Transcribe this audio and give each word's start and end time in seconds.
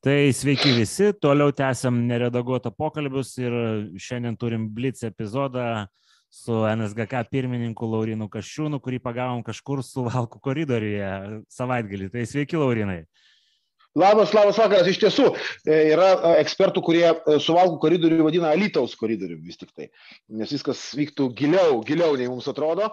Tai 0.00 0.30
sveiki 0.32 0.70
visi, 0.72 1.10
toliau 1.20 1.52
tęsiam 1.52 1.92
neredaguotą 2.08 2.70
pokalbius 2.72 3.34
ir 3.36 3.52
šiandien 4.00 4.38
turim 4.40 4.62
Blitz 4.72 5.04
epizodą 5.04 5.64
su 6.32 6.56
NSGK 6.70 7.26
pirmininku 7.28 7.84
Laurinu 7.84 8.30
Kaščiūnu, 8.32 8.80
kurį 8.80 9.02
pagavom 9.04 9.42
kažkur 9.44 9.82
su 9.84 10.06
Valkų 10.06 10.40
koridoriuje 10.40 11.10
savaitgalį. 11.52 12.08
Tai 12.14 12.24
sveiki, 12.32 12.56
Laurinai. 12.56 13.02
Labas, 13.98 14.32
labas 14.32 14.56
vakaras. 14.56 14.88
Iš 14.88 15.02
tiesų, 15.02 15.24
e, 15.66 15.76
yra 15.90 16.12
e, 16.14 16.32
ekspertų, 16.46 16.80
kurie 16.86 17.08
e, 17.10 17.38
suvalgų 17.42 17.80
koridorių 17.82 18.22
vadina 18.22 18.54
Alitaus 18.54 18.94
koridorių 18.96 19.40
vis 19.42 19.58
tik 19.60 19.74
tai. 19.74 19.90
Nes 20.30 20.52
viskas 20.54 20.84
vyktų 20.96 21.26
giliau, 21.36 21.80
giliau 21.84 22.14
nei 22.16 22.30
mums 22.30 22.46
atrodo 22.48 22.92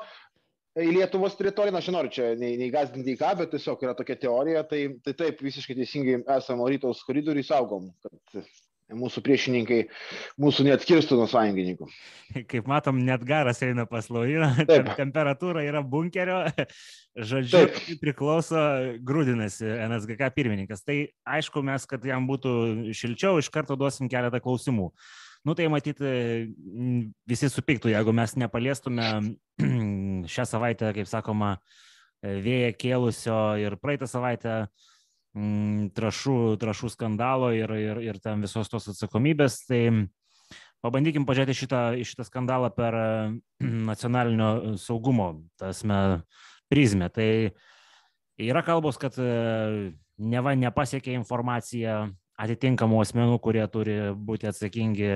į 0.78 0.92
Lietuvos 0.98 1.36
teritoriją, 1.40 1.74
na, 1.76 1.82
aš 1.82 1.90
nenoriu 1.92 2.14
čia 2.14 2.30
nei, 2.40 2.54
nei 2.60 2.70
gazdinti 2.74 3.16
į 3.16 3.20
ką, 3.20 3.34
bet 3.42 3.52
tiesiog 3.56 3.84
yra 3.86 3.96
tokia 3.98 4.18
teorija, 4.22 4.64
tai, 4.70 4.84
tai 5.06 5.16
taip 5.18 5.44
visiškai 5.46 5.78
teisingai 5.80 6.22
esame 6.38 6.70
rytaus 6.72 7.04
koridorių 7.08 7.46
saugom, 7.48 7.90
kad 8.06 8.46
mūsų 8.96 9.22
priešininkai 9.26 9.80
mūsų 10.40 10.68
neatskirstų 10.70 11.18
nuo 11.20 11.28
sąjungininkų. 11.28 11.90
Kaip 12.52 12.70
matom, 12.70 13.02
net 13.04 13.24
garas 13.28 13.60
eina 13.66 13.88
pas 13.90 14.08
Lauriną, 14.14 14.54
temperatūra 15.00 15.66
yra 15.68 15.82
bunkerio, 15.84 16.40
žodžiu, 17.30 17.66
Taip. 17.68 18.00
priklauso 18.04 18.62
grūdinasi 19.08 19.68
NSGK 19.90 20.32
pirmininkas. 20.36 20.86
Tai 20.88 21.02
aišku, 21.28 21.64
mes, 21.68 21.88
kad 21.90 22.06
jam 22.08 22.30
būtų 22.30 22.94
šilčiau, 22.96 23.42
iš 23.42 23.52
karto 23.52 23.76
duosim 23.80 24.12
keletą 24.12 24.40
klausimų. 24.44 24.92
Nu 25.48 25.54
tai 25.56 25.70
matyti, 25.72 26.10
visi 27.30 27.48
supyktų, 27.48 27.94
jeigu 27.94 28.12
mes 28.12 28.34
nepaliestume 28.36 29.06
šią 30.34 30.46
savaitę, 30.50 30.90
kaip 30.98 31.08
sakoma, 31.08 31.54
vėją 32.20 32.74
kėlusio 32.76 33.38
ir 33.62 33.78
praeitą 33.80 34.10
savaitę 34.12 34.58
m, 35.38 35.88
trašų, 35.96 36.36
trašų 36.60 36.92
skandalo 36.92 37.54
ir, 37.56 37.72
ir, 37.80 38.04
ir 38.10 38.20
ten 38.20 38.44
visos 38.44 38.68
tos 38.68 38.90
atsakomybės. 38.92 39.62
Tai 39.70 39.82
pabandykim 40.84 41.24
pažiūrėti 41.30 41.56
šitą, 41.62 41.82
šitą 42.04 42.28
skandalą 42.28 42.74
per 42.76 43.00
nacionalinio 43.94 44.76
saugumo 44.84 45.30
tasme, 45.64 46.26
prizmę. 46.68 47.08
Tai 47.08 47.32
yra 48.52 48.68
kalbos, 48.68 49.00
kad 49.00 49.16
neva 50.18 50.60
nepasiekė 50.60 51.16
informacija 51.16 52.02
atitinkamų 52.38 53.02
asmenų, 53.04 53.38
kurie 53.44 53.64
turi 53.72 53.98
būti 54.14 54.50
atsakingi 54.50 55.12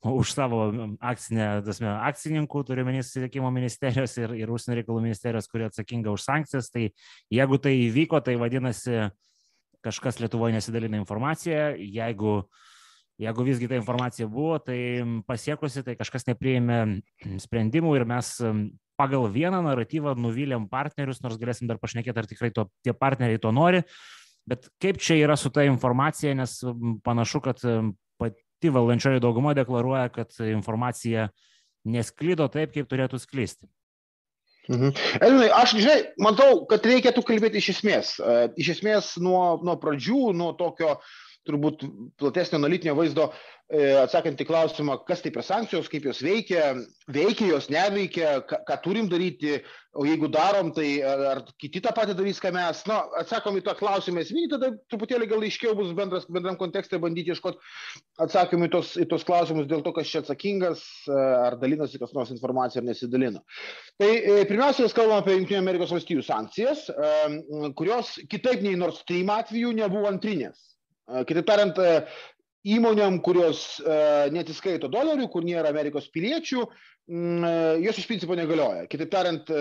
už 0.00 0.32
savo 0.32 0.62
akcinę, 1.04 1.60
tasme, 1.64 1.90
akcininkų, 2.08 2.62
turiu 2.64 2.86
menys 2.88 3.10
susisiekimo 3.10 3.50
ministerijos 3.52 4.16
ir, 4.16 4.32
ir 4.38 4.52
užsienio 4.52 4.78
reikalų 4.80 5.02
ministerijos, 5.04 5.48
kurie 5.50 5.66
atsakinga 5.68 6.12
už 6.14 6.24
sankcijas. 6.24 6.70
Tai 6.72 6.86
jeigu 7.32 7.58
tai 7.60 7.74
įvyko, 7.84 8.22
tai 8.24 8.38
vadinasi, 8.40 9.10
kažkas 9.84 10.20
Lietuvoje 10.20 10.56
nesidalina 10.56 11.00
informacija. 11.00 11.74
Jeigu, 11.76 12.38
jeigu 13.20 13.44
visgi 13.44 13.68
ta 13.68 13.76
informacija 13.76 14.28
buvo, 14.28 14.56
tai 14.64 14.78
pasiekusi, 15.28 15.84
tai 15.84 15.98
kažkas 16.00 16.28
nepriėmė 16.30 16.80
sprendimų 17.44 17.98
ir 17.98 18.08
mes 18.08 18.32
pagal 19.00 19.28
vieną 19.32 19.62
naratyvą 19.64 20.14
nuvylėm 20.20 20.66
partnerius, 20.72 21.22
nors 21.24 21.38
galėsim 21.40 21.68
dar 21.68 21.80
pašnekėti, 21.80 22.20
ar 22.20 22.28
tikrai 22.28 22.50
to, 22.56 22.66
tie 22.84 22.96
partneriai 22.96 23.40
to 23.40 23.52
nori. 23.52 23.84
Bet 24.48 24.70
kaip 24.82 25.00
čia 25.02 25.18
yra 25.20 25.36
su 25.38 25.50
ta 25.52 25.64
informacija, 25.68 26.32
nes 26.34 26.58
panašu, 27.04 27.42
kad 27.44 27.60
pati 28.20 28.72
valdančioji 28.72 29.22
dauguma 29.22 29.54
deklaruoja, 29.54 30.08
kad 30.14 30.34
informacija 30.46 31.28
nesklydo 31.88 32.48
taip, 32.52 32.74
kaip 32.74 32.88
turėtų 32.90 33.20
sklysti. 33.20 33.68
Mhm. 34.70 34.92
Edvinai, 35.18 35.48
aš, 35.56 35.74
žinai, 35.80 35.98
matau, 36.22 36.64
kad 36.70 36.84
reikėtų 36.86 37.24
kalbėti 37.26 37.58
iš 37.58 37.72
esmės. 37.74 38.12
E, 38.20 38.36
iš 38.60 38.76
esmės 38.76 39.14
nuo, 39.22 39.58
nuo 39.66 39.74
pradžių, 39.80 40.30
nuo 40.36 40.52
tokio 40.58 40.98
turbūt 41.48 41.86
platesnio 42.20 42.60
analitinio 42.60 42.96
vaizdo, 42.98 43.30
E, 43.70 43.82
atsakant 43.94 44.40
į 44.42 44.48
klausimą, 44.48 44.96
kas 45.06 45.20
tai 45.22 45.30
per 45.30 45.44
sankcijos, 45.46 45.86
kaip 45.90 46.08
jos 46.08 46.18
veikia, 46.26 46.72
veikia 47.14 47.52
jos, 47.52 47.68
neveikia, 47.70 48.40
ką, 48.42 48.56
ką 48.66 48.76
turim 48.82 49.06
daryti, 49.06 49.60
o 49.94 50.02
jeigu 50.08 50.26
darom, 50.30 50.72
tai 50.74 50.88
ar, 51.06 51.20
ar 51.28 51.42
kiti 51.54 51.78
tą 51.84 51.92
patį 51.94 52.16
darys, 52.18 52.40
ką 52.42 52.50
mes. 52.56 52.80
Na, 52.90 52.96
atsakom 53.20 53.60
į 53.60 53.62
tą 53.68 53.76
klausimą 53.78 54.24
esminį, 54.24 54.48
tada 54.50 54.72
truputėlį 54.90 55.28
gal 55.30 55.46
aiškiau 55.46 55.76
bus 55.78 55.92
bendras, 55.94 56.26
bendram 56.26 56.58
kontekste 56.58 56.98
bandyti 56.98 57.30
ieškoti 57.30 57.62
atsakymų 58.26 58.66
į 58.66 58.72
tos, 58.74 58.90
į 58.98 59.06
tos 59.12 59.26
klausimus 59.28 59.70
dėl 59.70 59.86
to, 59.86 59.94
kas 59.94 60.10
čia 60.10 60.24
atsakingas, 60.24 60.82
e, 61.06 61.20
ar 61.20 61.58
dalinosi 61.62 62.02
kas 62.02 62.10
nors 62.16 62.34
informacija, 62.34 62.82
ar 62.82 62.88
nesidalino. 62.90 63.44
Tai 64.02 64.10
e, 64.10 64.40
pirmiausia, 64.50 64.88
mes 64.88 64.98
kalbame 64.98 65.22
apie 65.22 65.38
Junktinių 65.38 65.62
Amerikos 65.62 65.94
valstybių 65.94 66.26
sankcijas, 66.26 66.88
kurios 67.78 68.16
kitaip 68.26 68.66
nei 68.66 68.74
Nord 68.82 68.98
Stream 68.98 69.30
atveju 69.30 69.76
nebuvo 69.78 70.10
antrinės. 70.10 70.69
Kitaip 71.26 71.46
tariant, 71.48 71.78
įmonėm, 72.70 73.20
kurios 73.24 73.80
uh, 73.82 74.28
netiskaito 74.32 74.90
dolerių, 74.92 75.30
kur 75.32 75.46
nėra 75.46 75.70
Amerikos 75.72 76.10
piliečių, 76.12 76.66
mm, 77.10 77.46
uh, 77.46 77.78
jos 77.86 78.00
iš 78.02 78.08
principo 78.10 78.36
negalioja. 78.36 78.84
Kitaip 78.90 79.12
tariant, 79.12 79.52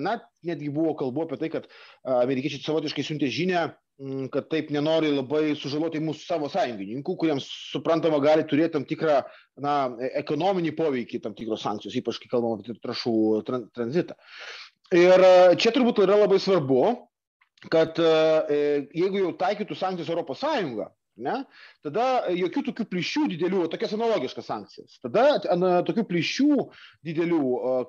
na, 0.00 0.16
netgi 0.48 0.70
buvo 0.72 0.94
kalbu 0.98 1.26
apie 1.26 1.38
tai, 1.42 1.50
kad 1.52 1.68
amerikiečiai 2.08 2.64
savotiškai 2.64 3.04
siuntė 3.04 3.28
žinę, 3.32 3.66
um, 4.00 4.24
kad 4.32 4.48
taip 4.52 4.72
nenori 4.74 5.12
labai 5.12 5.52
sužaloti 5.60 6.00
mūsų 6.04 6.24
savo 6.24 6.48
sąjungininkų, 6.52 7.18
kuriems 7.20 7.50
suprantama 7.74 8.22
gali 8.24 8.46
turėti 8.48 8.78
tam 8.78 8.88
tikrą 8.88 9.20
na, 9.60 9.74
ekonominį 10.22 10.72
poveikį, 10.78 11.20
tam 11.26 11.36
tikros 11.36 11.66
sankcijos, 11.66 12.00
ypač 12.00 12.22
kai 12.22 12.32
kalbam 12.32 12.58
apie 12.58 12.78
trašų 12.80 13.18
tran 13.48 13.68
tranzitą. 13.76 14.16
Ir 14.96 15.20
čia 15.60 15.68
turbūt 15.74 16.00
yra 16.00 16.16
labai 16.16 16.38
svarbu, 16.40 16.80
kad 17.72 17.98
uh, 18.02 18.52
jeigu 18.94 19.24
jau 19.24 19.34
taikytų 19.40 19.76
sankcijas 19.78 20.12
Europos 20.12 20.42
Sąjunga, 20.44 20.92
Ne? 21.18 21.34
Tada 21.82 22.30
jokių 22.30 22.62
tokių 22.68 22.84
plyšių 22.92 23.24
didelių, 23.32 23.64
tokias 23.72 23.94
analogiškas 23.96 24.46
sankcijas. 24.46 24.98
Tada 25.02 25.24
na, 25.58 25.70
tokių 25.86 26.04
plyšių 26.06 26.66
didelių, 27.08 27.40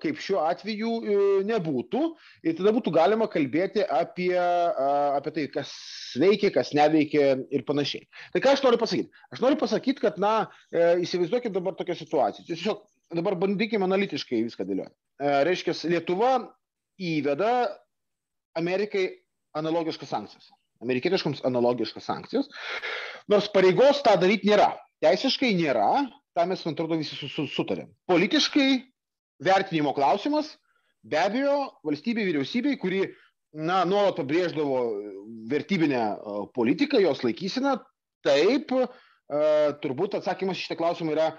kaip 0.02 0.22
šiuo 0.26 0.42
atveju, 0.50 0.94
e, 1.06 1.18
nebūtų. 1.50 2.02
Ir 2.42 2.58
tada 2.58 2.74
būtų 2.74 2.94
galima 2.96 3.30
kalbėti 3.30 3.86
apie, 3.86 4.34
apie 4.34 5.36
tai, 5.36 5.46
kas 5.54 5.74
veikia, 6.20 6.50
kas 6.56 6.74
neveikia 6.78 7.36
ir 7.54 7.66
panašiai. 7.70 8.08
Tai 8.34 8.42
ką 8.46 8.56
aš 8.56 8.66
noriu 8.66 8.82
pasakyti? 8.82 9.14
Aš 9.36 9.46
noriu 9.46 9.62
pasakyti, 9.62 10.06
kad, 10.08 10.18
na, 10.22 10.34
e, 10.74 10.96
įsivaizduokit 11.06 11.54
dabar 11.54 11.78
tokią 11.78 12.00
situaciją. 12.02 12.50
Tiesiog 12.50 12.82
dabar 13.14 13.38
bandykime 13.38 13.86
analitiškai 13.86 14.42
viską 14.50 14.66
dėlioti. 14.66 14.96
E, 15.22 15.38
reiškia, 15.46 15.78
Lietuva 15.94 16.34
įveda 16.98 17.54
Amerikai 18.58 19.06
analogiškas 19.58 20.12
sankcijas 20.12 20.52
amerikietiškoms 20.84 21.44
analogiškas 21.48 22.08
sankcijas, 22.08 22.48
nors 23.32 23.50
pareigos 23.54 24.02
tą 24.06 24.16
daryti 24.22 24.50
nėra. 24.50 24.72
Teisiškai 25.04 25.52
nėra, 25.56 26.06
tą 26.36 26.46
mes, 26.50 26.64
man 26.66 26.76
atrodo, 26.76 26.98
visi 27.00 27.30
sutarėm. 27.54 27.92
Politiškai 28.10 28.70
vertinimo 29.44 29.94
klausimas, 29.96 30.54
be 31.08 31.20
abejo, 31.20 31.60
valstybė 31.88 32.26
vyriausybei, 32.28 32.80
kuri 32.80 33.06
na, 33.56 33.84
nuolat 33.88 34.20
pabrėždavo 34.20 34.82
vertybinę 35.52 36.04
politiką, 36.56 37.00
jos 37.04 37.24
laikysiną, 37.24 37.78
taip, 38.28 38.74
turbūt 39.84 40.18
atsakymas 40.20 40.60
šitą 40.60 40.80
klausimą 40.80 41.16
yra 41.16 41.30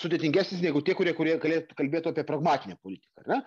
sudėtingesnis 0.00 0.62
negu 0.64 0.82
tie, 0.84 0.94
kurie, 0.98 1.14
kurie 1.16 1.36
galėtų 1.40 1.76
kalbėti 1.78 2.10
apie 2.10 2.24
pragmatinę 2.28 2.76
politiką. 2.82 3.24
Ne? 3.30 3.40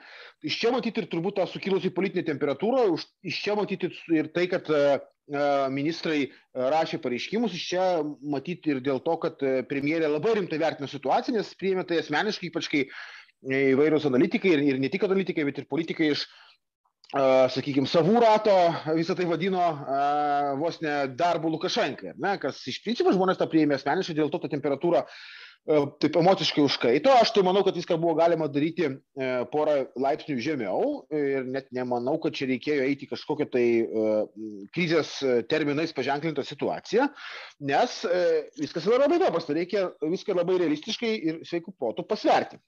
Iš 0.46 0.58
čia 0.62 0.74
matyti 0.74 1.04
ir 1.04 1.10
turbūt 1.12 1.40
tą 1.40 1.46
sukilusi 1.50 1.94
politinė 1.96 2.26
temperatūra, 2.32 2.88
iš 3.28 3.40
čia 3.46 3.56
matyti 3.60 3.92
ir 4.16 4.32
tai, 4.36 4.48
kad 4.52 4.70
ministrai 5.70 6.32
rašė 6.58 7.00
pareiškimus, 7.04 7.54
iš 7.54 7.66
čia 7.74 7.86
matyti 8.34 8.74
ir 8.74 8.84
dėl 8.86 9.02
to, 9.06 9.16
kad 9.22 9.42
premjerė 9.70 10.10
labai 10.10 10.40
rimtai 10.40 10.58
vertino 10.62 10.90
situaciją, 10.90 11.38
nes 11.38 11.56
priėmė 11.60 11.86
tai 11.86 12.02
asmeniškai, 12.02 12.50
ypač 12.50 12.70
kai 12.72 12.86
įvairūs 13.46 14.08
analitikai 14.10 14.56
ir, 14.56 14.64
ir 14.74 14.80
ne 14.82 14.90
tik 14.90 15.06
analitikai, 15.06 15.46
bet 15.48 15.62
ir 15.62 15.70
politikai 15.70 16.14
iš 16.16 16.26
sakykime, 17.10 17.90
savų 17.90 18.20
rato 18.22 18.54
visą 18.94 19.16
tai 19.18 19.26
vadino 19.30 19.62
vos 20.60 20.78
ne 20.82 21.08
darbų 21.18 21.54
Lukašenkai, 21.56 22.14
ne, 22.22 22.36
kas 22.42 22.60
iš 22.70 22.82
principo 22.86 23.14
žmonės 23.14 23.40
tą 23.40 23.48
priėmė 23.50 23.80
asmeniškai, 23.80 24.18
dėl 24.18 24.30
to 24.34 24.42
ta 24.44 24.52
temperatūra 24.52 25.02
uh, 25.06 25.24
taip 26.02 26.16
emociškai 26.20 26.64
užkaito. 26.66 27.12
Aš 27.22 27.34
tai 27.36 27.44
manau, 27.46 27.62
kad 27.66 27.78
viską 27.78 27.98
buvo 28.02 28.16
galima 28.18 28.48
daryti 28.50 28.88
uh, 28.88 29.44
porą 29.52 29.76
laipsnių 30.00 30.38
žemiau 30.44 30.82
ir 31.14 31.46
net 31.50 31.70
nemanau, 31.76 32.18
kad 32.24 32.38
čia 32.38 32.50
reikėjo 32.50 32.88
eiti 32.88 33.10
kažkokią 33.10 33.50
tai 33.54 33.66
krizės 34.76 35.14
terminais 35.52 35.94
paženklintą 35.96 36.46
situaciją, 36.48 37.10
nes 37.70 38.00
viskas 38.58 38.88
yra 38.88 39.04
labai 39.04 39.20
paprasta, 39.22 39.56
reikia 39.58 39.90
viską 40.02 40.38
labai 40.38 40.58
realistiškai 40.64 41.14
ir 41.32 41.40
sveikų 41.48 41.76
protų 41.78 42.06
pasverti. 42.10 42.60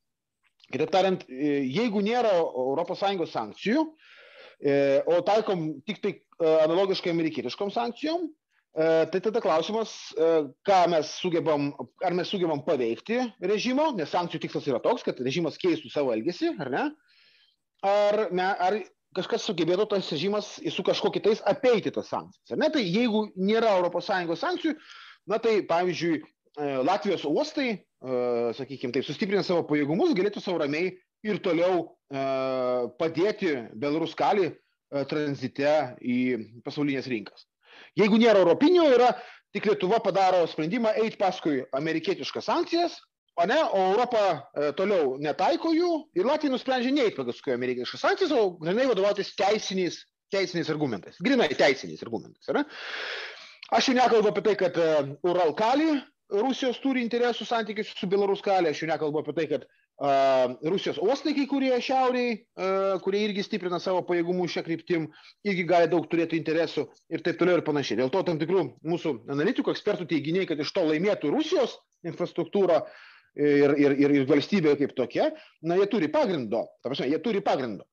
Kitaip 0.71 0.91
tariant, 0.93 1.25
jeigu 1.27 1.99
nėra 2.05 2.31
ES 2.31 3.33
sankcijų, 3.33 3.85
E, 4.61 5.01
o 5.09 5.21
taikom 5.25 5.81
tik 5.89 6.01
tai 6.03 6.11
e, 6.13 6.49
analogiškai 6.67 7.09
amerikietiškom 7.09 7.71
sankcijom, 7.73 8.27
e, 8.29 8.29
tai 8.71 9.19
tada 9.19 9.41
klausimas, 9.43 9.91
ką 10.67 10.79
mes 10.93 11.11
sugebam, 11.19 11.71
ar 12.05 12.15
mes 12.15 12.29
sugebam 12.31 12.61
paveikti 12.63 13.19
režimo, 13.43 13.89
nes 13.97 14.13
sankcijų 14.13 14.45
tikslas 14.45 14.69
yra 14.71 14.79
toks, 14.83 15.03
kad 15.03 15.19
režimas 15.19 15.59
keistų 15.59 15.91
savo 15.91 16.13
elgesį, 16.15 16.53
ar 16.63 16.71
ne? 16.71 16.87
Ar, 17.83 18.17
ne, 18.31 18.47
ar 18.47 18.77
kažkas 19.17 19.43
sugebėtų 19.43 19.89
tas 19.91 20.11
režimas 20.13 20.53
su 20.71 20.85
kažkuo 20.87 21.11
kitais 21.11 21.41
apeiti 21.49 21.91
tas 21.91 22.07
sankcijas. 22.13 22.55
Ne? 22.55 22.69
Tai 22.71 22.83
jeigu 22.85 23.25
nėra 23.35 23.73
ES 23.89 24.39
sankcijų, 24.39 24.77
Na 25.29 25.37
tai, 25.37 25.61
pavyzdžiui, 25.67 26.21
Latvijos 26.85 27.23
uostai, 27.29 27.77
sakykime, 28.57 28.93
taip, 28.95 29.05
sustiprinę 29.07 29.43
savo 29.45 29.63
pajėgumus, 29.69 30.15
galėtų 30.17 30.41
savo 30.43 30.59
ramiai 30.63 30.95
ir 31.23 31.39
toliau 31.45 31.85
padėti 32.99 33.53
Belaruskalį 33.79 34.49
tranzite 35.07 35.75
į 36.01 36.17
pasaulinės 36.65 37.07
rinkas. 37.11 37.45
Jeigu 37.99 38.19
nėra 38.21 38.41
europinio, 38.43 38.87
yra 38.93 39.11
tik 39.55 39.67
Lietuva 39.67 39.99
padaro 40.03 40.43
sprendimą 40.47 40.93
eiti 41.01 41.19
paskui 41.19 41.61
amerikietiškas 41.77 42.47
sankcijas, 42.47 42.95
o 43.39 43.47
ne, 43.47 43.57
o 43.63 43.81
Europa 43.91 44.21
e, 44.31 44.71
toliau 44.77 45.17
netaiko 45.21 45.73
jų 45.75 45.91
ir 46.19 46.27
Latvija 46.27 46.53
nusprendžia 46.53 46.93
neiti 46.95 47.19
paskui 47.19 47.55
amerikietiškas 47.55 48.05
sankcijas, 48.05 48.33
o 48.35 48.55
grinai 48.61 48.87
vadovautis 48.89 49.33
teisiniais, 49.39 50.01
teisiniais 50.31 50.71
argumentais. 50.71 51.19
Grinai 51.23 51.49
teisiniais 51.51 52.03
argumentais. 52.05 52.47
Yra? 52.51 52.63
Aš 53.71 53.91
jau 53.91 53.95
nekalbu 53.95 54.31
apie 54.31 54.45
tai, 54.47 54.55
kad 54.59 54.79
e, 54.79 54.89
Uralkali 55.27 55.93
Rusijos 56.31 56.79
turi 56.79 57.03
interesų 57.03 57.45
santykius 57.47 57.91
su 57.97 58.07
Belaruskalė, 58.07 58.71
aš 58.71 58.83
jau 58.83 58.89
nekalbu 58.91 59.19
apie 59.19 59.35
tai, 59.35 59.47
kad 59.51 59.65
Rusijos 60.01 60.97
uostai, 60.97 61.35
kai 61.37 61.43
kurie 61.45 61.75
šiauriai, 61.77 62.39
kurie 63.05 63.19
irgi 63.27 63.43
stiprina 63.45 63.77
savo 63.79 64.01
pajėgumų 64.07 64.47
šią 64.49 64.63
kryptim, 64.65 65.05
irgi 65.45 65.65
gali 65.69 65.89
daug 65.91 66.07
turėti 66.09 66.39
interesų 66.41 66.87
ir 67.13 67.21
taip 67.21 67.37
toliau 67.37 67.59
ir 67.59 67.65
panašiai. 67.67 67.99
Dėl 67.99 68.09
to 68.09 68.23
tam 68.25 68.39
tikrų 68.41 68.63
mūsų 68.81 69.13
analitikų, 69.29 69.75
ekspertų 69.75 70.09
teiginiai, 70.09 70.47
kad 70.49 70.59
iš 70.63 70.73
to 70.73 70.87
laimėtų 70.87 71.29
Rusijos 71.35 71.77
infrastruktūra 72.01 72.81
ir, 73.37 73.75
ir, 73.77 73.97
ir, 74.01 74.15
ir 74.17 74.27
valstybė 74.31 74.73
kaip 74.79 74.97
tokia, 74.97 75.29
na, 75.61 75.77
jie 75.77 75.85
turi 75.91 76.09
pagrindo. 76.09 76.65
Ta 76.81 76.89
prasme, 76.89 77.11
jie 77.11 77.21
turi 77.21 77.45
pagrindo. 77.45 77.85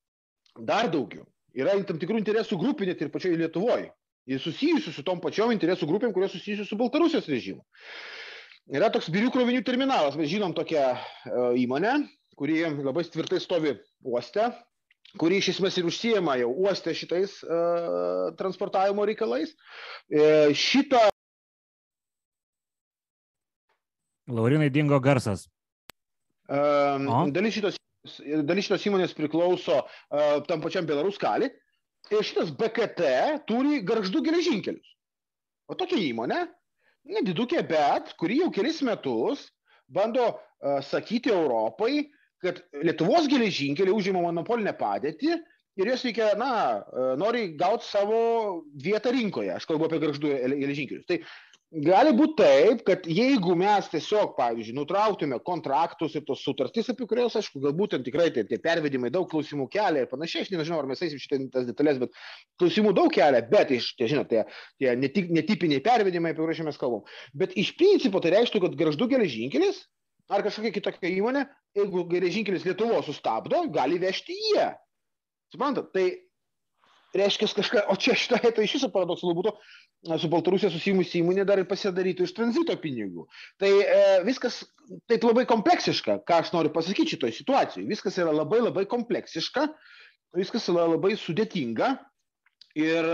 Dar 0.57 0.89
daugiau. 0.89 1.27
Yra 1.53 1.77
tam 1.85 2.01
tikrų 2.01 2.23
interesų 2.23 2.57
grupė 2.57 2.89
net 2.89 3.05
ir 3.05 3.13
pačioje 3.13 3.37
Lietuvoje. 3.37 3.91
Susijusių 4.29 4.91
su 4.93 5.05
tom 5.05 5.21
pačiom 5.21 5.53
interesų 5.53 5.87
grupėm, 5.89 6.11
kurios 6.13 6.33
susijusių 6.35 6.65
su 6.65 6.77
Baltarusijos 6.77 7.29
režimu. 7.29 7.63
Yra 8.69 8.91
toks 8.93 9.09
birių 9.09 9.31
krovinių 9.33 9.63
terminalas, 9.65 10.13
mes 10.19 10.29
žinom 10.29 10.53
tokią 10.53 10.81
e, 10.93 10.97
įmonę, 11.63 11.95
kuri 12.37 12.61
labai 12.69 13.01
tvirtai 13.09 13.39
stovi 13.41 13.71
uoste, 14.05 14.45
kuri 15.17 15.39
iš 15.41 15.55
esmės 15.55 15.79
ir 15.79 15.87
užsijama 15.89 16.35
jau 16.37 16.51
uoste 16.53 16.93
šitais 16.93 17.39
uh, 17.41 18.29
transportavimo 18.37 19.07
reikalais. 19.09 19.55
E, 20.05 20.53
šitą. 20.53 21.01
Laurinai 24.29 24.69
dingo 24.69 24.99
garsas. 25.01 25.47
Um, 26.45 27.33
dalis, 27.33 27.57
šitos, 27.57 27.81
dalis 28.45 28.69
šitos 28.69 28.85
įmonės 28.85 29.17
priklauso 29.17 29.81
uh, 29.81 30.37
tam 30.45 30.61
pačiam 30.61 30.85
Belaruskali. 30.85 31.49
Ir 32.13 32.21
šitas 32.25 32.53
BKT 32.53 33.09
turi 33.49 33.81
garždų 33.85 34.21
geležinkelius. 34.29 34.93
O 35.69 35.75
tokia 35.77 35.97
įmonė 36.05 36.45
nedidukė, 37.07 37.63
bet 37.67 38.13
kuri 38.19 38.41
jau 38.43 38.49
kelis 38.53 38.81
metus 38.85 39.47
bando 39.87 40.25
uh, 40.33 40.79
sakyti 40.85 41.31
Europai, 41.33 42.09
kad 42.43 42.61
Lietuvos 42.83 43.27
geležinkeliai 43.31 43.95
užima 43.95 44.21
monopolinę 44.23 44.73
padėtį 44.79 45.33
ir 45.79 45.91
jos 45.93 46.03
reikia, 46.03 46.33
na, 46.39 46.51
nori 47.19 47.53
gauti 47.59 47.87
savo 47.87 48.19
vietą 48.83 49.13
rinkoje. 49.15 49.51
Aš 49.55 49.67
kalbu 49.69 49.87
apie 49.87 49.99
garždų 50.03 50.31
geležinkelius. 50.59 51.05
Tai 51.07 51.19
gali 51.69 52.13
būti 52.17 52.35
taip, 52.39 52.79
kad 52.87 53.05
jeigu 53.05 53.53
mes 53.57 53.89
tiesiog, 53.91 54.31
pavyzdžiui, 54.37 54.75
nutrauktume 54.77 55.37
kontraktus 55.45 56.15
ir 56.17 56.23
tos 56.25 56.41
sutartys, 56.41 56.89
apie 56.89 57.05
kurias, 57.09 57.35
aišku, 57.37 57.61
galbūt 57.61 57.93
ten 57.93 58.05
tikrai 58.07 58.29
tie, 58.33 58.43
tie 58.49 58.57
pervedimai 58.61 59.11
daug 59.13 59.29
klausimų 59.29 59.67
kelia 59.73 60.05
ir 60.05 60.09
panašiai, 60.09 60.47
aš 60.47 60.51
nežinau, 60.55 60.79
ar 60.81 60.89
mes 60.89 61.03
eisim 61.05 61.21
šitą 61.21 61.41
tas 61.53 61.67
detalės, 61.69 62.01
bet 62.01 62.17
klausimų 62.61 62.95
daug 62.97 63.13
kelia, 63.13 63.43
bet 63.51 63.75
iš, 63.77 63.91
tie, 63.99 64.09
žinot, 64.09 64.31
tie, 64.31 64.47
tie 64.81 64.95
netipiniai 64.97 65.83
pervedimai, 65.85 66.33
apie 66.33 66.41
kuriuos 66.41 66.65
mes 66.71 66.81
kalbam. 66.81 67.05
Bet 67.37 67.53
iš 67.59 67.75
principo 67.77 68.21
tai 68.23 68.33
reikštų, 68.37 68.63
kad 68.65 68.77
graždu 68.79 69.09
geležinkelis 69.11 69.85
ar 70.29 70.45
kažkokia 70.45 70.73
kitokia 70.75 71.11
įmonė, 71.17 71.45
jeigu 71.77 72.05
geležinkelis 72.09 72.65
Lietuvos 72.67 73.07
sustabdo, 73.09 73.63
gali 73.73 73.97
vežti 74.01 74.35
jie. 74.37 74.67
Suprantat, 75.53 75.89
tai 75.93 76.05
reiškia 77.17 77.49
kažką, 77.57 77.85
o 77.89 77.97
čia 77.97 78.13
šitoje 78.17 78.51
tai 78.53 78.65
iš 78.67 78.77
viso 78.77 78.91
paradoksalu 78.93 79.33
būtų, 79.39 79.55
su 80.19 80.29
Baltarusija 80.31 80.71
susijimusi 80.71 81.19
įmonė 81.19 81.43
dar 81.47 81.59
ir 81.59 81.67
pasidarytų 81.67 82.25
iš 82.27 82.35
tranzito 82.37 82.75
pinigų. 82.79 83.25
Tai 83.59 83.69
e, 83.69 84.03
viskas 84.27 84.61
taip 85.11 85.25
labai 85.27 85.45
kompleksiška, 85.49 86.21
ką 86.27 86.37
aš 86.43 86.53
noriu 86.53 86.71
pasakyti 86.75 87.15
šitoje 87.15 87.35
situacijoje. 87.39 87.87
Viskas 87.89 88.19
yra 88.21 88.31
labai 88.35 88.61
labai 88.63 88.85
kompleksiška, 88.89 89.67
viskas 90.39 90.69
yra 90.71 90.87
labai 90.93 91.15
sudėtinga 91.19 91.91
ir, 92.79 93.09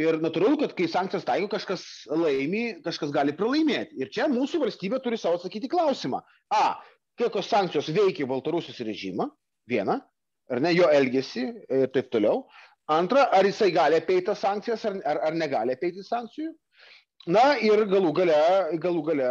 ir 0.00 0.20
natūralu, 0.24 0.56
kad 0.62 0.72
kai 0.78 0.88
sankcijas 0.90 1.28
taiko, 1.28 1.50
kažkas 1.52 1.84
laimi, 2.08 2.64
kažkas 2.86 3.12
gali 3.14 3.36
pralaimėti. 3.36 4.00
Ir 4.00 4.12
čia 4.14 4.30
mūsų 4.32 4.64
valstybė 4.64 5.02
turi 5.04 5.20
savo 5.20 5.36
atsakyti 5.36 5.70
klausimą. 5.72 6.22
A, 6.54 6.64
kokios 7.20 7.52
sankcijos 7.52 7.92
veikia 7.92 8.26
Baltarusijos 8.30 8.80
režimą, 8.88 9.28
viena, 9.68 10.00
ar 10.50 10.64
ne 10.64 10.72
jo 10.74 10.88
elgesį 10.88 11.44
ir 11.68 11.92
taip 11.92 12.08
toliau. 12.12 12.46
Antra, 12.90 13.28
ar 13.30 13.44
jisai 13.46 13.70
gali 13.70 13.96
apeiti 13.96 14.26
tas 14.26 14.40
sankcijas 14.42 14.84
ar, 14.84 14.98
ar, 15.06 15.18
ar 15.28 15.34
negali 15.34 15.72
apeiti 15.72 16.02
sankcijų. 16.02 16.52
Na 17.30 17.52
ir 17.62 17.84
galų 17.86 18.10
gale, 18.16 18.36
galų 18.82 19.02
gale 19.06 19.26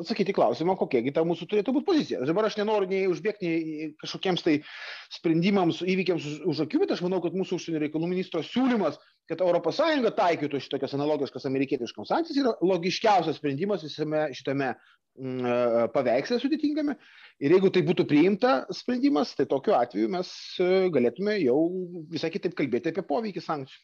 atsakyti 0.00 0.32
klausimą, 0.32 0.72
kokiegi 0.80 1.12
ta 1.12 1.20
mūsų 1.28 1.48
turėtų 1.50 1.74
būti 1.76 1.88
pozicija. 1.90 2.20
Dabar 2.24 2.48
aš 2.48 2.56
nenoriu 2.56 2.88
nei 2.88 3.02
užbėgti 3.12 3.50
nei 3.50 3.88
kažkokiems 4.00 4.44
tai 4.46 4.54
sprendimams, 5.12 5.82
įvykiams 5.84 6.24
už, 6.30 6.38
už 6.48 6.62
akių, 6.64 6.80
bet 6.84 6.94
aš 6.96 7.02
manau, 7.04 7.20
kad 7.24 7.36
mūsų 7.36 7.58
užsienio 7.60 7.82
reikalų 7.82 8.08
ministro 8.14 8.40
siūlymas, 8.46 8.96
kad 9.28 9.44
ES 9.44 10.08
taikytų 10.16 10.62
šitokias 10.64 10.96
analogiškas 10.96 11.44
amerikietiškams 11.50 12.08
sankcijas, 12.08 12.40
yra 12.40 12.56
logiškiausias 12.64 13.36
sprendimas 13.36 13.84
visame 13.84 14.30
šitame 14.32 14.72
Mm, 15.20 15.44
e, 15.44 15.88
paveikslą 15.92 16.38
sudėtingame. 16.40 16.94
Ir 17.44 17.52
jeigu 17.52 17.68
tai 17.74 17.82
būtų 17.84 18.06
priimta 18.08 18.52
sprendimas, 18.72 19.34
tai 19.36 19.44
tokiu 19.50 19.74
atveju 19.76 20.08
mes 20.14 20.30
e, 20.56 20.68
galėtume 20.94 21.34
jau 21.42 21.58
visai 22.14 22.30
kitaip 22.32 22.54
kalbėti 22.56 22.92
apie 22.92 23.04
poveikį 23.10 23.42
sankcijų. 23.44 23.82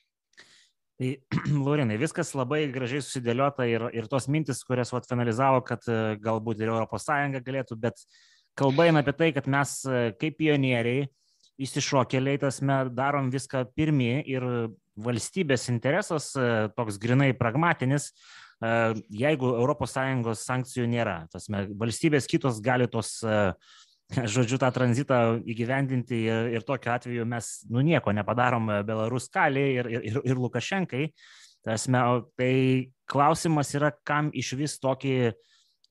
Tai, 0.99 1.13
Laurinai, 1.65 1.99
viskas 2.01 2.33
labai 2.35 2.65
gražiai 2.75 3.05
susidėliota 3.05 3.69
ir, 3.71 3.85
ir 3.95 4.09
tos 4.11 4.27
mintis, 4.27 4.65
kurias 4.67 4.91
vat, 4.95 5.07
finalizavo, 5.07 5.63
kad 5.67 5.87
e, 5.87 6.17
galbūt 6.23 6.65
ir 6.65 6.73
ES 6.75 7.39
galėtų, 7.47 7.79
bet 7.79 8.03
kalba 8.59 8.89
eina 8.89 9.05
apie 9.05 9.15
tai, 9.15 9.31
kad 9.37 9.47
mes 9.47 9.79
kaip 10.19 10.39
pionieriai, 10.41 11.07
įsišokėliai, 11.59 12.41
tas 12.43 12.61
mes 12.63 12.91
darom 12.95 13.31
viską 13.31 13.65
pirmie 13.75 14.21
ir 14.27 14.45
valstybės 14.99 15.69
interesas, 15.71 16.33
toks 16.75 16.99
grinai 17.03 17.31
pragmatinis, 17.39 18.13
jeigu 19.15 19.53
ES 19.63 20.43
sankcijų 20.43 20.87
nėra. 20.91 21.21
Tasme, 21.31 21.67
valstybės 21.79 22.27
kitos 22.31 22.59
gali 22.63 22.89
tos, 22.91 23.21
žodžiu, 24.35 24.59
tą 24.61 24.71
tranzitą 24.73 25.19
įgyvendinti 25.45 26.23
ir, 26.55 26.65
tokiu 26.67 26.95
atveju 26.95 27.27
mes 27.29 27.51
nu, 27.69 27.83
nieko 27.85 28.15
nepadarom 28.17 28.71
Belarus 28.89 29.29
kaliai 29.33 29.77
ir, 29.77 29.91
ir, 29.99 30.21
ir 30.25 30.41
Lukašenkai. 30.41 31.11
Tasme, 31.67 32.01
tai 32.39 32.53
klausimas 33.11 33.75
yra, 33.77 33.91
kam 34.07 34.31
iš 34.33 34.55
vis 34.57 34.79
tokį, 34.81 35.35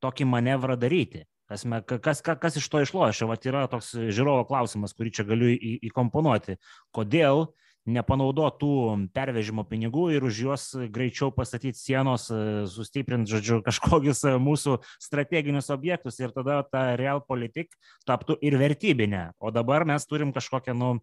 tokį 0.02 0.30
manevrą 0.30 0.78
daryti. 0.80 1.28
Tasme, 1.48 1.80
kas, 1.86 2.24
kas, 2.26 2.40
kas 2.42 2.58
iš 2.60 2.66
to 2.72 2.82
išlošia? 2.84 3.28
Vat 3.30 3.46
yra 3.48 3.68
toks 3.72 3.94
žiūrovo 3.96 4.48
klausimas, 4.50 4.96
kurį 4.98 5.14
čia 5.16 5.28
galiu 5.28 5.54
įkomponuoti. 5.88 6.58
Kodėl 6.96 7.46
uh, 7.46 7.67
nepanaudotų 7.88 8.72
pervežimo 9.15 9.63
pinigų 9.67 10.10
ir 10.15 10.25
už 10.27 10.41
juos 10.44 10.65
greičiau 10.94 11.32
pastatyti 11.34 11.79
sienos, 11.79 12.27
e, 12.32 12.65
sustiprinti, 12.72 13.32
žodžiu, 13.32 13.62
kažkokius 13.67 14.25
e, 14.27 14.36
mūsų 14.41 14.77
strateginius 15.03 15.72
objektus 15.74 16.20
ir 16.20 16.36
tada 16.36 16.62
ta 16.67 16.89
real 17.00 17.24
politik 17.24 17.72
taptų 18.08 18.38
ir 18.44 18.60
vertybinė. 18.60 19.29
O 19.39 19.53
dabar 19.56 19.88
mes 19.88 20.06
turim 20.08 20.34
kažkokią, 20.36 20.75
nu, 20.77 20.98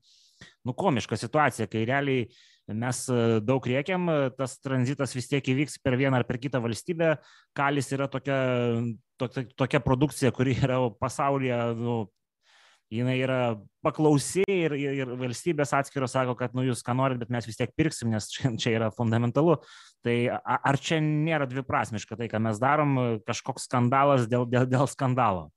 nu 0.65 0.77
komišką 0.77 1.19
situaciją, 1.21 1.71
kai 1.73 1.87
realiai 1.89 2.27
mes 2.69 3.05
e, 3.13 3.23
daug 3.45 3.65
riekiam, 3.69 4.09
tas 4.39 4.59
tranzitas 4.61 5.17
vis 5.17 5.29
tiek 5.33 5.55
įvyks 5.55 5.81
per 5.85 5.97
vieną 6.01 6.21
ar 6.21 6.29
per 6.29 6.41
kitą 6.43 6.61
valstybę. 6.65 7.17
Kalis 7.57 7.93
yra 7.97 8.11
tokia, 8.13 8.37
tokia, 9.21 9.49
tokia 9.57 9.81
produkcija, 9.85 10.33
kuri 10.37 10.57
yra 10.61 10.83
pasaulyje 11.01 11.61
nu, 11.81 12.03
jinai 12.95 13.17
yra 13.21 13.39
paklausi 13.85 14.45
ir, 14.49 14.75
ir, 14.79 15.01
ir 15.03 15.13
valstybės 15.21 15.75
atskiros 15.77 16.15
sako, 16.15 16.37
kad 16.39 16.55
nu 16.57 16.65
jūs 16.67 16.85
ką 16.87 16.95
norit, 16.97 17.19
bet 17.21 17.33
mes 17.35 17.49
vis 17.49 17.59
tiek 17.59 17.73
pirksim, 17.77 18.13
nes 18.15 18.29
čia, 18.33 18.53
čia 18.61 18.77
yra 18.79 18.91
fundamentalu. 18.95 19.59
Tai 20.05 20.17
ar 20.55 20.81
čia 20.81 21.01
nėra 21.05 21.49
dviprasmiška 21.51 22.19
tai, 22.21 22.31
ką 22.33 22.41
mes 22.47 22.61
darom, 22.63 22.97
kažkoks 23.27 23.69
skandalas 23.69 24.29
dėl, 24.31 24.47
dėl, 24.51 24.69
dėl 24.71 24.89
skandalo? 24.91 25.49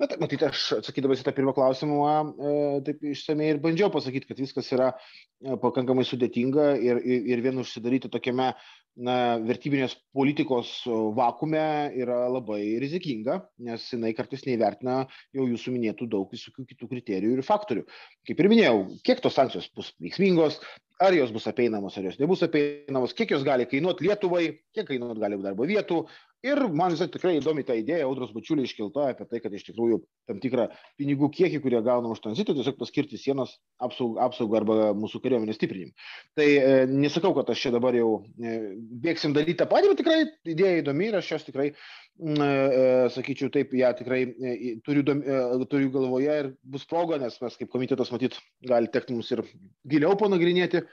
Na, 0.00 0.08
tai 0.08 0.16
matyt, 0.22 0.42
aš 0.46 0.64
atsakydamas 0.78 1.20
į 1.20 1.26
tą 1.26 1.34
pirmą 1.36 1.52
klausimą, 1.56 1.98
e, 2.08 2.52
taip 2.86 3.02
išsamei 3.12 3.50
ir 3.52 3.62
bandžiau 3.62 3.92
pasakyti, 3.92 4.30
kad 4.30 4.40
viskas 4.40 4.70
yra 4.72 4.90
e, 4.94 5.56
pakankamai 5.60 6.06
sudėtinga 6.08 6.70
ir, 6.80 7.00
ir, 7.04 7.26
ir 7.34 7.44
vien 7.44 7.60
užsidaryti 7.60 8.10
tokiame 8.12 8.52
na, 8.98 9.16
vertybinės 9.44 9.94
politikos 10.16 10.72
vakume 11.16 11.62
yra 12.00 12.24
labai 12.32 12.60
rizikinga, 12.82 13.38
nes 13.68 13.84
jinai 13.92 14.14
kartais 14.16 14.44
neįvertina 14.48 15.02
jau 15.36 15.46
jūsų 15.52 15.74
minėtų 15.76 16.08
daug 16.10 16.32
visokių 16.34 16.66
kitų 16.72 16.90
kriterijų 16.94 17.36
ir 17.36 17.46
faktorių. 17.46 17.86
Kaip 18.28 18.42
ir 18.42 18.50
minėjau, 18.50 18.82
kiek 19.06 19.22
tos 19.24 19.38
sankcijos 19.38 19.70
bus 19.76 19.92
veiksmingos, 20.02 20.58
ar 20.98 21.14
jos 21.14 21.30
bus 21.34 21.46
apeinamos, 21.50 21.94
ar 21.98 22.08
jos 22.08 22.18
nebus 22.18 22.42
apeinamos, 22.46 23.14
kiek 23.14 23.36
jos 23.36 23.46
gali 23.46 23.68
kainuoti 23.70 24.08
Lietuvai, 24.08 24.48
kiek 24.74 24.88
kainuoti 24.88 25.22
gali 25.22 25.38
darbo 25.44 25.68
vietų, 25.68 26.02
Ir 26.46 26.60
man 26.70 26.92
visai 26.94 27.08
tikrai 27.10 27.32
įdomi 27.40 27.64
ta 27.66 27.74
idėja, 27.74 28.04
audros 28.06 28.30
bačiulė 28.30 28.62
iškelta 28.62 29.08
apie 29.10 29.24
tai, 29.26 29.40
kad 29.42 29.54
iš 29.58 29.64
tikrųjų 29.72 29.96
tam 30.30 30.38
tikrą 30.38 30.68
pinigų 31.00 31.32
kiekį, 31.34 31.58
kurie 31.64 31.80
gauna 31.82 32.12
už 32.14 32.20
tranzitą, 32.22 32.54
tiesiog 32.54 32.76
paskirti 32.78 33.18
sienos 33.18 33.56
apsaugą, 33.82 34.20
apsaugą 34.28 34.60
arba 34.60 34.76
mūsų 34.94 35.18
kariuomenės 35.24 35.58
stiprinimą. 35.58 36.06
Tai 36.38 36.46
e, 36.46 36.76
nesakau, 36.92 37.32
kad 37.34 37.50
aš 37.50 37.64
čia 37.66 37.74
dabar 37.74 37.98
jau 37.98 38.12
e, 38.38 38.54
bėgsim 39.02 39.34
daryti 39.34 39.58
tą 39.58 39.66
patį, 39.72 39.90
bet 39.90 40.02
tikrai 40.04 40.20
idėja 40.54 40.84
įdomi 40.84 41.10
ir 41.10 41.18
aš 41.18 41.32
jos 41.34 41.48
tikrai, 41.48 41.72
e, 41.74 42.30
e, 42.38 42.86
sakyčiau, 43.18 43.50
taip, 43.58 43.74
ją 43.82 43.90
tikrai 43.98 44.22
e, 44.30 44.56
turiu, 44.86 45.02
e, 45.18 45.44
turiu 45.74 45.90
galvoje 45.98 46.40
ir 46.44 46.54
bus 46.62 46.86
proga, 46.86 47.18
nes 47.18 47.42
mes 47.42 47.58
kaip 47.58 47.74
komitetas 47.74 48.14
matyt 48.14 48.38
gali 48.62 48.94
tekti 48.94 49.18
mums 49.18 49.34
ir 49.34 49.42
giliau 49.90 50.14
panagrinėti. 50.22 50.86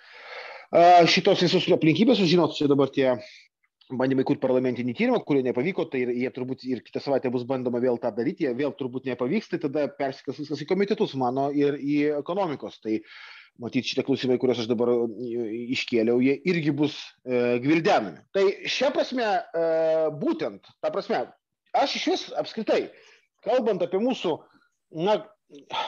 Šitos 1.08 1.44
visos 1.46 1.68
aplinkybės, 1.72 2.18
žinot, 2.26 2.56
čia 2.58 2.66
dabar 2.68 2.90
tie 2.92 3.12
bandymai 3.94 4.26
kurti 4.26 4.42
parlamentinį 4.42 4.96
tyrimą, 4.98 5.20
kurie 5.28 5.44
nepavyko, 5.46 5.86
tai 5.92 6.02
jie 6.08 6.30
turbūt 6.34 6.64
ir 6.66 6.82
kitą 6.86 7.02
savaitę 7.04 7.30
bus 7.34 7.46
bandoma 7.46 7.82
vėl 7.84 8.00
tą 8.02 8.10
daryti, 8.16 8.48
jie 8.48 8.54
vėl 8.58 8.74
turbūt 8.78 9.06
nepavyks, 9.12 9.52
tai 9.52 9.60
tada 9.62 9.86
persikas 10.00 10.40
viskas 10.42 10.64
į 10.64 10.70
komitetus 10.70 11.14
mano 11.20 11.52
ir 11.54 11.78
į 11.78 12.00
ekonomikos. 12.18 12.80
Tai 12.82 12.98
matyti 13.62 13.92
šitie 13.92 14.06
klausimai, 14.08 14.40
kuriuos 14.42 14.64
aš 14.64 14.70
dabar 14.72 14.92
iškėliau, 15.76 16.18
jie 16.24 16.34
irgi 16.50 16.74
bus 16.76 16.96
e, 16.98 17.60
gvildenami. 17.64 18.26
Tai 18.36 18.44
šią 18.74 18.90
prasme, 18.96 19.28
e, 19.28 19.68
būtent, 20.24 20.66
ta 20.82 20.92
prasme, 20.94 21.22
aš 21.78 21.96
iš 22.02 22.08
vis 22.12 22.26
apskritai, 22.42 22.88
kalbant 23.46 23.86
apie 23.86 24.02
mūsų, 24.02 24.34
na, 25.06 25.20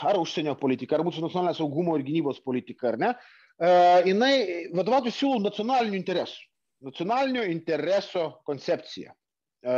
ar 0.06 0.22
užsienio 0.22 0.54
politiką, 0.60 1.00
ar 1.00 1.06
mūsų 1.08 1.26
nacionalinio 1.26 1.58
saugumo 1.58 1.98
ir 1.98 2.06
gynybos 2.08 2.40
politiką, 2.46 2.94
ar 2.94 3.02
ne, 3.02 3.12
e, 3.58 3.74
jinai 4.14 4.36
vadovautų 4.78 5.12
siūlų 5.18 5.42
nacionalinių 5.50 6.00
interesų 6.00 6.46
nacionalinio 6.86 7.44
intereso 7.50 8.30
koncepcija. 8.48 9.14
E, 9.14 9.78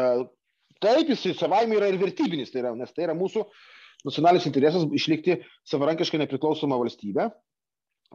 taip, 0.83 1.11
jis 1.11 1.37
savaime 1.39 1.77
yra 1.79 1.89
ir 1.91 1.99
vertybinis, 2.01 2.51
tai 2.53 2.63
yra, 2.63 2.73
nes 2.77 2.91
tai 2.95 3.07
yra 3.07 3.17
mūsų 3.17 3.45
nacionalinis 4.07 4.47
interesas 4.47 4.87
išlikti 4.95 5.39
savarankiškai 5.67 6.21
nepriklausomą 6.23 6.77
valstybę, 6.79 7.29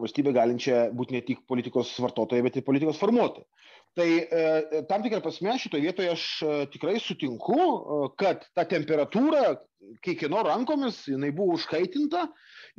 valstybė 0.00 0.32
galinčia 0.34 0.88
būti 0.96 1.14
ne 1.14 1.22
tik 1.26 1.44
politikos 1.50 1.92
vartotoja, 2.02 2.44
bet 2.46 2.58
ir 2.58 2.66
politikos 2.66 2.98
formuotoja. 3.00 3.46
Tai 3.94 4.06
e, 4.10 4.82
tam 4.90 5.04
tikrą 5.04 5.20
prasme 5.22 5.54
šitoje 5.60 5.84
vietoje 5.84 6.10
aš 6.10 6.24
e, 6.42 6.54
tikrai 6.72 6.96
sutinku, 7.02 7.58
e, 7.60 7.98
kad 8.18 8.42
ta 8.56 8.64
temperatūra, 8.66 9.44
kiekvieno 10.04 10.42
rankomis, 10.46 11.02
jinai 11.08 11.30
buvo 11.34 11.58
užkaitinta. 11.58 12.26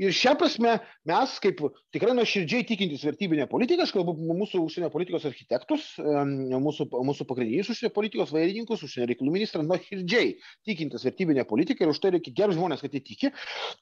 Ir 0.01 0.11
šią 0.11 0.33
prasme 0.39 0.73
mes, 1.07 1.35
kaip 1.43 1.61
tikrai 1.95 2.11
nuoširdžiai 2.17 2.65
tikintis 2.67 3.05
vertybinę 3.07 3.45
politiką, 3.47 3.85
aš 3.85 3.93
kalbu 3.95 4.15
mūsų 4.19 4.59
užsienio 4.65 4.89
politikos 4.91 5.27
architektus, 5.29 5.85
mūsų, 5.99 6.89
mūsų 6.91 7.27
pagrindinius 7.29 7.71
užsienio 7.71 7.93
politikos 7.95 8.33
vairininkus, 8.35 8.83
užsienio 8.83 9.07
reikalų 9.13 9.35
ministrą, 9.37 9.63
nuoširdžiai 9.63 10.33
tikintis 10.67 11.05
vertybinę 11.07 11.45
politiką 11.47 11.85
ir 11.85 11.93
už 11.93 12.01
tai 12.03 12.11
reikia 12.17 12.35
gerų 12.41 12.57
žmonės, 12.57 12.83
kad 12.83 12.97
jie 12.97 13.03
tiki, 13.07 13.31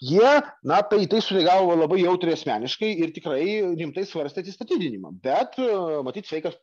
jie, 0.05 0.33
na, 0.69 0.83
tai 0.85 1.01
tai 1.09 1.23
sureagavo 1.25 1.79
labai 1.81 2.03
jautriai 2.03 2.37
asmeniškai 2.37 2.91
ir 3.01 3.15
tikrai 3.15 3.47
rimtai 3.73 4.05
svarstė 4.09 4.43
atsistatydinimą. 4.45 5.15
Bet, 5.23 5.57
matyt, 6.05 6.29
sveikas 6.29 6.59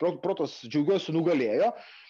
protas 0.00 0.56
džiaugiuosi 0.64 1.12
nugalėjo. 1.12 1.74
E, 1.74 2.04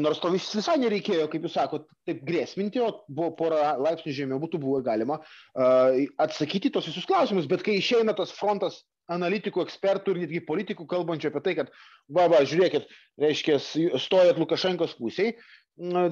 nors 0.00 0.20
to 0.22 0.30
vis, 0.32 0.46
visai 0.56 0.78
nereikėjo, 0.80 1.26
kaip 1.28 1.44
jūs 1.44 1.56
sakote, 1.58 1.84
taip 2.08 2.22
grėsminti, 2.24 2.80
o 2.80 3.04
buvo 3.08 3.34
pora 3.36 3.74
laipsnių 3.76 4.14
žemiau 4.16 4.40
būtų 4.40 4.60
buvo 4.62 4.80
galima 4.84 5.18
uh, 5.20 5.98
atsakyti 6.24 6.72
tos 6.72 6.88
visus 6.88 7.04
klausimus, 7.08 7.50
bet 7.50 7.64
kai 7.66 7.76
išeina 7.76 8.16
tas 8.16 8.32
frontas 8.32 8.80
analitikų, 9.12 9.64
ekspertų 9.66 10.14
ir 10.14 10.22
netgi 10.24 10.44
politikų 10.46 10.86
kalbančių 10.88 11.28
apie 11.28 11.42
tai, 11.44 11.56
kad, 11.58 11.72
va, 12.08 12.28
va, 12.32 12.40
žiūrėkit, 12.48 12.86
reiškia, 13.20 13.58
stojat 14.00 14.40
Lukašenkos 14.40 14.94
pusiai, 14.96 15.34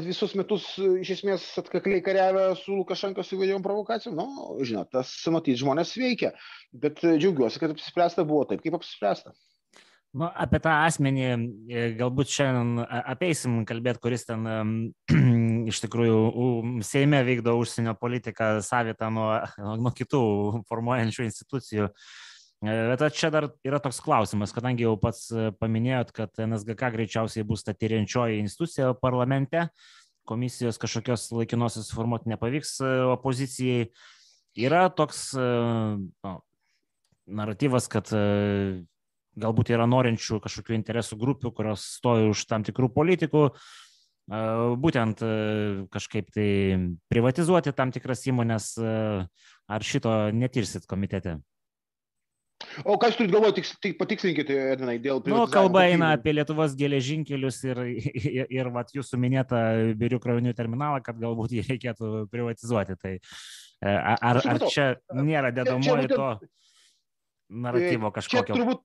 visus 0.05 0.35
metus 0.37 0.67
iš 0.79 1.15
esmės 1.19 1.45
atkakliai 1.61 2.03
kariavę 2.05 2.51
su 2.61 2.75
Lukašenkos 2.79 3.33
įvairiom 3.37 3.65
provokacijom, 3.65 4.17
nu, 4.17 4.59
žinot, 4.67 4.91
tas, 4.93 5.13
matyt, 5.33 5.61
žmonės 5.61 5.95
veikia, 6.01 6.33
bet 6.73 7.01
džiaugiuosi, 7.05 7.61
kad 7.63 7.73
apsispręsta 7.77 8.25
buvo 8.25 8.45
taip, 8.51 8.65
kaip 8.65 8.77
apsispręsta. 8.81 9.33
Nu, 10.11 10.27
apie 10.27 10.59
tą 10.59 10.73
asmenį 10.89 11.27
e, 11.71 11.83
galbūt 11.95 12.33
šiandien 12.35 12.81
apeisim 13.13 13.61
kalbėti, 13.67 14.01
kuris 14.03 14.27
ten 14.27 14.49
iš 15.71 15.79
tikrųjų 15.85 16.17
Seime 16.87 17.21
vykdo 17.29 17.55
užsienio 17.61 17.95
politiką 17.99 18.57
savitą 18.67 19.13
nuo, 19.15 19.29
nuo 19.79 19.95
kitų 19.95 20.23
formuojančių 20.67 21.29
institucijų. 21.29 21.87
E, 21.87 22.75
bet 22.91 23.07
čia 23.15 23.31
dar 23.31 23.53
yra 23.63 23.79
toks 23.79 24.03
klausimas, 24.03 24.51
kadangi 24.57 24.89
jau 24.89 24.97
pats 24.99 25.29
e, 25.31 25.53
paminėjot, 25.63 26.11
kad 26.19 26.43
NSGK 26.43 26.91
greičiausiai 26.99 27.47
bus 27.47 27.63
ta 27.63 27.77
tyriančioji 27.79 28.43
institucija 28.43 28.91
parlamente, 28.99 29.69
komisijos 30.27 30.83
kažkokios 30.83 31.31
laikinosios 31.39 31.95
formuoti 31.95 32.35
nepavyks 32.35 32.81
opozicijai. 33.15 33.93
Yra 34.59 34.89
toks 34.91 35.29
nu, 35.39 36.39
naratyvas, 37.31 37.87
kad 37.87 38.11
galbūt 39.43 39.73
yra 39.75 39.89
norinčių 39.91 40.41
kažkokių 40.45 40.77
interesų 40.79 41.19
grupių, 41.21 41.55
kurios 41.57 41.85
stoja 41.99 42.31
už 42.31 42.45
tam 42.51 42.67
tikrų 42.67 42.91
politikų, 42.95 43.45
būtent 44.81 45.23
kažkaip 45.91 46.29
tai 46.35 46.49
privatizuoti 47.11 47.75
tam 47.75 47.91
tikras 47.95 48.27
įmonės, 48.31 48.73
ar 48.79 49.87
šito 49.87 50.19
netirsit 50.37 50.87
komitete? 50.91 51.41
O 52.85 52.99
ką 53.01 53.09
jūs 53.09 53.17
turite 53.17 53.33
galvoje, 53.33 53.55
tik, 53.57 53.69
tik 53.83 53.95
patikslinkite, 53.99 54.55
Edvinai, 54.75 54.99
dėl 55.01 55.23
privatizavimo? 55.25 55.49
Nu, 55.49 55.53
kalba 55.53 55.87
eina 55.89 56.11
apie 56.15 56.35
Lietuvos 56.35 56.75
geležinkelius 56.79 57.63
ir, 57.65 57.81
ir, 58.21 58.45
ir, 58.53 58.69
vat, 58.75 58.93
jūsų 58.95 59.19
minėtą 59.21 59.63
birių 59.99 60.21
krovinių 60.23 60.53
terminalą, 60.59 61.01
kad 61.05 61.19
galbūt 61.21 61.57
jį 61.57 61.65
reikėtų 61.71 62.11
privatizuoti. 62.31 62.99
Tai 63.01 63.15
ar, 63.81 64.43
ar 64.45 64.63
čia 64.69 64.91
nėra 65.17 65.55
dedamoji 65.57 66.13
to 66.13 66.29
naratyvo 67.49 68.13
kažkokio? 68.15 68.53
Čia 68.53 68.61
turbūt, 68.61 68.85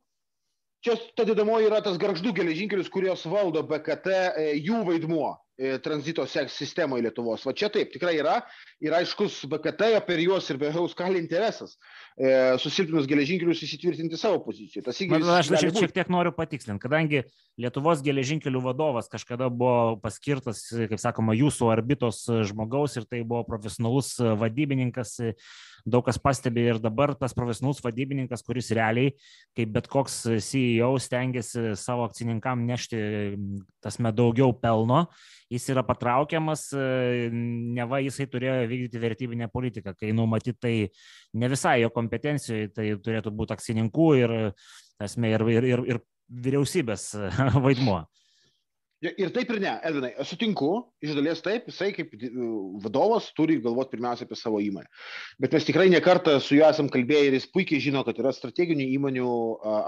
čia 0.85 0.95
ta 1.17 1.25
dedamoji 1.25 1.69
yra 1.69 1.81
tas 1.85 1.97
garždų 2.01 2.35
geležinkelius, 2.37 2.91
kurios 2.93 3.25
valdo 3.29 3.63
BKT, 3.65 4.13
e, 4.13 4.51
jų 4.61 4.83
vaidmuo 4.85 5.33
tranzito 5.83 6.25
sistemoje 6.27 7.05
Lietuvos. 7.05 7.45
Va 7.47 7.53
čia 7.55 7.69
taip, 7.71 7.91
tikrai 7.93 8.17
yra. 8.19 8.41
Ir 8.83 8.95
aiškus 8.97 9.45
BKT, 9.51 9.91
per 10.07 10.19
juos 10.19 10.49
ir 10.51 10.59
BHU 10.59 10.87
skali 10.91 11.21
interesas 11.21 11.77
e, 12.19 12.55
susilpinus 12.59 13.07
geležinkelius 13.07 13.63
įsitvirtinti 13.63 14.19
savo 14.19 14.41
poziciją. 14.43 14.83
Tas 14.85 14.99
įgis, 15.03 15.23
aš 15.37 15.51
šiek, 15.53 15.79
šiek 15.79 15.95
tiek 15.95 16.11
noriu 16.11 16.33
patikslinti, 16.35 16.83
kadangi 16.83 17.23
Lietuvos 17.61 18.03
geležinkelių 18.03 18.59
vadovas 18.65 19.07
kažkada 19.11 19.47
buvo 19.47 19.95
paskirtas, 20.03 20.65
kaip 20.75 20.99
sakoma, 20.99 21.37
jūsų 21.39 21.69
orbitos 21.71 22.25
žmogaus 22.51 22.99
ir 22.99 23.07
tai 23.07 23.23
buvo 23.23 23.45
profesionalus 23.47 24.17
vadybininkas 24.19 25.21
daug 25.85 26.05
kas 26.05 26.17
pastebi 26.21 26.65
ir 26.65 26.79
dabar 26.81 27.13
tas 27.17 27.35
profesionalus 27.37 27.79
vadybininkas, 27.85 28.43
kuris 28.45 28.71
realiai, 28.73 29.13
kaip 29.57 29.71
bet 29.75 29.89
koks 29.91 30.23
CEO, 30.41 30.95
stengiasi 31.01 31.75
savo 31.79 32.07
akcininkam 32.09 32.65
nešti 32.65 32.99
tasme 33.85 34.11
daugiau 34.15 34.53
pelno, 34.57 35.05
jis 35.51 35.67
yra 35.73 35.83
patraukiamas, 35.85 36.67
neva 37.35 38.01
jisai 38.03 38.27
turėjo 38.31 38.57
vykdyti 38.71 39.01
vertybinę 39.01 39.49
politiką, 39.53 39.93
kai 39.99 40.11
numatyti 40.15 40.57
tai 40.61 40.75
ne 41.37 41.49
visai 41.51 41.79
jo 41.83 41.91
kompetencijoje, 41.93 42.71
tai 42.73 42.89
turėtų 43.05 43.33
būti 43.35 43.55
akcininkų 43.55 44.09
ir, 44.23 44.35
tasme, 44.99 45.31
ir, 45.35 45.45
ir, 45.53 45.69
ir, 45.73 45.83
ir 45.93 46.01
vyriausybės 46.45 47.11
vaidmuo. 47.65 48.03
Ir 49.05 49.31
taip 49.35 49.51
ir 49.53 49.59
ne, 49.61 49.73
Elvinai, 49.85 50.11
aš 50.21 50.33
sutinku, 50.33 50.69
iš 51.03 51.13
dalies 51.17 51.41
taip, 51.45 51.67
jisai 51.69 51.91
kaip 51.95 52.13
vadovas 52.83 53.27
turi 53.37 53.57
galvoti 53.63 53.93
pirmiausia 53.95 54.25
apie 54.25 54.37
savo 54.39 54.61
įmonę. 54.63 54.89
Bet 55.41 55.53
mes 55.55 55.67
tikrai 55.67 55.85
nekartą 55.93 56.37
su 56.43 56.57
juo 56.57 56.65
esam 56.67 56.89
kalbėję 56.93 57.29
ir 57.29 57.37
jis 57.37 57.47
puikiai 57.53 57.83
žino, 57.83 58.01
kad 58.07 58.17
yra 58.21 58.33
strateginių 58.35 58.87
įmonių 58.97 59.29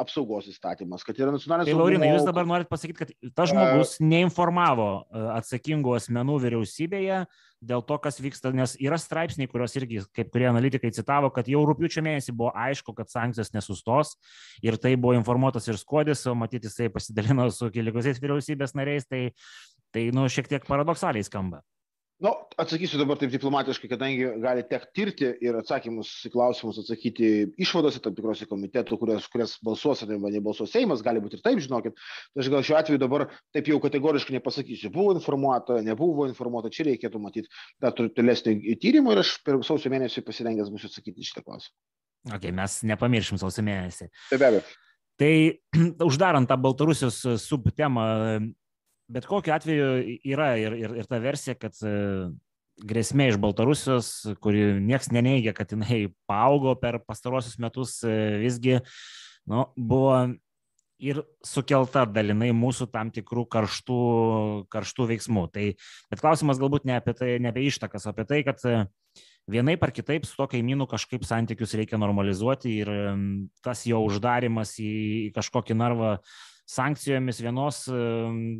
apsaugos 0.03 0.49
įstatymas, 0.51 1.05
kad 1.07 1.17
yra 1.17 1.33
nacionalinis. 1.33 1.71
Tai 1.71 1.81
Laurinai, 1.81 2.13
jūs 2.13 2.27
dabar 2.27 2.47
norit 2.49 2.69
pasakyti, 2.71 2.99
kad 3.01 3.33
tas 3.37 3.51
žmogus 3.53 3.97
neinformavo 4.03 4.89
atsakingų 5.37 5.97
asmenų 5.97 6.39
vyriausybėje 6.45 7.25
dėl 7.61 7.81
to, 7.85 7.97
kas 8.01 8.19
vyksta, 8.21 8.51
nes 8.55 8.75
yra 8.81 8.99
straipsniai, 9.01 9.49
kuriuos 9.49 9.75
irgi, 9.79 10.01
kaip 10.15 10.29
kurie 10.33 10.47
analitikai 10.49 10.91
citavo, 10.93 11.31
kad 11.33 11.49
jau 11.49 11.63
rūpiučio 11.67 12.03
mėnesį 12.05 12.35
buvo 12.37 12.51
aišku, 12.57 12.93
kad 12.97 13.09
sankcijos 13.11 13.53
nesustos 13.55 14.15
ir 14.65 14.77
tai 14.81 14.95
buvo 14.95 15.15
informuotas 15.17 15.67
ir 15.69 15.79
Skodis, 15.79 16.25
o 16.29 16.35
matyti 16.37 16.69
jisai 16.69 16.91
pasidalino 16.93 17.49
su 17.53 17.71
kilikusiais 17.73 18.21
vyriausybės 18.21 18.77
nariais, 18.77 19.09
tai, 19.09 19.23
tai 19.95 20.09
nu, 20.13 20.27
šiek 20.29 20.49
tiek 20.51 20.69
paradoksaliai 20.69 21.25
skamba. 21.25 21.63
Nu, 22.17 22.31
atsakysiu 22.57 22.97
dabar 22.97 23.19
taip 23.21 23.29
diplomatiškai, 23.29 23.87
kadangi 23.91 24.25
gali 24.41 24.63
tek 24.65 24.87
tirti 24.97 25.27
ir 25.45 25.59
atsakymus 25.59 26.09
į 26.25 26.31
klausimus 26.33 26.79
atsakyti 26.81 27.27
išvadose 27.61 28.01
tam 28.01 28.15
tikrose 28.17 28.47
komitetų, 28.49 28.97
kurias, 28.97 29.27
kurias 29.29 29.53
balsuos 29.61 30.01
ar 30.01 30.15
nebalsuos 30.15 30.73
Seimas, 30.73 31.03
gali 31.05 31.21
būti 31.21 31.37
ir 31.37 31.43
taip, 31.45 31.61
žinokit. 31.61 31.93
Tai 32.33 32.41
aš 32.41 32.49
gal 32.55 32.65
šiuo 32.65 32.79
atveju 32.79 33.03
dabar 33.03 33.27
taip 33.53 33.69
jau 33.69 33.77
kategoriškai 33.83 34.33
nepasakysiu, 34.39 34.89
buvo 34.95 35.13
informuota, 35.13 35.77
nebuvo 35.85 36.25
informuota, 36.25 36.73
čia 36.73 36.87
reikėtų 36.89 37.21
matyti 37.21 37.53
dar 37.85 37.93
tolesnį 37.93 38.79
tyrimą 38.81 39.13
ir 39.13 39.21
aš 39.21 39.37
per 39.45 39.61
sausio 39.67 39.93
mėnesį 39.93 40.25
pasirengęs 40.25 40.73
būsiu 40.73 40.89
atsakyti 40.89 41.29
šitą 41.29 41.45
klausimą. 41.45 41.77
Ok, 42.33 42.49
mes 42.49 42.81
nepamiršim 42.95 43.37
sausio 43.37 43.61
mėnesį. 43.67 44.09
Tai 44.31 44.41
be 44.41 44.49
abejo. 44.49 44.65
Tai 45.21 45.33
uždarant 46.09 46.49
tą 46.49 46.57
Baltarusijos 46.65 47.21
subtemą, 47.45 48.07
bet 49.11 49.27
kokiu 49.27 49.55
atveju 49.55 49.87
yra 50.27 50.51
ir, 50.59 50.75
ir, 50.77 50.95
ir 51.01 51.07
ta 51.09 51.19
versija, 51.23 51.55
kad 51.59 51.77
e, 51.85 51.93
grėsmė 52.87 53.31
iš 53.31 53.39
Baltarusijos, 53.41 54.09
kuri 54.43 54.65
nieks 54.83 55.11
neneigia, 55.13 55.55
kad 55.57 55.71
jinai 55.73 56.07
paaugo 56.29 56.75
per 56.79 56.99
pastarosius 57.07 57.57
metus, 57.63 57.99
e, 58.05 58.17
visgi 58.43 58.77
nu, 59.47 59.69
buvo 59.77 60.27
ir 60.97 61.21
sukelta 61.45 62.07
dalinai 62.09 62.49
mūsų 62.57 62.87
tam 62.89 63.11
tikrų 63.13 63.45
karštų, 63.53 64.01
karštų 64.73 65.07
veiksmų. 65.13 65.45
Tai, 65.53 65.65
bet 66.11 66.23
klausimas 66.23 66.59
galbūt 66.61 66.87
ne 66.89 66.97
apie 66.97 67.13
tai, 67.17 67.35
ne 67.41 67.51
apie 67.53 67.67
ištakas, 67.69 68.07
o 68.07 68.13
apie 68.13 68.25
tai, 68.29 68.41
kad 68.45 68.61
e, 68.65 68.81
vienaip 69.47 69.83
ar 69.85 69.93
kitaip 69.95 70.27
su 70.27 70.35
to 70.35 70.49
kaimynu 70.51 70.89
kažkaip 70.89 71.23
santykius 71.25 71.77
reikia 71.79 72.01
normalizuoti 72.01 72.75
ir 72.83 72.91
tas 73.63 73.85
jo 73.87 74.01
uždarimas 74.09 74.75
į 74.83 75.31
kažkokį 75.37 75.77
narvą 75.79 76.17
sankcijomis 76.67 77.39
vienos 77.39 77.83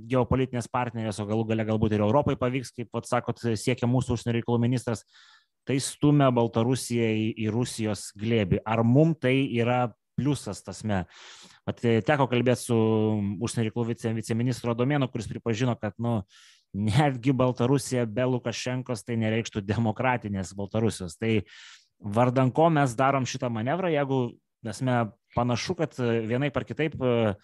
geopolitinės 0.08 0.70
partnerės, 0.72 1.20
o 1.20 1.28
galų 1.28 1.50
gale 1.50 1.66
galbūt 1.68 1.98
ir 1.98 2.06
Europai 2.06 2.38
pavyks, 2.40 2.72
kaip 2.76 2.92
pat 2.96 3.10
sakot, 3.10 3.42
siekia 3.60 3.90
mūsų 3.90 4.16
užsienio 4.16 4.38
reikalų 4.38 4.62
ministras, 4.64 5.04
tai 5.68 5.82
stumia 5.84 6.30
Baltarusiją 6.32 7.08
į, 7.12 7.26
į 7.44 7.50
Rusijos 7.52 8.10
glėbį. 8.18 8.62
Ar 8.64 8.84
mums 8.88 9.20
tai 9.26 9.36
yra 9.60 9.90
pliusas 10.18 10.64
tasme? 10.64 11.04
At, 11.68 11.84
e, 11.84 12.00
teko 12.08 12.30
kalbėti 12.32 12.70
su 12.70 12.78
užsienio 13.44 13.68
reikalų 13.68 13.90
vice, 13.92 14.14
viceministro 14.16 14.78
Domėnu, 14.78 15.12
kuris 15.12 15.28
pripažino, 15.28 15.76
kad 15.76 15.98
nu, 16.00 16.22
netgi 16.78 17.36
Baltarusija 17.36 18.08
be 18.08 18.24
Lukašenkos 18.32 19.04
tai 19.04 19.20
nereikštų 19.20 19.66
demokratinės 19.68 20.56
Baltarusijos. 20.56 21.20
Tai 21.20 21.42
vardan 22.00 22.56
ko 22.56 22.72
mes 22.72 22.96
darom 22.96 23.28
šitą 23.28 23.52
manevrą, 23.52 23.92
jeigu 23.92 24.24
mes 24.64 24.84
panašu, 25.36 25.76
kad 25.78 25.96
vienaip 26.00 26.56
ar 26.58 26.66
kitaip 26.68 26.96
uh, 26.98 27.36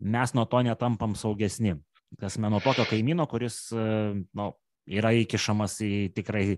mes 0.00 0.34
nuo 0.36 0.46
to 0.50 0.62
netampam 0.66 1.16
saugesni. 1.18 1.76
Kas 2.20 2.38
nuo 2.38 2.60
tokio 2.62 2.86
kaimyno, 2.88 3.26
kuris 3.28 3.68
nu, 3.74 4.50
yra 4.86 5.12
įkišamas 5.22 5.80
į 5.82 5.92
tikrai 6.16 6.56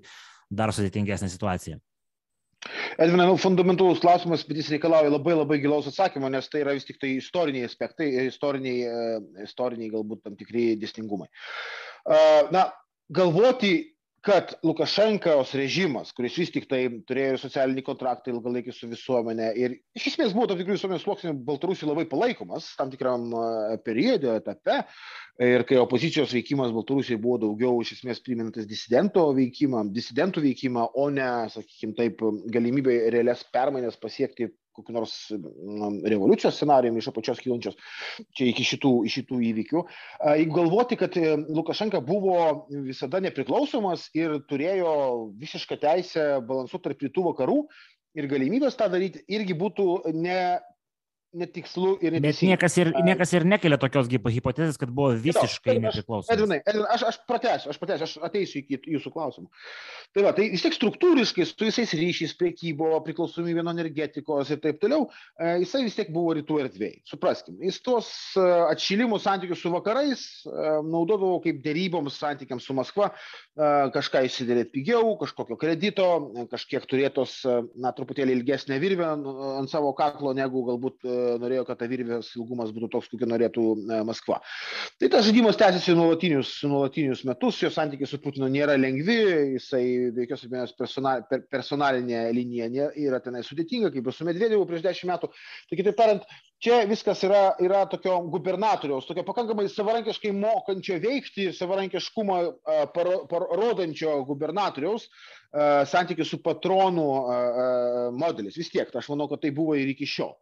dar 0.51 0.73
sudėtingesnę 0.75 1.31
situaciją. 1.33 1.79
Edvinai, 2.99 3.29
nu, 3.31 3.37
fundamentalus 3.39 4.01
klausimas, 4.03 4.43
bet 4.47 4.59
jis 4.59 4.73
reikalauja 4.75 5.13
labai 5.13 5.37
labai 5.37 5.61
gilaus 5.63 5.87
atsakymo, 5.87 6.27
nes 6.33 6.49
tai 6.51 6.65
yra 6.65 6.75
vis 6.75 6.87
tik 6.89 6.99
tai 6.99 7.13
istoriniai 7.21 7.69
aspektai, 7.69 8.09
istoriniai, 8.27 8.81
e, 8.83 9.45
istoriniai 9.47 9.93
galbūt 9.93 10.25
tam 10.27 10.35
tikri 10.39 10.73
distingumai. 10.81 11.29
Na, 12.55 12.65
galvoti 13.15 13.73
kad 14.25 14.55
Lukašenkos 14.67 15.53
režimas, 15.55 16.11
kuris 16.17 16.37
vis 16.41 16.51
tik 16.55 16.67
tai 16.71 16.81
turėjo 17.07 17.39
socialinį 17.45 17.85
kontraktą 17.87 18.33
ilgalaikį 18.33 18.75
su 18.75 18.89
visuomenė 18.91 19.53
ir 19.61 19.77
iš 19.99 20.09
esmės 20.13 20.35
buvo 20.35 20.49
tam 20.51 20.59
tikrų 20.59 20.75
visuomenės 20.75 21.05
sluoksnių 21.07 21.35
Baltarusių 21.47 21.91
labai 21.93 22.05
palaikomas 22.11 22.73
tam 22.79 22.91
tikram 22.91 23.31
periode, 23.87 24.35
etape. 24.43 24.81
Ir 25.39 25.63
kai 25.69 25.79
opozicijos 25.79 26.33
veikimas 26.35 26.75
Baltarusijai 26.75 27.21
buvo 27.23 27.39
daugiau 27.45 27.79
iš 27.85 27.95
esmės 27.99 28.19
priminantis 28.25 28.67
disidento 28.67 29.23
veikimą, 29.37 29.85
disidentų 29.95 30.43
veikimą, 30.49 30.89
o 30.99 31.07
ne, 31.15 31.29
sakykime 31.55 31.95
taip, 31.99 32.25
galimybė 32.51 33.05
realias 33.15 33.45
permainas 33.55 34.01
pasiekti 34.03 34.51
kokiu 34.79 34.97
nors 34.97 35.15
na, 35.35 35.91
revoliucijos 36.13 36.57
scenarijumi 36.57 37.03
iš 37.03 37.11
apačios 37.13 37.43
kylančios 37.43 37.77
čia 38.37 38.49
iki 38.53 38.67
šitų, 38.67 38.93
šitų 39.11 39.43
įvykių. 39.51 39.85
Jeigu 40.39 40.57
galvoti, 40.57 40.99
kad 41.01 41.19
e, 41.19 41.37
Lukašenka 41.47 42.01
buvo 42.05 42.39
visada 42.71 43.21
nepriklausomas 43.25 44.09
ir 44.19 44.39
turėjo 44.49 44.95
visišką 45.39 45.81
teisę 45.83 46.29
balansuoti 46.49 46.89
tarp 46.89 47.07
rytų 47.09 47.29
vakarų 47.33 47.63
ir 48.19 48.29
galimybės 48.31 48.79
tą 48.79 48.89
daryti, 48.93 49.23
irgi 49.31 49.57
būtų 49.59 50.15
ne 50.17 50.41
netikslu 51.37 51.97
ir 52.01 52.15
neteisinga. 52.17 52.25
Bet 52.25 52.43
niekas 52.49 52.77
ir, 52.81 52.91
niekas 53.05 53.33
ir 53.37 53.45
nekelia 53.49 53.79
tokios 53.81 54.09
hipotezės, 54.09 54.79
kad 54.81 54.93
buvo 54.95 55.13
visiškai 55.21 55.77
no, 55.77 55.89
nepriklausomas. 55.89 56.33
Edvinai, 56.33 56.61
Edvinai, 56.65 56.89
aš, 56.95 57.05
aš 57.11 57.19
pratęsiu, 57.29 57.73
aš 57.73 57.81
pratęsiu, 57.83 58.09
aš 58.09 58.15
ateisiu 58.31 58.63
iki 58.63 58.81
jūsų 58.95 59.13
klausimų. 59.13 59.51
Tai 60.17 60.25
va, 60.25 60.33
tai 60.37 60.47
vis 60.49 60.65
tiek 60.65 60.73
struktūriškai 60.73 61.45
su 61.45 61.69
visais 61.69 61.93
ryšiais, 61.93 62.33
priekybo, 62.41 62.95
priklausomybė 63.05 63.65
nuo 63.65 63.75
energetikos 63.77 64.53
ir 64.55 64.63
taip 64.65 64.81
toliau, 64.81 65.09
e, 65.37 65.59
jisai 65.65 65.83
vis 65.85 65.99
tiek 65.99 66.09
buvo 66.15 66.33
rytų 66.39 66.63
erdvėjai. 66.65 67.03
Supraskim, 67.09 67.59
jis 67.61 67.81
tuos 67.85 68.09
e, 68.33 68.47
atšilimus 68.71 69.27
santykius 69.29 69.61
su 69.61 69.73
vakarais 69.75 70.25
e, 70.49 70.55
naudodavo 70.89 71.43
kaip 71.45 71.61
dėryboms 71.65 72.17
santykiams 72.19 72.65
su 72.65 72.77
Maskva, 72.79 73.11
kažką 73.59 74.21
įsidėlėti 74.29 74.71
pigiau, 74.77 75.17
kažkokio 75.19 75.57
kredito, 75.59 76.07
kažkiek 76.51 76.85
turėtos, 76.89 77.41
na, 77.75 77.91
truputėlį 77.97 78.37
ilgesnę 78.39 78.79
virvę 78.79 79.09
ant 79.09 79.73
savo 79.73 79.91
kaklo, 79.99 80.31
negu 80.37 80.63
galbūt 80.69 81.09
norėjo, 81.43 81.65
kad 81.69 81.81
ta 81.81 81.89
virvės 81.91 82.31
ilgumas 82.37 82.73
būtų 82.75 82.91
toks, 82.95 83.11
kokį 83.13 83.29
norėtų 83.31 83.65
e, 83.77 84.01
Maskva. 84.09 84.41
Tai 85.01 85.11
tas 85.13 85.27
žaidimas 85.27 85.59
tęsiasi 85.61 85.97
nuolatinius, 85.99 86.53
nuolatinius 86.69 87.25
metus, 87.29 87.61
jo 87.63 87.71
santykiai 87.75 88.11
su 88.11 88.21
Putinu 88.23 88.51
nėra 88.53 88.77
lengvi, 88.79 89.19
jisai 89.57 89.85
be 90.15 90.27
jokios 90.27 90.45
abejonės 90.49 90.77
personal, 90.79 91.25
per, 91.31 91.45
personalinė 91.53 92.27
linija 92.37 92.91
yra 92.97 93.23
tenai 93.25 93.45
sudėtinga, 93.47 93.93
kaip 93.95 94.07
ir 94.09 94.17
su 94.17 94.29
Medvedevu 94.29 94.67
prieš 94.69 94.85
dešimt 94.87 95.13
metų. 95.13 95.33
Tai 95.69 95.81
kitaip 95.81 95.99
tariant, 95.99 96.29
čia 96.63 96.83
viskas 96.91 97.23
yra, 97.27 97.43
yra 97.63 97.85
tokio 97.91 98.19
gubernatoriaus, 98.33 99.07
tokio 99.09 99.25
pakankamai 99.27 99.69
savarankiškai 99.71 100.33
mokančio 100.37 100.99
veikti 101.03 101.49
ir 101.49 101.57
savarankiškumą 101.57 102.39
uh, 102.49 102.85
parodančio 103.31 104.19
gubernatoriaus 104.29 105.09
uh, 105.09 105.85
santykių 105.89 106.27
su 106.27 106.41
patronų 106.45 107.09
uh, 107.09 107.99
modelis. 108.19 108.59
Vis 108.59 108.73
tiek, 108.75 108.91
aš 108.91 109.11
manau, 109.15 109.29
kad 109.31 109.45
tai 109.45 109.55
buvo 109.55 109.79
ir 109.79 109.95
iki 109.95 110.09
šiol. 110.09 110.35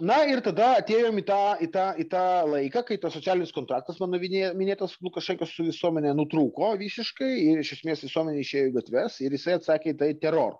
Na 0.00 0.22
ir 0.24 0.40
tada 0.44 0.70
atėjom 0.78 1.18
į 1.20 1.22
tą, 1.28 1.40
į 1.60 1.68
tą, 1.74 1.84
į 2.00 2.06
tą 2.08 2.24
laiką, 2.48 2.82
kai 2.88 2.96
tas 3.02 3.12
socialinis 3.16 3.52
kontraktas, 3.52 3.98
mano 4.00 4.16
minėtas 4.56 4.96
Lukašenkos 5.04 5.52
su 5.52 5.66
visuomenė 5.66 6.14
nutrūko 6.16 6.72
visiškai 6.80 7.30
ir 7.50 7.60
iš 7.60 7.74
esmės 7.76 8.04
visuomenė 8.06 8.40
išėjo 8.40 8.70
į 8.70 8.74
gatves 8.78 9.18
ir 9.20 9.36
jisai 9.36 9.58
atsakė 9.58 9.92
į 9.92 9.98
tai 10.00 10.10
terorų. 10.22 10.56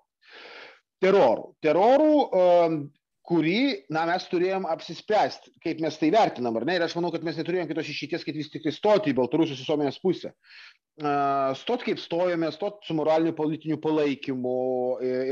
Terorų. 1.01 1.47
Terorų, 1.65 2.17
um, 2.41 2.77
kurį, 3.31 3.63
na, 3.95 4.03
mes 4.11 4.27
turėjom 4.29 4.67
apsispręsti, 4.69 5.55
kaip 5.65 5.81
mes 5.81 5.97
tai 5.97 6.11
vertinam, 6.13 6.59
ar 6.61 6.67
ne? 6.69 6.77
Ir 6.77 6.85
aš 6.85 6.99
manau, 6.99 7.13
kad 7.15 7.25
mes 7.25 7.39
neturėjom 7.41 7.71
kitos 7.71 7.89
išeities, 7.95 8.27
kad 8.27 8.37
vis 8.37 8.53
tik 8.53 8.67
tai 8.67 8.75
stoti 8.77 9.15
į 9.15 9.17
Baltarusijos 9.23 9.63
visuomenės 9.63 10.01
pusę. 10.05 10.35
Uh, 11.01 11.57
stot 11.57 11.87
kaip 11.87 12.03
stojame, 12.03 12.53
stot 12.53 12.85
su 12.85 12.99
moraliniu 12.99 13.33
politiniu 13.39 13.81
palaikymu 13.81 14.59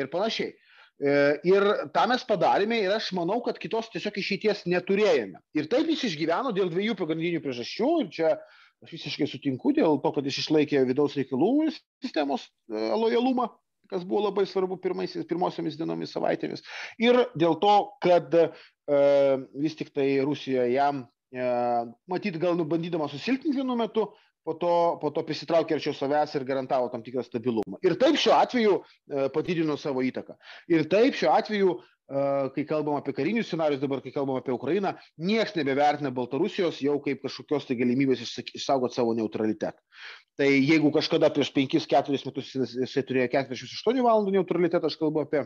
ir 0.01 0.09
panašiai. 0.15 0.55
E, 0.99 1.11
ir 1.47 1.65
tą 1.95 2.07
mes 2.11 2.25
padarėme 2.27 2.81
ir 2.83 2.93
aš 2.97 3.13
manau, 3.15 3.39
kad 3.47 3.59
kitos 3.63 3.87
tiesiog 3.93 4.17
išeities 4.19 4.65
neturėjome. 4.67 5.39
Ir 5.55 5.69
taip 5.71 5.87
jis 5.93 6.09
išgyveno 6.11 6.51
dėl 6.57 6.73
dviejų 6.73 6.97
pagrindinių 6.99 7.43
priežasčių. 7.45 7.91
Ir 8.03 8.11
čia 8.17 8.33
aš 8.83 8.95
visiškai 8.97 9.29
sutinku 9.31 9.73
dėl 9.77 10.01
to, 10.03 10.13
kad 10.15 10.27
jis 10.27 10.41
išlaikė 10.43 10.83
vidaus 10.89 11.15
reikalų 11.19 11.69
sistemos 11.71 12.49
e, 12.49 12.83
lojalumą, 12.99 13.47
kas 13.91 14.03
buvo 14.07 14.27
labai 14.27 14.45
svarbu 14.47 14.81
pirmosiomis 14.83 15.79
dienomis, 15.79 16.17
savaitėmis. 16.17 16.67
Ir 17.03 17.23
dėl 17.39 17.61
to, 17.63 17.77
kad 18.03 18.35
e, 18.35 18.49
vis 19.55 19.79
tik 19.79 19.95
tai 19.95 20.11
Rusija 20.27 20.67
jam, 20.73 21.07
e, 21.31 21.47
matyt, 22.11 22.41
gal 22.43 22.59
nubandydama 22.59 23.07
susilpninti 23.13 23.63
vienu 23.63 23.79
metu, 23.79 24.11
po 24.49 24.55
to, 24.57 24.73
po 25.03 25.11
to 25.13 25.21
prisitraukė 25.29 25.77
arčiau 25.77 25.93
savęs 25.93 26.33
ir 26.39 26.47
garantavo 26.49 26.89
tam 26.89 27.03
tikrą 27.05 27.21
stabilumą. 27.27 27.77
Ir 27.85 27.99
taip 28.01 28.17
šiuo 28.17 28.33
atveju 28.33 28.79
e, 28.81 29.27
padidino 29.35 29.77
savo 29.77 30.01
įtaką. 30.07 30.39
Ir 30.73 30.87
taip 30.89 31.19
šiuo 31.19 31.35
atveju, 31.37 31.75
e, 31.77 32.23
kai 32.55 32.65
kalbam 32.71 32.97
apie 32.97 33.13
karinius 33.13 33.51
scenarius, 33.51 33.83
dabar 33.83 34.01
kai 34.01 34.15
kalbam 34.15 34.39
apie 34.41 34.55
Ukrainą, 34.57 34.95
niekas 35.21 35.53
nebevertina 35.59 36.15
Baltarusijos 36.17 36.81
jau 36.81 36.97
kaip 37.05 37.21
kažkokios 37.27 37.69
tai 37.69 37.77
galimybės 37.77 38.25
išsaugoti 38.25 38.97
savo 38.97 39.13
neutralitetą. 39.19 39.77
Tai 40.41 40.49
jeigu 40.49 40.95
kažkada 40.97 41.29
prieš 41.35 41.53
5-4 41.53 42.25
metus 42.31 42.57
jisai 42.57 43.05
turėjo 43.05 43.29
48 43.37 44.01
valandų 44.09 44.39
neutralitetą, 44.39 44.89
aš 44.89 44.97
kalbu 44.97 45.27
apie 45.27 45.45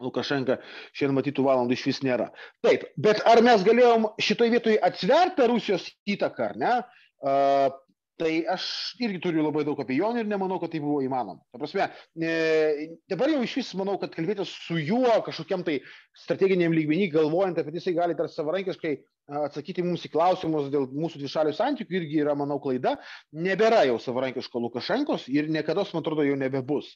Lukašenka 0.00 0.56
šiandien 0.96 1.20
matytų 1.20 1.44
valandų 1.52 1.76
iš 1.76 1.84
vis 1.90 2.02
nėra. 2.06 2.32
Taip, 2.64 2.88
bet 2.96 3.20
ar 3.28 3.44
mes 3.44 3.60
galėjom 3.68 4.08
šitoj 4.16 4.56
vietoj 4.56 4.80
atsverti 4.88 5.52
Rusijos 5.52 5.92
įtaką, 6.16 6.48
ar 6.48 6.60
ne? 6.64 6.74
Tai 8.22 8.34
aš 8.54 8.64
irgi 9.02 9.20
turiu 9.22 9.44
labai 9.44 9.64
daug 9.66 9.80
abejonių 9.82 10.22
ir 10.22 10.28
nemanau, 10.30 10.60
kad 10.62 10.72
tai 10.72 10.80
buvo 10.82 11.00
įmanoma. 11.04 11.42
Ta 11.52 11.60
prasme, 11.60 11.88
e, 12.16 12.90
dabar 13.10 13.32
jau 13.32 13.42
iš 13.44 13.56
vis 13.60 13.72
manau, 13.78 13.98
kad 14.00 14.14
kalbėti 14.14 14.46
su 14.48 14.78
juo 14.80 15.16
kažkokiam 15.26 15.64
tai 15.66 15.80
strateginiam 16.24 16.74
lygmenį, 16.76 17.10
galvojant 17.16 17.58
apie 17.58 17.74
tai, 17.74 17.82
jisai 17.82 17.96
gali 17.98 18.18
dar 18.18 18.30
savarankiškai 18.30 18.94
atsakyti 19.42 19.84
mums 19.86 20.04
į 20.06 20.10
klausimus 20.12 20.68
dėl 20.72 20.88
mūsų 20.90 21.20
dvišalių 21.22 21.54
santykių, 21.56 21.96
irgi 22.00 22.20
yra, 22.24 22.34
manau, 22.38 22.58
klaida. 22.62 22.96
Nebėra 23.32 23.84
jau 23.88 23.98
savarankiško 24.02 24.62
Lukašenkos 24.66 25.28
ir 25.32 25.48
niekada, 25.52 25.84
man 25.94 26.02
atrodo, 26.02 26.26
jau 26.26 26.38
nebebus. 26.38 26.90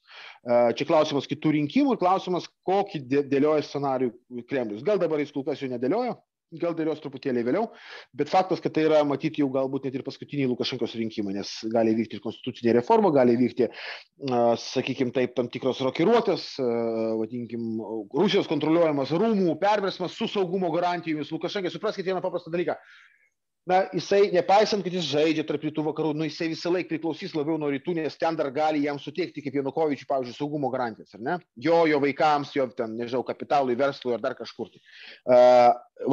Čia 0.46 0.88
klausimas 0.88 1.28
kitų 1.30 1.54
rinkimų 1.60 1.94
ir 1.94 2.02
klausimas, 2.02 2.48
kokį 2.66 3.04
dėlioja 3.30 3.66
scenarių 3.68 4.10
Kremlius. 4.50 4.84
Gal 4.86 5.00
dabar 5.02 5.22
jis 5.22 5.32
kol 5.34 5.46
kas 5.46 5.62
jau 5.62 5.70
nedėlioja, 5.70 6.16
gal 6.54 6.76
dėlios 6.78 7.00
truputėlį 7.02 7.42
vėliau, 7.46 7.64
bet 8.16 8.30
faktas, 8.30 8.61
kad 8.62 8.74
tai 8.76 8.85
yra 8.87 9.00
matyti 9.09 9.42
jau 9.42 9.48
galbūt 9.52 9.88
net 9.88 9.96
ir 9.98 10.04
paskutiniai 10.06 10.50
Lukašenkos 10.50 10.94
rinkimai, 10.98 11.35
nes 11.38 11.50
gali 11.72 11.94
vykti 11.98 12.18
ir 12.18 12.22
konstitucinė 12.24 12.76
reforma, 12.78 13.11
gali 13.14 13.35
vykti, 13.40 13.68
sakykime, 14.62 15.14
taip, 15.16 15.35
tam 15.38 15.50
tikros 15.52 15.82
rokiruotės, 15.85 16.46
vadinkim, 17.20 17.82
Rusijos 18.14 18.48
kontroliuojamas 18.50 19.14
rūmų 19.16 19.59
perversmas 19.62 20.14
su 20.16 20.30
saugumo 20.30 20.70
garantijomis. 20.74 21.35
Lukašenkai, 21.35 21.72
supraskite 21.74 22.12
vieną 22.12 22.22
paprastą 22.24 22.54
dalyką 22.54 22.78
na 23.66 23.81
jisai 23.90 24.31
nepaisant 24.35 24.85
kad 24.87 24.94
jis 24.94 25.09
žaidžia 25.11 25.44
tarp 25.46 25.64
rytų 25.66 25.85
vakarų 25.88 26.12
nu 26.14 26.29
jisai 26.29 26.48
visąlaik 26.52 26.88
priklausys 26.90 27.35
labiau 27.35 27.59
nuo 27.59 27.70
rytų 27.72 27.96
nes 27.98 28.18
ten 28.20 28.38
dar 28.38 28.52
gali 28.55 28.85
jam 28.85 29.00
suteikti 29.02 29.42
kaip 29.42 29.59
janukovyčiui 29.59 30.07
pavyzdžiui 30.11 30.38
saugumo 30.38 30.70
garantijas 30.70 31.18
ar 31.18 31.24
ne? 31.26 31.37
Jo 31.59 31.83
jo 31.90 31.98
vaikams 32.02 32.55
jo 32.55 32.68
ten 32.79 32.94
nežinau 32.98 33.24
kapitalui 33.26 33.76
verslui 33.79 34.14
ar 34.14 34.22
dar 34.22 34.38
kažkur 34.38 34.70
tai. 34.70 34.83
A, 35.26 35.40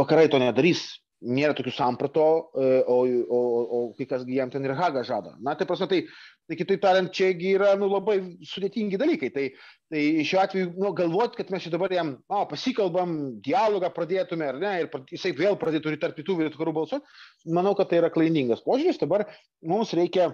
vakarai 0.01 0.25
to 0.33 0.41
nedarys 0.41 0.87
nėra 1.23 1.55
tokių 1.55 1.73
samprato 1.73 2.25
o 2.53 2.97
o 3.07 3.39
o 3.77 3.81
kai 3.97 4.07
kas 4.09 4.25
jam 4.27 4.51
ten 4.51 4.65
ir 4.65 4.75
hagą 4.77 5.03
žada. 5.07 5.35
Na 5.39 5.55
tai 5.55 5.67
prasme 5.69 5.87
tai 5.87 6.01
tai 6.47 6.57
kitaip 6.59 6.81
tariant 6.83 7.11
čia 7.15 7.31
gi 7.39 7.53
yra 7.55 7.73
nu 7.79 7.87
labai 7.87 8.17
sudėtingi 8.43 8.99
dalykai. 8.99 9.31
Tai 9.33 9.45
tai 9.93 10.03
šiuo 10.27 10.41
atveju 10.43 10.71
nu 10.77 10.93
galvot 10.97 11.37
kad 11.39 11.51
mes 11.51 11.63
čia 11.63 11.73
dabar 11.73 11.93
jam 11.93 12.15
a 12.29 12.43
pasikalbam 12.49 13.39
dialogą 13.45 13.91
pradėtume 13.95 14.49
ar 14.49 14.59
ne 14.59 14.73
ir 14.83 14.89
jisai 15.11 15.33
vėl 15.37 15.59
pradėtų 15.59 15.95
tarp 16.01 16.19
rytų 16.19 16.39
ir 16.41 16.51
vakarų 16.53 16.75
balsuot 16.79 17.13
manau 17.47 17.75
kad 17.79 17.89
tai 17.89 18.01
yra 18.03 18.11
klaidingas 18.13 18.65
požiūris. 18.67 18.99
Dabar 19.01 19.27
mums 19.61 19.93
reikia 19.95 20.33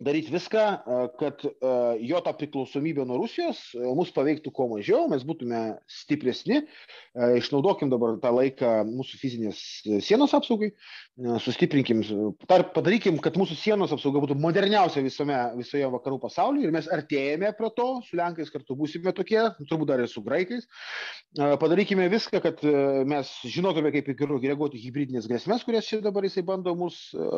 daryti 0.00 0.32
viską, 0.32 0.62
kad 1.20 1.42
jo 2.00 2.20
ta 2.24 2.32
priklausomybė 2.36 3.04
nuo 3.08 3.18
Rusijos 3.20 3.58
mus 3.96 4.12
paveiktų 4.16 4.52
kuo 4.56 4.68
mažiau, 4.70 5.08
mes 5.12 5.24
būtume 5.28 5.60
stipresni, 5.90 6.62
išnaudokim 7.36 7.90
dabar 7.92 8.14
tą 8.22 8.32
laiką 8.32 8.70
mūsų 8.88 9.20
fizinės 9.20 9.60
sienos 10.06 10.32
apsaugai, 10.36 10.70
sustiprinkim, 11.44 12.00
padarykim, 12.48 13.18
kad 13.20 13.36
mūsų 13.40 13.58
sienos 13.60 13.92
apsauga 13.92 14.22
būtų 14.24 14.38
moderniausia 14.40 15.02
visame, 15.04 15.36
visoje 15.58 15.90
vakarų 15.92 16.20
pasaulyje 16.22 16.68
ir 16.68 16.74
mes 16.78 16.88
artėjame 16.88 17.52
prie 17.58 17.72
to, 17.76 17.88
su 18.06 18.16
Lenkais 18.20 18.52
kartu 18.54 18.78
būsime 18.78 19.12
tokie, 19.16 19.42
turbūt 19.66 19.92
dar 19.92 20.00
ir 20.00 20.08
su 20.08 20.24
Graikais. 20.24 20.64
Padarykime 21.36 22.08
viską, 22.12 22.40
kad 22.42 22.64
mes 23.08 23.28
žinotume, 23.44 23.92
kaip 23.94 24.08
reaguoti 24.16 24.80
hybridinės 24.80 25.28
grėsmės, 25.30 25.62
kurias 25.66 25.86
čia 25.88 26.00
dabar 26.04 26.24
jisai 26.26 26.42
bando 26.46 26.72
mus, 26.78 26.96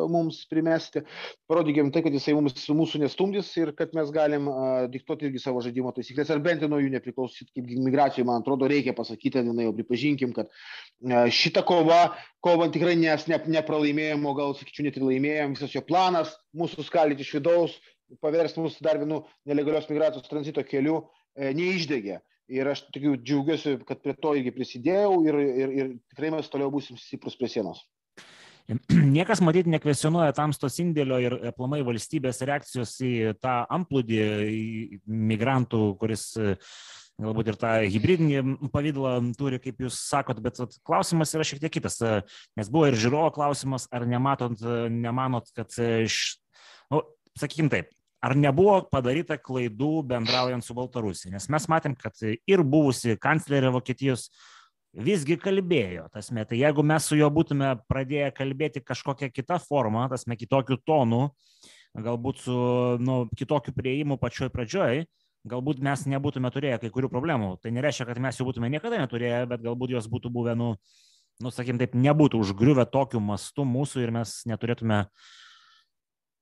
mums 0.09 0.43
primesti. 0.49 1.03
Parodykim 1.49 1.91
tai, 1.93 2.01
kad 2.05 2.15
jisai 2.15 2.33
mums 2.37 2.42
mūsų 2.45 2.99
nestumdys 3.01 3.49
ir 3.59 3.71
kad 3.77 3.93
mes 3.97 4.09
galim 4.13 4.49
uh, 4.51 4.85
diktuoti 4.91 5.27
irgi 5.27 5.41
savo 5.41 5.61
žaidimo 5.63 5.91
taisyklės, 5.95 6.31
ar 6.33 6.41
bent 6.43 6.63
jau 6.63 6.69
nuo 6.71 6.79
jų 6.81 6.91
nepriklausyti, 6.93 7.49
kaip 7.55 7.71
migracijai, 7.85 8.25
man 8.27 8.43
atrodo, 8.43 8.67
reikia 8.69 8.95
pasakyti, 8.97 9.43
na 9.47 9.67
jau 9.67 9.73
pripažinkim, 9.77 10.33
kad 10.35 10.51
uh, 10.51 11.25
šita 11.33 11.63
kova, 11.67 12.01
kova 12.43 12.67
tikrai 12.73 12.97
nes 12.99 13.25
ne, 13.31 13.39
nepralaimėjom, 13.57 14.27
o 14.27 14.35
gal, 14.37 14.53
sakyčiau, 14.59 14.87
net 14.87 14.99
ir 14.99 15.07
laimėjom, 15.07 15.55
visas 15.57 15.73
jo 15.75 15.83
planas 15.87 16.35
mūsų 16.57 16.87
skaldyti 16.89 17.25
iš 17.25 17.33
vidaus, 17.39 17.79
paversti 18.21 18.61
mus 18.61 18.77
dar 18.83 18.99
vienu 19.01 19.23
nelegalios 19.49 19.89
migracijos 19.89 20.29
tranzito 20.29 20.65
keliu, 20.67 21.01
uh, 21.05 21.49
neišdegė. 21.57 22.21
Ir 22.53 22.67
aš 22.67 22.83
tikiu, 22.91 23.15
džiaugiuosi, 23.15 23.77
kad 23.87 24.01
prie 24.03 24.13
to 24.19 24.33
irgi 24.35 24.51
prisidėjau 24.53 25.13
ir, 25.25 25.37
ir, 25.41 25.75
ir 25.79 25.91
tikrai 26.11 26.33
mes 26.35 26.49
toliau 26.51 26.73
būsim 26.73 26.99
stiprus 26.99 27.37
prie 27.39 27.47
sienos. 27.49 27.79
Niekas 29.15 29.41
matyt 29.43 29.67
nekvesionuoja 29.71 30.33
tamstos 30.37 30.77
indėlio 30.83 31.19
ir 31.21 31.35
aplamai 31.51 31.81
valstybės 31.85 32.41
reakcijos 32.47 32.95
į 33.03 33.13
tą 33.43 33.63
amplūdį 33.73 34.19
migrantų, 35.03 35.81
kuris 35.99 36.29
e, 36.39 36.53
galbūt 37.21 37.51
ir 37.51 37.57
tą 37.59 37.73
hybridinį 37.95 38.69
pavydalą 38.73 39.17
turi, 39.39 39.59
kaip 39.63 39.83
jūs 39.83 39.99
sakot, 40.07 40.39
bet 40.43 40.61
vat, 40.63 40.77
klausimas 40.87 41.35
yra 41.35 41.47
šiek 41.47 41.59
tiek 41.65 41.75
kitas, 41.75 41.99
e, 41.99 42.21
nes 42.59 42.71
buvo 42.71 42.87
ir 42.87 42.99
žiūrovo 42.99 43.33
klausimas, 43.35 43.89
ar 43.91 44.07
nematot, 44.09 44.55
e, 44.63 44.87
nemanot, 44.93 45.51
kad, 45.57 45.75
š... 45.75 46.39
nu, 46.93 47.03
sakykim 47.39 47.67
taip, 47.73 47.91
ar 48.23 48.37
nebuvo 48.39 48.79
padaryta 48.87 49.35
klaidų 49.43 50.05
bendraujant 50.07 50.63
su 50.63 50.75
Baltarusija, 50.77 51.35
nes 51.35 51.51
mes 51.51 51.67
matėm, 51.67 51.99
kad 51.99 52.15
ir 52.23 52.63
buvusi 52.63 53.19
kanclerė 53.19 53.75
Vokietijos 53.75 54.29
visgi 54.93 55.37
kalbėjo, 55.41 56.07
tasme, 56.13 56.45
tai 56.45 56.59
jeigu 56.59 56.83
mes 56.85 57.07
su 57.09 57.17
juo 57.17 57.29
būtume 57.33 57.73
pradėję 57.89 58.29
kalbėti 58.37 58.83
kažkokią 58.85 59.31
kitą 59.33 59.57
formą, 59.63 60.05
tasme, 60.11 60.37
kitokių 60.37 60.77
tonų, 60.85 61.23
galbūt 61.97 62.43
su 62.45 62.57
nu, 63.01 63.23
kitokiu 63.37 63.73
prieimu 63.73 64.19
pačioj 64.21 64.51
pradžioj, 64.53 65.05
galbūt 65.49 65.81
mes 65.83 66.05
nebūtume 66.07 66.51
turėję 66.53 66.79
kai 66.83 66.91
kurių 66.93 67.09
problemų. 67.11 67.57
Tai 67.61 67.73
nereiškia, 67.75 68.07
kad 68.09 68.21
mes 68.21 68.37
jų 68.39 68.47
būtume 68.49 68.69
niekada 68.71 69.01
neturėję, 69.01 69.45
bet 69.49 69.65
galbūt 69.65 69.95
jos 69.97 70.07
būtų 70.11 70.31
buvę, 70.33 70.55
nu, 70.59 70.73
nu 71.43 71.51
sakykim, 71.51 71.81
taip, 71.81 71.97
nebūtų 71.97 72.39
užgriuvę 72.45 72.85
tokiu 72.89 73.21
mastu 73.23 73.65
mūsų 73.67 74.05
ir 74.05 74.13
mes 74.15 74.41
neturėtume 74.49 75.03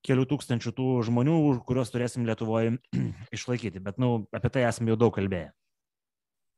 kelių 0.05 0.27
tūkstančių 0.29 0.75
tų 0.75 0.91
žmonių, 1.07 1.39
kuriuos 1.65 1.91
turėsim 1.93 2.27
Lietuvoje 2.27 2.77
išlaikyti. 3.37 3.81
Bet, 3.83 3.99
nu, 4.01 4.25
apie 4.35 4.53
tai 4.53 4.67
esame 4.69 4.93
jau 4.93 4.99
daug 5.05 5.15
kalbėję. 5.15 5.51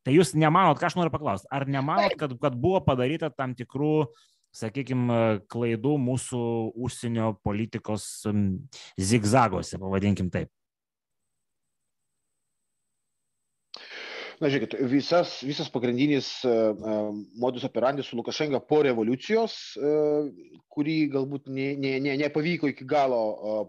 Tai 0.04 0.16
jūs 0.16 0.34
nemanot, 0.36 0.80
ką 0.80 0.90
aš 0.90 0.98
noriu 1.00 1.14
paklausti, 1.14 1.48
ar 1.54 1.66
nemanot, 1.70 2.18
kad, 2.20 2.36
kad 2.42 2.58
buvo 2.60 2.82
padaryta 2.84 3.30
tam 3.32 3.56
tikrų, 3.56 4.10
sakykime, 4.54 5.46
klaidų 5.50 5.96
mūsų 6.04 6.42
užsienio 6.86 7.34
politikos 7.46 8.10
zigzagose, 9.00 9.80
pavadinkim 9.82 10.30
taip? 10.34 10.52
Na, 14.44 14.50
žiūrėkit, 14.52 14.74
visas, 14.92 15.38
visas 15.48 15.70
pagrindinis 15.72 16.28
uh, 16.44 16.74
modus 17.40 17.64
operandi 17.64 18.04
su 18.04 18.18
Lukašenka 18.20 18.60
po 18.68 18.82
revoliucijos, 18.84 19.54
uh, 19.80 20.26
kurį 20.74 20.96
galbūt 21.14 21.48
ne, 21.54 21.70
ne, 21.80 21.94
ne, 22.04 22.16
nepavyko 22.20 22.68
iki 22.72 22.84
galo 22.90 23.22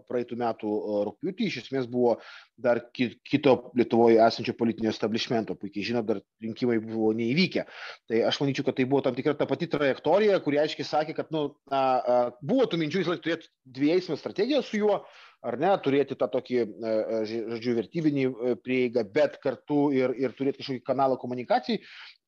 praeitų 0.09 0.35
metų 0.41 0.71
rūpjūtį, 1.07 1.47
iš 1.47 1.59
esmės 1.61 1.87
buvo 1.91 2.17
dar 2.59 2.81
ki, 2.95 3.11
kito 3.23 3.53
Lietuvoje 3.77 4.19
esančio 4.25 4.55
politinio 4.57 4.91
establishmento, 4.91 5.55
puikiai 5.59 5.85
žinot, 5.91 6.07
dar 6.09 6.19
rinkimai 6.43 6.81
buvo 6.83 7.13
neįvykę. 7.15 7.65
Tai 8.09 8.23
aš 8.31 8.41
manyčiau, 8.41 8.67
kad 8.67 8.79
tai 8.79 8.87
buvo 8.89 9.03
tam 9.05 9.15
tikra 9.15 9.35
ta 9.39 9.47
pati 9.47 9.69
trajektorija, 9.71 10.41
kuri 10.43 10.59
aiškiai 10.65 10.89
sakė, 10.89 11.15
kad 11.21 11.31
nu, 11.35 11.45
a, 11.69 11.79
a, 11.79 12.19
buvo 12.41 12.67
tų 12.67 12.81
minčių, 12.81 13.05
jis 13.05 13.23
turėtų 13.23 13.51
dviejų 13.79 14.19
strategiją 14.19 14.63
su 14.65 14.81
juo, 14.81 15.03
ar 15.45 15.57
ne, 15.61 15.71
turėti 15.83 16.17
tą 16.17 16.27
tokį, 16.31 16.59
e, 16.61 16.91
e, 16.91 17.21
žodžiu, 17.53 17.77
vertybinį 17.79 18.25
e, 18.25 18.53
prieigą, 18.65 19.05
bet 19.15 19.39
kartu 19.43 19.89
ir, 19.95 20.15
ir 20.19 20.35
turėti 20.37 20.61
kažkokį 20.61 20.85
kanalą 20.87 21.19
komunikacijai. 21.21 21.81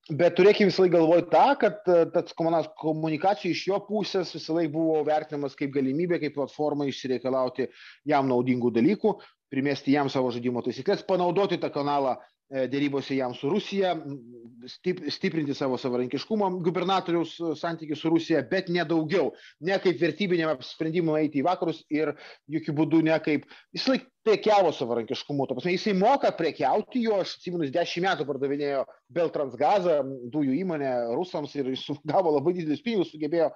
Bet 0.07 0.37
turėkime 0.37 0.69
visą 0.69 0.85
laiką 0.85 1.01
galvoti 1.01 1.27
tą, 1.33 1.47
kad 1.59 1.89
tas 2.13 2.35
komunikacija 2.79 3.51
iš 3.51 3.65
jo 3.67 3.79
pusės 3.89 4.29
visą 4.31 4.55
laiką 4.55 4.71
buvo 4.71 5.01
vertinamas 5.03 5.57
kaip 5.59 5.73
galimybė, 5.73 6.21
kaip 6.21 6.37
platforma 6.37 6.87
išsireikalauti 6.87 7.67
jam 8.07 8.29
naudingų 8.31 8.71
dalykų, 8.77 9.11
primesti 9.51 9.97
jam 9.97 10.07
savo 10.07 10.31
žaidimo 10.31 10.63
taisyklės, 10.63 11.03
panaudoti 11.09 11.59
tą 11.59 11.73
kanalą 11.75 12.15
dėrybose 12.47 13.17
jam 13.17 13.33
su 13.35 13.49
Rusija, 13.51 13.93
stiprinti 14.67 15.55
savo 15.55 15.77
savarankiškumą, 15.79 16.49
gubernatoriaus 16.65 17.35
e, 17.39 17.53
santykių 17.59 17.97
su 17.99 18.11
Rusija, 18.11 18.41
bet 18.49 18.71
ne 18.73 18.83
daugiau, 18.87 19.31
ne 19.61 19.77
kaip 19.83 19.99
vertybiniam 20.01 20.57
sprendimui 20.63 21.19
eiti 21.21 21.41
į 21.41 21.47
vakarus 21.47 21.83
ir 21.93 22.13
jokių 22.51 22.75
būdų 22.79 23.03
ne 23.09 23.17
kaip, 23.23 23.47
jis 23.75 23.87
laik 23.91 24.07
prekiavo 24.27 24.73
savarankiškumu, 24.75 25.45
to 25.47 25.55
prasme, 25.55 25.73
jisai 25.77 25.93
moka 25.95 26.31
prekiauti, 26.35 27.05
jo, 27.05 27.21
aš 27.23 27.37
atsimenu, 27.37 27.69
10 27.71 28.03
metų 28.03 28.25
pardavinėjo 28.27 28.83
Beltransgazą, 29.15 30.01
dujų 30.33 30.57
įmonę 30.61 30.91
rusams 31.15 31.55
ir 31.55 31.69
jis 31.71 31.85
gavo 32.07 32.33
labai 32.35 32.57
didelius 32.57 32.83
pinigus, 32.83 33.13
sugebėjo 33.13 33.49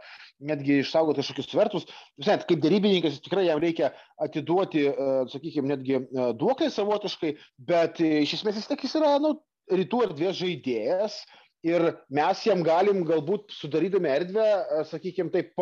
netgi 0.47 0.79
išsaugoti 0.85 1.19
kažkokius 1.19 1.51
svertus. 1.51 1.87
Visai, 2.21 2.39
kaip 2.47 2.63
darybininkas, 2.63 3.19
tikrai 3.25 3.49
jam 3.49 3.59
reikia 3.63 3.91
atiduoti, 4.23 4.87
e, 4.87 5.11
sakykime, 5.33 5.73
netgi 5.73 5.99
duoklę 6.39 6.71
savotiškai, 6.71 7.35
bet 7.67 7.99
iš 8.05 8.39
esmės 8.39 8.61
jis 8.61 8.71
tik 8.71 8.87
jis 8.87 8.95
yra 9.01 9.17
nu, 9.23 9.35
rytų 9.71 10.05
erdvės 10.07 10.39
žaidėjas 10.39 11.21
ir 11.67 11.83
mes 12.09 12.45
jam 12.45 12.63
galim 12.65 13.03
galbūt 13.05 13.53
sudarydami 13.53 14.09
erdvę, 14.09 14.47
sakykime, 14.89 15.29
taip, 15.33 15.53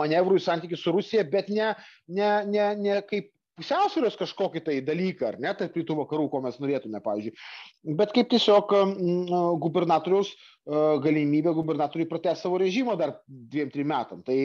manevrų 0.00 0.40
į 0.40 0.44
santykių 0.48 0.80
su 0.80 0.94
Rusija, 0.94 1.24
bet 1.30 1.52
ne, 1.52 1.72
ne, 2.08 2.32
ne, 2.50 2.66
ne 2.80 2.98
kaip 3.06 3.30
pusiausvėros 3.58 4.16
kažkokį 4.18 4.62
tai 4.66 4.74
dalyką, 4.84 5.28
ar 5.28 5.38
ne, 5.42 5.52
tarp 5.58 5.76
rytų 5.78 5.96
vakarų, 6.00 6.26
ko 6.32 6.40
mes 6.44 6.56
norėtume, 6.62 7.00
pavyzdžiui, 7.04 7.34
bet 8.00 8.14
kaip 8.16 8.30
tiesiog 8.32 8.72
gubernatoriaus 9.62 10.32
galimybė 11.04 11.52
gubernatoriui 11.58 12.08
pratęsti 12.08 12.46
savo 12.46 12.58
režimą 12.62 12.96
dar 13.00 13.18
dviem, 13.28 13.68
trim 13.74 13.90
metam. 13.92 14.22
Tai 14.26 14.36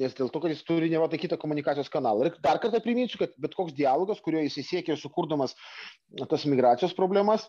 nes 0.00 0.16
dėl 0.16 0.32
to, 0.32 0.40
kad 0.42 0.54
jis 0.54 0.64
turi 0.66 0.88
ne 0.92 1.02
va 1.02 1.10
kitą 1.12 1.38
komunikacijos 1.40 1.92
kanalą. 1.92 2.26
Ir 2.26 2.40
dar 2.44 2.60
kartą 2.62 2.80
priminsiu, 2.82 3.20
kad 3.20 3.36
bet 3.42 3.54
koks 3.58 3.76
dialogas, 3.76 4.22
kurio 4.24 4.40
jis 4.44 4.56
įsiekė 4.64 4.96
sukurdamas 4.98 5.54
tas 6.30 6.48
migracijos 6.48 6.96
problemas, 6.96 7.46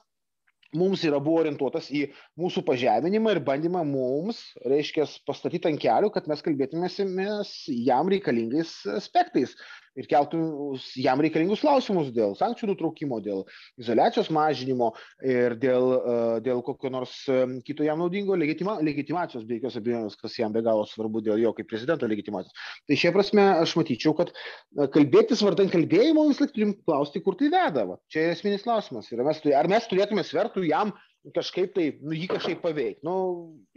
mums 0.75 1.05
yra 1.07 1.21
buvo 1.23 1.39
orientuotas 1.45 1.87
į 1.95 2.09
mūsų 2.39 2.65
pažeminimą 2.67 3.37
ir 3.37 3.43
bandymą 3.47 3.85
mums, 3.87 4.41
reiškia, 4.67 5.07
pastatyti 5.27 5.71
ant 5.71 5.79
kelių, 5.79 6.11
kad 6.11 6.27
mes 6.27 6.43
kalbėtumės 6.43 6.99
jam 7.71 8.11
reikalingais 8.11 8.81
aspektais 8.97 9.55
ir 9.97 10.07
keltų 10.09 10.39
jam 11.01 11.21
reikalingus 11.23 11.63
klausimus 11.65 12.11
dėl 12.15 12.35
sankcijų 12.37 12.71
nutraukimo, 12.71 13.19
dėl 13.23 13.43
izolacijos 13.81 14.29
mažinimo 14.33 14.91
ir 15.25 15.57
dėl, 15.59 15.89
e, 15.97 16.17
dėl 16.45 16.61
kokio 16.65 16.91
nors 16.93 17.13
e, 17.31 17.39
kito 17.67 17.85
jam 17.87 18.01
naudingo 18.03 18.37
legitima, 18.37 18.77
legitimacijos, 18.85 19.45
be 19.47 19.57
jokios 19.57 19.79
abejonės, 19.81 20.17
kas 20.21 20.37
jam 20.39 20.53
be 20.55 20.63
galo 20.65 20.85
svarbu 20.89 21.23
dėl 21.25 21.41
jo 21.41 21.53
kaip 21.57 21.69
prezidento 21.71 22.09
legitimacijos. 22.09 22.69
Tai 22.87 22.99
šia 23.01 23.13
prasme 23.15 23.47
aš 23.63 23.75
matyčiau, 23.79 24.13
kad 24.17 24.33
e, 24.33 24.87
kalbėtis 24.93 25.43
vardan 25.45 25.71
kalbėjimo 25.73 26.27
vis 26.29 26.41
laik 26.43 26.53
turim 26.55 26.75
klausti, 26.85 27.23
kur 27.25 27.39
tai 27.39 27.51
veda. 27.53 27.87
Va. 27.89 27.99
Čia 28.13 28.27
yra 28.27 28.37
esminis 28.37 28.65
klausimas. 28.67 29.09
Ar 29.13 29.25
mes, 29.27 29.43
ar 29.57 29.71
mes 29.71 29.89
turėtume 29.89 30.25
svertų 30.27 30.67
jam 30.69 30.93
kažkaip 31.35 31.73
tai, 31.75 31.87
nu, 32.01 32.15
jį 32.17 32.27
kažkaip 32.31 32.61
paveikti. 32.63 33.03
Nu, 33.07 33.15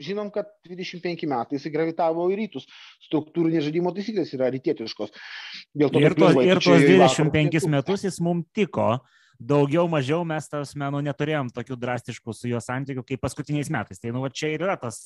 žinom, 0.00 0.32
kad 0.34 0.50
25 0.66 1.28
metai 1.30 1.58
jis 1.58 1.70
gravitavo 1.72 2.26
į 2.32 2.40
rytus. 2.42 2.68
Struktūrinės 3.06 3.66
žaidimo 3.68 3.94
taisyklės 3.96 4.34
yra 4.36 4.50
rytietiškos. 4.54 5.14
To, 5.14 5.88
ir, 6.02 6.16
to, 6.18 6.34
ir 6.44 6.60
tuos 6.62 6.84
25 6.84 7.70
metus 7.72 8.06
jis 8.08 8.20
mums 8.24 8.48
tiko. 8.56 8.98
Daugiau 9.40 9.86
mažiau 9.88 10.20
mes 10.28 10.44
tas 10.52 10.74
menų 10.76 11.00
neturėjom 11.06 11.48
tokių 11.56 11.78
drastiškų 11.80 12.34
su 12.36 12.50
juo 12.50 12.58
santykių 12.60 13.06
kaip 13.08 13.22
paskutiniais 13.24 13.70
metais. 13.72 14.02
Tai 14.02 14.12
nu, 14.12 14.20
va, 14.26 14.28
čia 14.28 14.50
ir 14.52 14.66
yra 14.66 14.76
tas, 14.76 15.00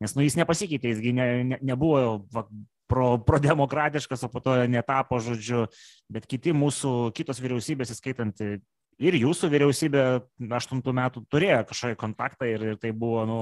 nes 0.00 0.16
nu, 0.16 0.24
jis 0.24 0.38
nepasikeitė, 0.40 0.94
jisgi 0.94 1.12
ne, 1.12 1.26
ne, 1.50 1.58
nebuvo 1.68 2.22
va, 2.32 2.46
pro, 2.88 3.10
prodemokratiškas, 3.28 4.24
o 4.24 4.32
po 4.32 4.40
to 4.40 4.56
netapo 4.72 5.20
žodžiu, 5.20 5.66
bet 6.08 6.24
kiti 6.30 6.56
mūsų, 6.56 7.12
kitos 7.18 7.42
vyriausybės, 7.44 7.92
įskaitant 7.92 8.40
ir 9.02 9.16
jūsų 9.18 9.50
vyriausybė 9.52 10.04
aštuntų 10.58 10.94
metų 10.98 11.22
turėjo 11.30 11.62
kažkokį 11.70 11.98
kontaktą 12.00 12.48
ir, 12.50 12.64
ir 12.72 12.80
tai 12.82 12.92
buvo, 12.96 13.24
nu, 13.28 13.38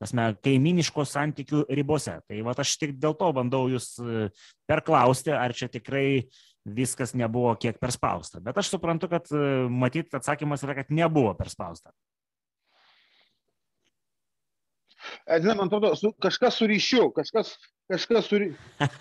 tasme, 0.00 0.30
kaiminiškos 0.44 1.14
santykių 1.16 1.64
ribose. 1.78 2.18
Tai 2.26 2.42
va 2.46 2.56
aš 2.64 2.76
tik 2.80 2.96
dėl 3.00 3.16
to 3.18 3.30
bandau 3.36 3.66
jūs 3.72 3.94
e, 4.00 4.26
perklausti, 4.68 5.32
ar 5.36 5.54
čia 5.56 5.70
tikrai 5.72 6.26
viskas 6.66 7.14
nebuvo 7.16 7.54
kiek 7.60 7.78
perspausta. 7.80 8.42
Bet 8.44 8.58
aš 8.58 8.72
suprantu, 8.74 9.10
kad 9.12 9.30
e, 9.30 9.46
matyt 9.70 10.16
atsakymas 10.18 10.66
yra, 10.66 10.80
kad 10.80 10.92
nebuvo 10.92 11.32
perspausta. 11.38 11.94
Edina, 15.26 15.54
man 15.54 15.68
atrodo, 15.68 15.92
su, 15.98 16.10
kažkas 16.22 16.56
su 16.58 16.66
ryšiu, 16.66 17.10
kažkas, 17.14 17.54
kažkas 17.92 18.26
su 18.26 18.40
ryšiu. 18.42 18.56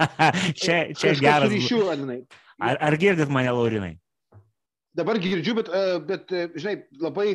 čia 0.61 0.77
čia 0.93 1.11
kažkas 1.11 1.21
geras. 1.23 1.49
Su 1.49 1.55
ryšiu, 1.55 1.85
Edinai. 1.95 2.19
Ar, 2.61 2.77
ar 2.87 2.97
girdit 2.99 3.31
mane, 3.33 3.51
Laurinai? 3.51 3.95
Dabar 4.95 5.19
girdžiu, 5.19 5.55
bet, 5.59 5.69
e, 5.69 5.83
bet, 6.07 6.31
e, 6.31 6.47
žinai, 6.55 6.75
labai 7.01 7.27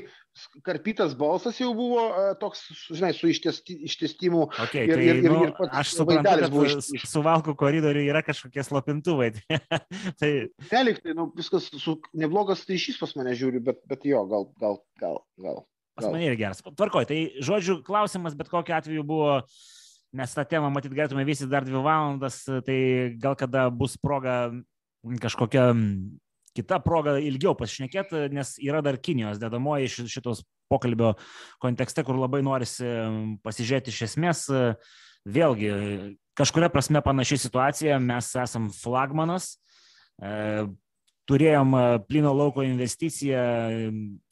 karpytas 0.64 1.12
balsas 1.18 1.58
jau 1.60 1.70
buvo 1.76 2.02
e, 2.08 2.26
toks, 2.40 2.62
žinai, 2.88 3.12
su 3.16 3.30
ištestimu. 3.30 4.46
Okay, 4.66 4.86
ir, 4.88 4.96
tai, 4.96 5.06
ir, 5.06 5.20
ir, 5.20 5.28
nu, 5.28 5.42
ir 5.48 5.54
pats, 5.58 5.72
aš 5.82 5.94
suprantu, 5.98 6.36
kad 6.44 6.96
iš, 6.96 7.06
suvalkų 7.12 7.56
koridorių 7.60 8.04
yra 8.08 8.24
kažkokie 8.26 8.64
slopintuvai. 8.66 9.32
tai... 10.20 10.30
Neliktai, 10.70 11.16
nu, 11.18 11.28
viskas 11.36 11.68
su, 11.74 11.98
neblogas 12.16 12.64
ryšys 12.70 13.00
pas 13.02 13.12
mane 13.18 13.36
žiūri, 13.38 13.62
bet, 13.70 13.82
bet 13.90 14.08
jo, 14.08 14.24
gal, 14.30 14.48
gal, 14.62 14.80
gal. 15.02 15.20
gal. 15.40 15.62
Pas 15.98 16.08
mane 16.08 16.30
ir 16.30 16.38
geras. 16.40 16.62
Tvarkoj, 16.64 17.10
tai 17.10 17.20
žodžiu, 17.44 17.80
klausimas 17.84 18.36
bet 18.38 18.48
kokiu 18.48 18.78
atveju 18.78 19.04
buvo 19.04 19.40
mes 20.16 20.32
tą 20.34 20.44
temą 20.48 20.70
matyt 20.74 20.94
galėtume 20.96 21.26
visi 21.28 21.46
dar 21.50 21.66
dvi 21.66 21.82
valandas, 21.84 22.42
tai 22.66 22.78
gal 23.20 23.36
kada 23.38 23.68
bus 23.70 23.98
proga 24.00 24.48
kažkokia 25.22 25.70
kita 26.56 26.80
proga 26.82 27.16
ilgiau 27.22 27.54
pasišnekėti, 27.58 28.28
nes 28.34 28.56
yra 28.62 28.82
dar 28.84 28.98
Kinijos 28.98 29.40
dedamoji 29.42 29.90
šitos 30.10 30.42
pokalbio 30.70 31.14
kontekste, 31.62 32.04
kur 32.06 32.18
labai 32.18 32.42
norisi 32.46 32.88
pasižiūrėti 33.44 33.94
iš 33.94 34.02
esmės. 34.10 34.44
Vėlgi, 35.30 35.70
kažkuria 36.38 36.70
prasme 36.72 37.02
panaši 37.04 37.42
situacija, 37.42 37.98
mes 38.00 38.30
esam 38.40 38.70
flagmanas, 38.72 39.52
e, 40.16 40.64
turėjom 41.28 41.76
plino 42.08 42.32
lauko 42.32 42.64
investiciją 42.64 43.44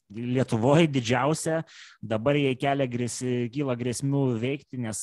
Lietuvoje 0.09 0.87
didžiausia, 0.89 1.59
dabar 2.01 2.39
jai 2.41 2.55
kelia 2.57 2.87
grėsi, 2.89 3.51
kyla 3.53 3.75
grėsmių 3.77 4.23
veikti, 4.41 4.79
nes 4.81 5.03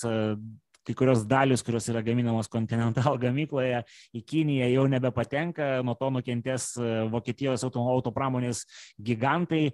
kai 0.85 0.95
kurios 0.97 1.25
dalis, 1.27 1.63
kurios 1.65 1.87
yra 1.89 2.03
gaminamos 2.05 2.49
Continental 2.51 3.17
gamykloje, 3.23 3.83
į 4.15 4.23
Kiniją 4.29 4.69
jau 4.73 4.87
nebepatenka, 4.91 5.79
nuo 5.85 5.95
to 5.99 6.11
nukentės 6.13 6.73
e, 6.77 6.91
Vokietijos 7.11 7.65
auto, 7.65 7.85
autopramonės 7.95 8.65
gigantai. 9.01 9.69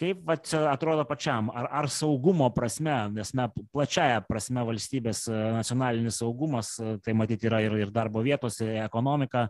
Kaip 0.00 0.22
va, 0.24 0.38
atrodo 0.70 1.04
pačiam, 1.04 1.50
ar, 1.52 1.66
ar 1.82 1.90
saugumo 1.92 2.46
prasme, 2.56 2.94
nes 3.12 3.34
mes 3.36 3.58
plačiaja 3.74 4.22
prasme 4.24 4.64
valstybės 4.68 5.26
e, 5.28 5.42
nacionalinis 5.58 6.22
saugumas, 6.22 6.76
e, 6.78 6.94
tai 7.04 7.16
matyti 7.16 7.50
yra 7.50 7.60
ir, 7.66 7.76
ir 7.82 7.92
darbo 7.92 8.22
vietos, 8.24 8.62
ir 8.64 8.78
ekonomika, 8.86 9.48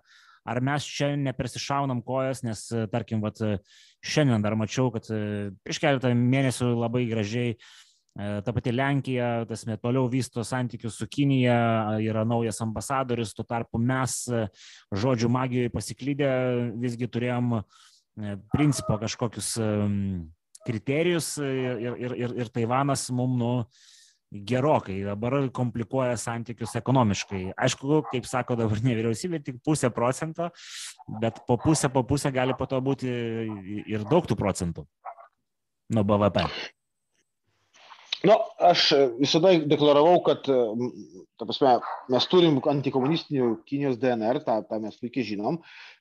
ar 0.48 0.62
mes 0.64 0.88
čia 0.88 1.12
nepersišaunam 1.20 2.00
kojas, 2.02 2.40
nes, 2.42 2.64
tarkim, 2.90 3.20
vat, 3.22 3.38
šiandien 4.00 4.42
dar 4.42 4.56
mačiau, 4.58 4.88
kad 4.94 5.04
prieš 5.60 5.78
keletą 5.82 6.10
mėnesių 6.16 6.70
labai 6.80 7.04
gražiai 7.10 7.52
uh, 7.52 7.89
ta 8.18 8.53
pati 8.53 8.73
Lenkija, 8.75 9.44
tasme, 9.49 9.77
toliau 9.81 10.09
vysto 10.11 10.42
santykius 10.44 10.99
su 10.99 11.07
Kinija, 11.09 11.99
yra 12.03 12.25
naujas 12.27 12.59
ambasadorius, 12.64 13.35
tuo 13.37 13.46
tarpu 13.49 13.79
mes 13.79 14.16
e, 14.29 14.42
žodžių 14.90 15.31
magijoje 15.31 15.70
pasiklydę 15.73 16.33
visgi 16.83 17.09
turėjom 17.09 17.55
e, 17.61 17.62
principo 18.51 18.99
kažkokius 19.01 19.55
kriterijus 20.66 21.37
ir, 21.40 21.81
ir, 21.94 22.18
ir, 22.18 22.37
ir 22.42 22.53
Taivanas 22.53 23.07
mums 23.14 23.38
nu, 23.40 23.53
gerokai 24.31 25.01
dabar 25.03 25.35
komplikuoja 25.55 26.18
santykius 26.20 26.77
ekonomiškai. 26.79 27.40
Aišku, 27.59 28.03
kaip 28.12 28.29
sako 28.31 28.59
dabar 28.61 28.83
ne 28.85 28.94
vyriausybė, 28.99 29.40
tik 29.42 29.62
pusę 29.66 29.90
procento, 29.94 30.51
bet 31.23 31.40
po 31.49 31.59
pusę, 31.59 31.90
po 31.90 32.05
pusę 32.07 32.31
gali 32.35 32.55
po 32.59 32.68
to 32.70 32.79
būti 32.85 33.11
ir 33.90 34.07
daug 34.11 34.29
tų 34.31 34.38
procentų 34.38 34.87
nuo 35.90 36.07
BVP. 36.07 36.46
Nu, 38.28 38.37
aš 38.70 38.90
visada 39.18 39.54
deklaravau, 39.64 40.18
kad 40.26 40.48
ta 41.40 41.48
prasme, 41.48 41.72
mes 42.12 42.26
turim 42.29 42.59
antikomunistinių 42.72 43.48
Kinijos 43.68 43.96
DNR, 44.03 44.42
tą, 44.44 44.59
tą 44.68 44.81
mes 44.83 44.98
puikiai 45.00 45.24
žinom, 45.33 45.57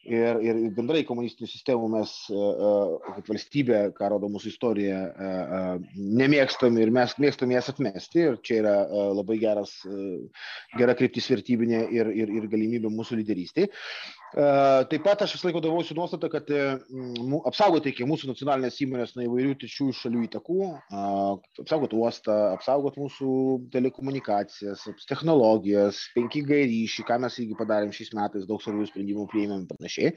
ir, 0.07 0.39
ir 0.43 0.59
bendrai 0.75 1.05
komunistinių 1.07 1.49
sistemų 1.49 1.89
mes 1.95 2.13
kaip 2.27 3.31
valstybė, 3.31 3.81
ką 3.95 4.11
rodo 4.13 4.29
mūsų 4.31 4.51
istorija, 4.51 4.99
nemėgstam 5.95 6.77
ir 6.83 6.93
mes 6.95 7.15
mėgstam 7.21 7.55
jas 7.55 7.71
atmesti, 7.71 8.25
ir 8.27 8.39
čia 8.43 8.61
yra 8.61 8.75
labai 9.15 9.39
geras, 9.41 9.75
gera 10.77 10.95
kryptis 10.99 11.29
vertybinė 11.31 11.85
ir, 11.95 12.11
ir, 12.11 12.35
ir 12.41 12.49
galimybė 12.51 12.91
mūsų 12.93 13.21
lyderystėje. 13.23 13.71
Taip 14.29 15.01
pat 15.01 15.23
aš 15.25 15.31
vis 15.33 15.43
laiko 15.47 15.61
davausi 15.63 15.95
nuostatą, 15.97 16.29
kad 16.29 16.51
apsaugoti 17.49 17.89
reikia 17.89 18.05
mūsų 18.09 18.29
nacionalinės 18.29 18.77
įmonės 18.85 19.15
nuo 19.15 19.25
įvairių 19.25 19.55
trečiųjų 19.63 19.95
šalių 19.97 20.21
įtakų, 20.27 20.59
apsaugoti 21.63 21.97
uostą, 21.97 22.35
apsaugoti 22.53 23.01
mūsų 23.01 23.31
telekomunikacijas, 23.73 24.85
technologijas, 25.09 25.28
5G 26.17 26.63
ryšį, 26.71 27.05
ką 27.07 27.19
mes 27.23 27.37
irgi 27.43 27.57
padarėm 27.59 27.93
šiais 27.95 28.11
metais, 28.17 28.49
daug 28.49 28.61
svarbių 28.63 28.89
sprendimų 28.89 29.29
priėmėm 29.31 29.63
ir 29.63 29.71
panašiai. 29.71 30.13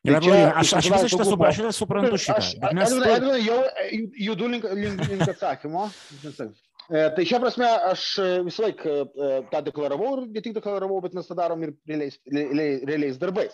Tai 0.00 0.16
čia, 0.24 0.36
aš, 0.56 0.72
aš 0.78 0.86
visą 0.88 1.08
šitą 1.12 1.24
suprantu, 1.28 1.56
šitą 1.58 1.70
suprantu 1.76 2.18
šitą. 2.20 2.36
Aš, 2.40 2.50
mes... 2.72 2.86
Edvinai, 2.88 3.10
Edvinai, 3.18 3.40
jau 3.44 3.58
judu 4.30 4.46
link, 4.48 4.64
link, 4.72 5.02
link 5.10 5.24
atsakymo. 5.28 5.90
E, 6.90 7.02
tai 7.14 7.26
šia 7.28 7.38
prasme 7.42 7.68
aš 7.90 8.04
visą 8.46 8.64
laiką 8.64 8.94
e, 8.96 9.28
tą 9.52 9.60
deklaravau 9.66 10.14
ir 10.16 10.22
ne 10.32 10.42
tik 10.42 10.56
deklaravau, 10.56 11.02
bet 11.04 11.12
mes 11.18 11.28
tą 11.28 11.36
darom 11.36 11.66
ir 11.66 11.74
realiais, 11.86 12.16
realiais 12.32 13.20
darbais. 13.20 13.52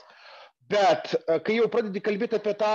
Bet 0.70 1.16
e, 1.18 1.40
kai 1.42 1.58
jau 1.58 1.66
pradedi 1.72 2.04
kalbėti 2.04 2.38
apie 2.38 2.54
tą 2.62 2.72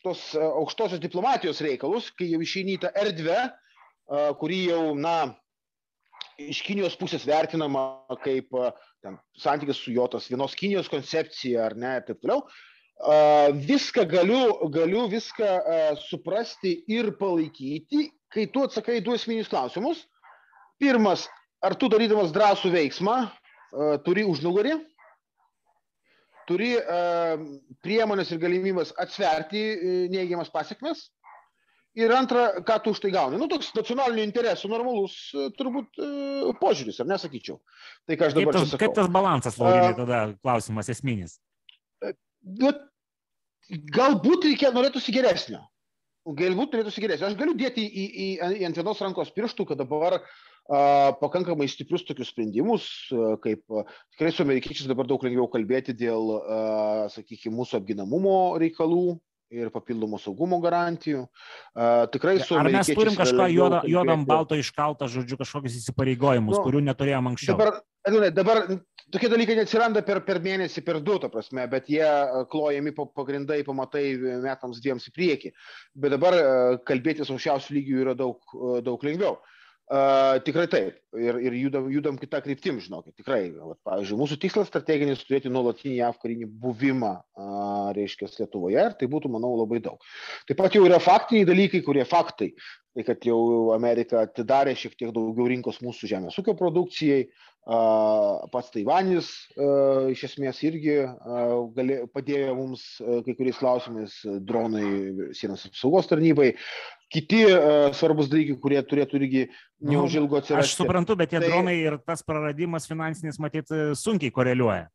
tos 0.00 0.30
aukštosios 0.40 1.02
diplomatijos 1.02 1.60
reikalus, 1.60 2.08
kai 2.16 2.30
jau 2.32 2.40
išeini 2.40 2.78
į 2.78 2.82
tą 2.86 2.90
erdvę, 2.96 3.42
kuri 4.40 4.62
jau, 4.70 4.94
na, 4.96 5.34
iš 6.48 6.62
Kinijos 6.66 6.96
pusės 7.00 7.26
vertinama 7.28 7.84
kaip 8.24 8.52
ten, 9.02 9.18
santykis 9.38 9.80
su 9.80 9.94
jo 9.94 10.06
tos 10.10 10.28
vienos 10.30 10.56
Kinijos 10.58 10.90
koncepcija 10.92 11.66
ar 11.68 11.76
ne 11.78 11.96
ir 11.98 12.06
taip 12.08 12.20
toliau, 12.22 12.44
viską 13.66 14.04
galiu, 14.08 14.70
galiu 14.72 15.06
viską 15.12 15.50
suprasti 16.06 16.78
ir 16.92 17.14
palaikyti 17.20 18.10
kai 18.30 18.46
tu 18.52 18.64
atsakai 18.64 19.00
du 19.02 19.14
esminius 19.16 19.50
klausimus. 19.50 20.04
Pirmas, 20.80 21.26
ar 21.64 21.74
tu 21.76 21.88
darydamas 21.92 22.32
drąsų 22.32 22.72
veiksmą 22.76 23.18
turi 24.06 24.24
užnugarį? 24.28 24.78
turi 26.50 26.72
priemonės 27.84 28.32
ir 28.34 28.40
galimybės 28.42 28.90
atsverti 28.98 29.60
neigiamas 30.10 30.50
pasiekmes. 30.50 31.06
Ir 31.98 32.12
antra, 32.14 32.44
ką 32.62 32.76
tu 32.84 32.92
už 32.94 33.00
tai 33.02 33.10
gauni. 33.10 33.38
Nu, 33.40 33.48
toks 33.50 33.72
nacionalinių 33.74 34.22
interesų 34.28 34.68
normalus 34.70 35.14
turbūt 35.58 35.98
požiūris, 36.60 37.00
ar 37.02 37.08
nesakyčiau. 37.10 37.56
Tai 38.06 38.18
ką 38.20 38.28
aš 38.28 38.36
dabar 38.36 38.54
kaip 38.54 38.60
tas, 38.60 38.68
sakau. 38.70 38.82
Kaip 38.84 38.94
tas 39.00 39.08
balansas, 39.10 39.58
Laurinai, 39.58 39.96
tada 39.98 40.20
klausimas 40.38 40.90
esminis. 40.92 41.40
Bet 42.60 42.84
galbūt 43.96 44.46
reikia, 44.46 44.70
norėtųsi 44.74 45.14
geresnio. 45.14 45.64
Galbūt 46.38 46.76
norėtųsi 46.76 47.02
geresnio. 47.02 47.30
Aš 47.30 47.38
galiu 47.40 47.56
dėti 47.58 47.82
į, 47.82 48.04
į, 48.06 48.28
į 48.60 48.68
ant 48.68 48.78
vienos 48.78 49.02
rankos 49.02 49.32
pirštų, 49.34 49.66
kad 49.72 49.80
dabar 49.80 50.20
a, 50.20 50.22
pakankamai 51.18 51.66
stiprius 51.70 52.04
tokius 52.06 52.30
sprendimus, 52.30 52.86
a, 53.10 53.32
kaip 53.42 53.64
a, 53.72 53.82
tikrai 54.14 54.30
su 54.34 54.44
amerikiečiais 54.44 54.90
dabar 54.90 55.08
daug 55.10 55.26
lengviau 55.26 55.48
kalbėti 55.50 55.96
dėl, 55.96 56.36
sakykime, 57.16 57.56
mūsų 57.58 57.80
apginamumo 57.80 58.36
reikalų, 58.62 59.18
ir 59.50 59.70
papildomų 59.74 60.20
saugumo 60.22 60.60
garantijų. 60.62 61.24
Uh, 61.74 62.06
tikrai 62.14 62.38
su 62.42 62.56
Ar 62.58 62.70
mes 62.70 62.90
turim 62.94 63.16
kažką 63.18 63.48
juodo, 63.52 63.82
juodam 63.90 64.24
balto 64.28 64.58
iškaltą, 64.58 65.10
žodžiu, 65.10 65.38
kažkokius 65.40 65.80
įsipareigojimus, 65.80 66.54
nu, 66.56 66.62
kurių 66.66 66.84
neturėjom 66.86 67.30
anksčiau? 67.32 67.58
Dabar, 67.58 68.30
dabar 68.36 68.62
tokie 69.10 69.30
dalykai 69.32 69.58
neatsiranda 69.58 70.04
per, 70.06 70.22
per 70.26 70.40
mėnesį, 70.44 70.84
per 70.86 71.00
du, 71.04 71.18
ta 71.22 71.30
prasme, 71.32 71.66
bet 71.70 71.90
jie 71.90 72.06
klojami 72.52 72.94
pagrindai, 72.96 73.60
pamatai 73.66 74.04
metams 74.44 74.82
dviems 74.82 75.10
į 75.10 75.14
priekį. 75.18 75.54
Bet 75.98 76.14
dabar 76.14 76.38
kalbėtis 76.88 77.32
aukščiausių 77.34 77.78
lygių 77.78 78.04
yra 78.06 78.18
daug, 78.18 78.38
daug 78.86 79.06
lengviau. 79.06 79.40
Uh, 79.90 80.36
tikrai 80.46 80.68
taip. 80.70 80.98
Ir, 81.18 81.34
ir 81.42 81.54
judam, 81.58 81.88
judam 81.90 82.18
kitą 82.20 82.38
kryptim, 82.44 82.76
žinokit. 82.78 83.10
Tikrai. 83.18 83.48
Vat, 83.58 83.80
pavyzdžiui, 83.88 84.18
mūsų 84.20 84.36
tikslas 84.38 84.68
strateginis 84.70 85.24
turėti 85.26 85.50
nuolatinį 85.50 85.96
JAV 85.96 86.20
karinį 86.22 86.46
buvimą, 86.62 87.10
uh, 87.18 87.88
reiškia, 87.96 88.28
Lietuvoje 88.38 88.84
ir 88.86 88.94
tai 89.00 89.08
būtų, 89.10 89.32
manau, 89.34 89.50
labai 89.58 89.82
daug. 89.82 89.98
Taip 90.46 90.60
pat 90.62 90.78
jau 90.78 90.84
yra 90.86 91.02
faktiniai 91.02 91.48
dalykai, 91.48 91.82
kurie 91.82 92.06
faktai. 92.06 92.52
Tai 92.94 93.06
kad 93.06 93.26
jau 93.26 93.40
Amerika 93.74 94.22
atidarė 94.28 94.76
šiek 94.78 94.94
tiek 94.98 95.10
daugiau 95.14 95.50
rinkos 95.50 95.82
mūsų 95.82 96.10
žemės 96.10 96.38
ūkio 96.38 96.54
produkcijai, 96.58 97.26
uh, 97.26 97.50
pats 97.66 98.70
Taivanis 98.72 99.28
iš 100.10 100.22
esmės 100.30 100.62
irgi 100.64 100.96
gali, 101.76 102.00
padėjo 102.14 102.54
mums 102.56 102.82
kai 103.26 103.34
kuriais 103.36 103.58
klausimais 103.60 104.16
dronai 104.46 105.30
sienos 105.36 105.66
apsaugos 105.68 106.08
tarnybai 106.10 106.54
kiti 107.10 107.42
uh, 107.48 107.90
svarbus 107.96 108.30
dalykai, 108.30 108.56
kurie 108.62 108.80
turėtų 108.86 109.20
irgi 109.20 109.44
neužilgo 109.82 110.38
atsirasti. 110.40 110.70
Aš 110.70 110.78
suprantu, 110.78 111.18
bet 111.18 111.32
tie 111.32 111.40
tai... 111.42 111.50
dronai 111.50 111.76
ir 111.80 111.98
tas 112.06 112.24
praradimas 112.26 112.88
finansinis, 112.90 113.40
matyt, 113.42 113.70
sunkiai 113.98 114.34
koreliuoja. 114.34 114.88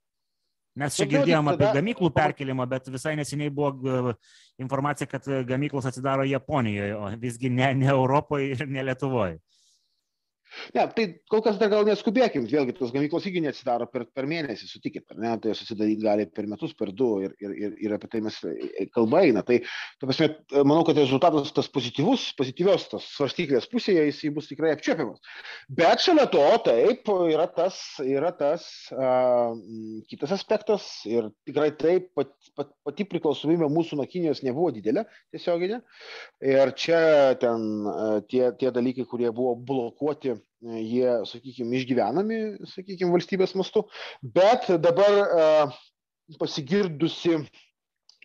Mes 0.75 0.95
čia 0.97 1.05
girdėjom 1.07 1.53
apie 1.53 1.67
gamyklų 1.77 2.09
perkelimą, 2.11 2.65
bet 2.67 2.89
visai 2.91 3.13
neseniai 3.15 3.51
buvo 3.53 4.11
informacija, 4.59 5.07
kad 5.07 5.27
gamyklos 5.47 5.87
atsidaro 5.87 6.25
Japonijoje, 6.27 6.97
o 6.99 7.11
visgi 7.21 7.51
ne, 7.51 7.69
ne 7.79 7.87
Europoje 7.93 8.49
ir 8.51 8.65
ne 8.67 8.83
Lietuvoje. 8.83 9.37
Ne, 10.75 10.85
tai 10.95 11.05
kol 11.31 11.43
kas 11.45 11.57
dar 11.61 11.71
gal 11.71 11.85
neskubėkim, 11.87 12.47
vėlgi 12.49 12.75
tos 12.77 12.93
gamyklos 12.95 13.25
irgi 13.27 13.43
neatsidaro 13.43 13.87
per, 13.91 14.05
per 14.15 14.27
mėnesį, 14.29 14.67
sutikit, 14.69 15.05
ar 15.13 15.19
ne, 15.21 15.33
tai 15.43 15.55
susidaryti 15.57 16.03
gali 16.05 16.27
per 16.31 16.47
metus, 16.51 16.73
per 16.77 16.91
du 16.95 17.09
ir, 17.25 17.35
ir, 17.43 17.55
ir, 17.55 17.75
ir 17.85 17.95
apie 17.95 18.09
tai 18.11 18.21
mes 18.25 18.37
e, 18.47 18.87
kalba 18.95 19.23
eina. 19.25 19.43
Tai, 19.45 19.59
ta 19.99 20.09
prasme, 20.09 20.31
manau, 20.63 20.83
kad 20.87 20.99
rezultatas 20.99 21.51
tas 21.55 21.69
pozityvus, 21.71 22.27
pozityvios 22.39 22.87
tos 22.91 23.07
svarstyklės 23.17 23.69
pusėje, 23.71 24.07
jis 24.09 24.35
bus 24.35 24.49
tikrai 24.51 24.73
apčiopiamas. 24.75 25.21
Bet 25.81 26.03
šalia 26.05 26.27
to, 26.31 26.45
taip, 26.65 27.11
yra 27.31 27.47
tas, 27.51 27.79
yra 28.03 28.31
tas 28.35 28.67
uh, 28.95 29.55
kitas 30.09 30.35
aspektas 30.35 30.87
ir 31.09 31.29
tikrai 31.47 31.71
taip, 31.77 32.11
pat, 32.17 32.33
pat, 32.57 32.73
pati 32.87 33.07
priklausomybė 33.09 33.69
mūsų 33.71 33.99
nuo 33.99 34.07
Kinijos 34.09 34.43
nebuvo 34.45 34.71
didelė 34.75 35.05
tiesioginė. 35.33 35.81
Ir 36.45 36.73
čia 36.79 36.99
ten 37.41 37.69
uh, 37.89 38.19
tie, 38.29 38.47
tie 38.59 38.71
dalykai, 38.75 39.07
kurie 39.09 39.31
buvo 39.35 39.55
blokuoti 39.55 40.35
jie, 40.65 41.09
sakykime, 41.29 41.77
išgyvenami, 41.79 42.39
sakykime, 42.71 43.11
valstybės 43.13 43.55
mastu, 43.57 43.85
bet 44.21 44.69
dabar 44.81 45.71
pasigirdusi 46.39 47.37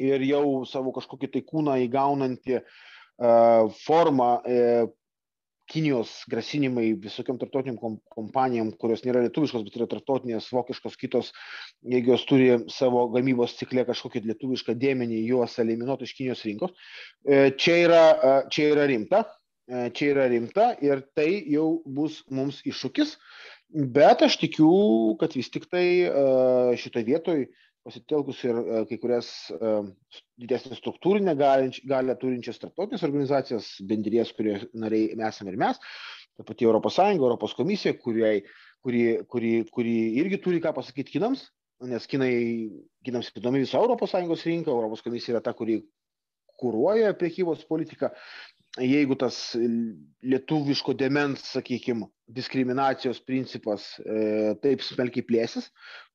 ir 0.00 0.24
jau 0.24 0.62
savo 0.68 0.94
kažkokį 0.96 1.34
tai 1.34 1.44
kūną 1.44 1.76
įgaunanti 1.86 2.62
formą 3.84 4.32
Kinijos 5.70 6.24
grasinimai 6.26 6.96
visokiam 6.98 7.36
tarptautiniam 7.38 7.76
kompanijom, 8.10 8.72
kurios 8.80 9.04
nėra 9.04 9.20
lietuviškos, 9.22 9.62
bet 9.62 9.76
yra 9.78 9.86
tarptautinės, 9.92 10.48
vokiškos, 10.50 10.96
kitos, 10.98 11.28
jeigu 11.86 12.10
jos 12.10 12.24
turi 12.26 12.48
savo 12.74 13.04
gamybos 13.14 13.54
ciklę 13.60 13.84
kažkokį 13.86 14.24
lietuvišką 14.24 14.74
dėmenį, 14.74 15.20
juos 15.28 15.54
eliminuoti 15.62 16.08
iš 16.08 16.16
Kinijos 16.18 16.42
rinkos, 16.48 16.74
e, 17.22 17.52
čia 17.54 17.76
yra, 17.84 18.02
čia 18.50 18.72
yra 18.72 18.88
rimta, 18.90 19.22
E, 19.22 19.39
čia 19.94 20.12
yra 20.14 20.26
rimta 20.30 20.72
ir 20.82 21.02
tai 21.14 21.30
jau 21.50 21.80
bus 21.86 22.20
mums 22.30 22.60
iššūkis, 22.66 23.16
bet 23.94 24.24
aš 24.26 24.38
tikiu, 24.42 24.70
kad 25.20 25.34
vis 25.38 25.50
tik 25.52 25.68
tai 25.70 25.86
e, 26.06 26.12
šitoje 26.80 27.06
vietoje 27.06 27.50
pasitelkus 27.86 28.42
ir 28.44 28.58
e, 28.58 28.80
kai 28.90 28.98
kurias 29.02 29.28
didesnį 30.40 30.78
struktūrinę 30.78 31.36
galę 31.38 32.16
turinčias 32.20 32.58
tarptautinės 32.62 33.06
organizacijas, 33.06 33.70
bendrijas, 33.86 34.34
kurie 34.36 34.58
nariai 34.74 35.14
esame 35.28 35.54
ir 35.54 35.60
mes, 35.60 35.78
ta 36.36 36.46
pati 36.46 36.66
ES, 36.66 37.00
ES 37.14 37.56
komisija, 37.56 37.94
kuriai, 38.02 38.42
kuri, 38.82 39.04
kuri, 39.30 39.54
kuri 39.70 39.96
irgi 40.20 40.42
turi 40.42 40.60
ką 40.64 40.74
pasakyti 40.76 41.18
kinams, 41.18 41.46
nes 41.88 42.06
kinai, 42.10 42.34
kinams 43.06 43.30
įdomi 43.38 43.62
visa 43.64 43.80
ES 43.80 44.46
rinka, 44.50 44.74
ES 44.74 45.06
komisija 45.06 45.38
yra 45.38 45.44
ta, 45.44 45.54
kuri 45.56 45.80
kūruoja 46.60 47.14
priekybos 47.16 47.64
politiką 47.68 48.10
jeigu 48.78 49.16
tas 49.18 49.36
lietuviško 50.22 50.94
demens, 50.94 51.42
sakykime, 51.56 52.06
diskriminacijos 52.30 53.18
principas 53.26 53.96
e, 54.04 54.54
taip 54.62 54.84
smelkiai 54.86 55.26
plėsis, 55.26 55.70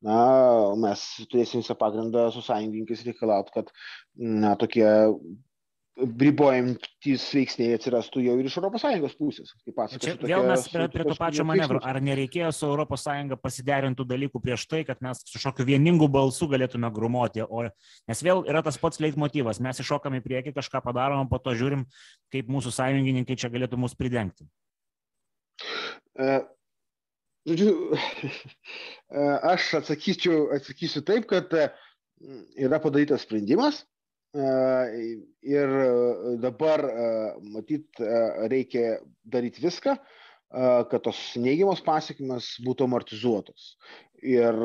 na, 0.06 0.20
mes 0.80 1.04
turėsim 1.32 1.64
visą 1.64 1.76
pagrindą 1.80 2.30
su 2.32 2.44
sąjungininkais 2.46 3.04
reikalauti, 3.10 3.56
kad 3.58 3.74
na, 4.16 4.56
tokie 4.60 4.88
ribojantys 5.96 7.24
veiksniai 7.32 7.76
atsirastų 7.78 8.26
jau 8.26 8.36
ir 8.40 8.50
iš 8.50 8.58
ES 8.60 9.14
pusės. 9.16 9.54
Čia 10.04 10.16
vėl 10.20 10.44
mes 10.50 10.66
prie, 10.68 10.88
prie 10.92 11.06
to 11.08 11.16
pačio 11.16 11.46
manevro. 11.48 11.80
Ar 11.80 12.02
nereikėjo 12.04 12.52
su 12.56 12.72
ES 12.84 13.38
pasiderintų 13.40 14.06
dalykų 14.10 14.42
prieš 14.44 14.66
tai, 14.68 14.84
kad 14.88 15.00
mes 15.06 15.24
su 15.24 15.40
šokiu 15.40 15.68
vieningu 15.70 16.10
balsu 16.12 16.50
galėtume 16.52 16.92
grumoti, 16.92 17.46
o 17.48 17.64
nes 17.64 18.24
vėl 18.28 18.44
yra 18.50 18.64
tas 18.66 18.80
pats 18.82 19.00
leitmotyvas. 19.00 19.62
Mes 19.64 19.80
iššokam 19.80 20.20
į 20.20 20.24
priekį, 20.26 20.56
kažką 20.60 20.84
padarom, 20.84 21.30
po 21.32 21.40
to 21.40 21.56
žiūrim, 21.56 21.88
kaip 22.34 22.52
mūsų 22.52 22.76
sąjungininkai 22.76 23.40
čia 23.40 23.54
galėtų 23.54 23.80
mus 23.80 23.96
pridengti. 23.96 24.50
E, 26.20 26.38
žodžiu, 27.48 27.72
e, 29.16 29.26
aš 29.56 29.72
atsakysiu, 29.80 30.50
atsakysiu 30.60 31.08
taip, 31.08 31.32
kad 31.32 31.56
e, 31.56 31.70
yra 32.68 32.84
padarytas 32.84 33.24
sprendimas, 33.24 33.86
Ir 34.36 35.74
dabar, 36.44 36.82
matyt, 37.54 37.88
reikia 38.52 38.98
daryti 39.24 39.64
viską, 39.64 39.96
kad 40.92 41.04
tos 41.06 41.20
neigiamos 41.40 41.80
pasiekmes 41.86 42.50
būtų 42.66 42.88
amortizuotos. 42.90 43.76
Ir 44.26 44.60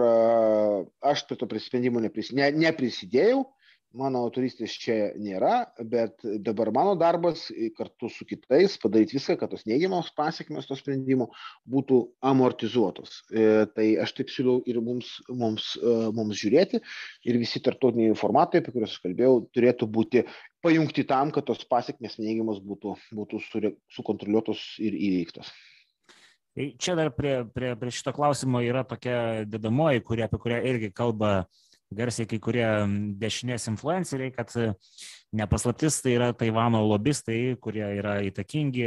aš 1.12 1.22
prie 1.28 1.38
to 1.38 1.48
sprendimo 1.62 2.02
neprisidėjau, 2.02 3.44
mano 3.96 4.22
autoristės 4.26 4.74
čia 4.79 4.96
nėra, 5.18 5.70
bet 5.90 6.22
dabar 6.44 6.70
mano 6.74 6.94
darbas 6.98 7.48
kartu 7.76 8.11
su 8.12 8.26
kitais 8.29 8.76
padaryti 8.81 9.16
viską, 9.16 9.37
kad 9.40 9.50
tos 9.53 9.66
neigiamos 9.66 10.12
pasiekmes 10.16 10.68
to 10.68 10.76
sprendimo 10.79 11.31
būtų 11.70 12.00
amortizuotos. 12.31 13.20
E, 13.31 13.66
tai 13.74 13.88
aš 14.03 14.14
taip 14.18 14.31
siūlau 14.33 14.61
ir 14.70 14.81
mums, 14.85 15.16
mums, 15.29 15.72
e, 15.81 15.96
mums 16.16 16.38
žiūrėti 16.38 16.83
ir 17.26 17.40
visi 17.40 17.62
tartutiniai 17.64 18.18
formatai, 18.18 18.62
apie 18.62 18.74
kuriuos 18.74 18.94
aš 18.94 19.03
kalbėjau, 19.07 19.35
turėtų 19.57 19.90
būti 19.90 20.24
pajungti 20.62 21.07
tam, 21.09 21.33
kad 21.35 21.48
tos 21.48 21.64
pasiekmes 21.66 22.20
neigiamos 22.20 22.61
būtų, 22.62 22.94
būtų 23.16 23.42
sukontroliuotos 23.96 24.62
ir 24.85 24.94
įveiktos. 24.94 25.50
Tai 26.50 26.66
čia 26.83 26.96
dar 26.98 27.12
prie, 27.14 27.40
prie, 27.55 27.72
prie 27.79 27.92
šito 27.94 28.12
klausimo 28.14 28.61
yra 28.66 28.83
tokia 28.87 29.46
dedamoji, 29.46 30.03
kurie, 30.07 30.24
apie 30.26 30.38
kurią 30.42 30.59
irgi 30.66 30.88
kalba 30.92 31.31
uh, 31.44 31.68
garsiai 31.96 32.29
kai 32.31 32.38
kurie 32.42 32.66
dešinės 33.20 33.66
influenceriai, 33.72 34.33
kad 34.35 34.53
e, 34.59 34.70
nepaslaptis 35.37 36.00
tai 36.05 36.14
yra 36.16 36.31
Taivano 36.37 36.83
lobistai, 36.87 37.57
kurie 37.62 37.85
yra 37.98 38.20
įtakingi 38.26 38.87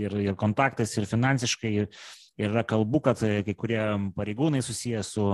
ir, 0.00 0.18
ir 0.24 0.36
kontaktais, 0.40 0.96
ir 0.96 1.08
finansiškai. 1.10 1.72
Ir, 1.82 1.88
ir 2.40 2.48
yra 2.48 2.64
kalbų, 2.64 3.02
kad 3.10 3.24
e, 3.26 3.40
kai 3.46 3.56
kurie 3.58 3.82
pareigūnai 4.16 4.62
susijęs 4.64 5.14
su, 5.16 5.26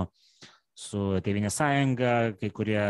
su 0.76 1.04
Tevinė 1.24 1.52
sąjunga, 1.54 2.14
kai 2.40 2.50
kurie 2.54 2.86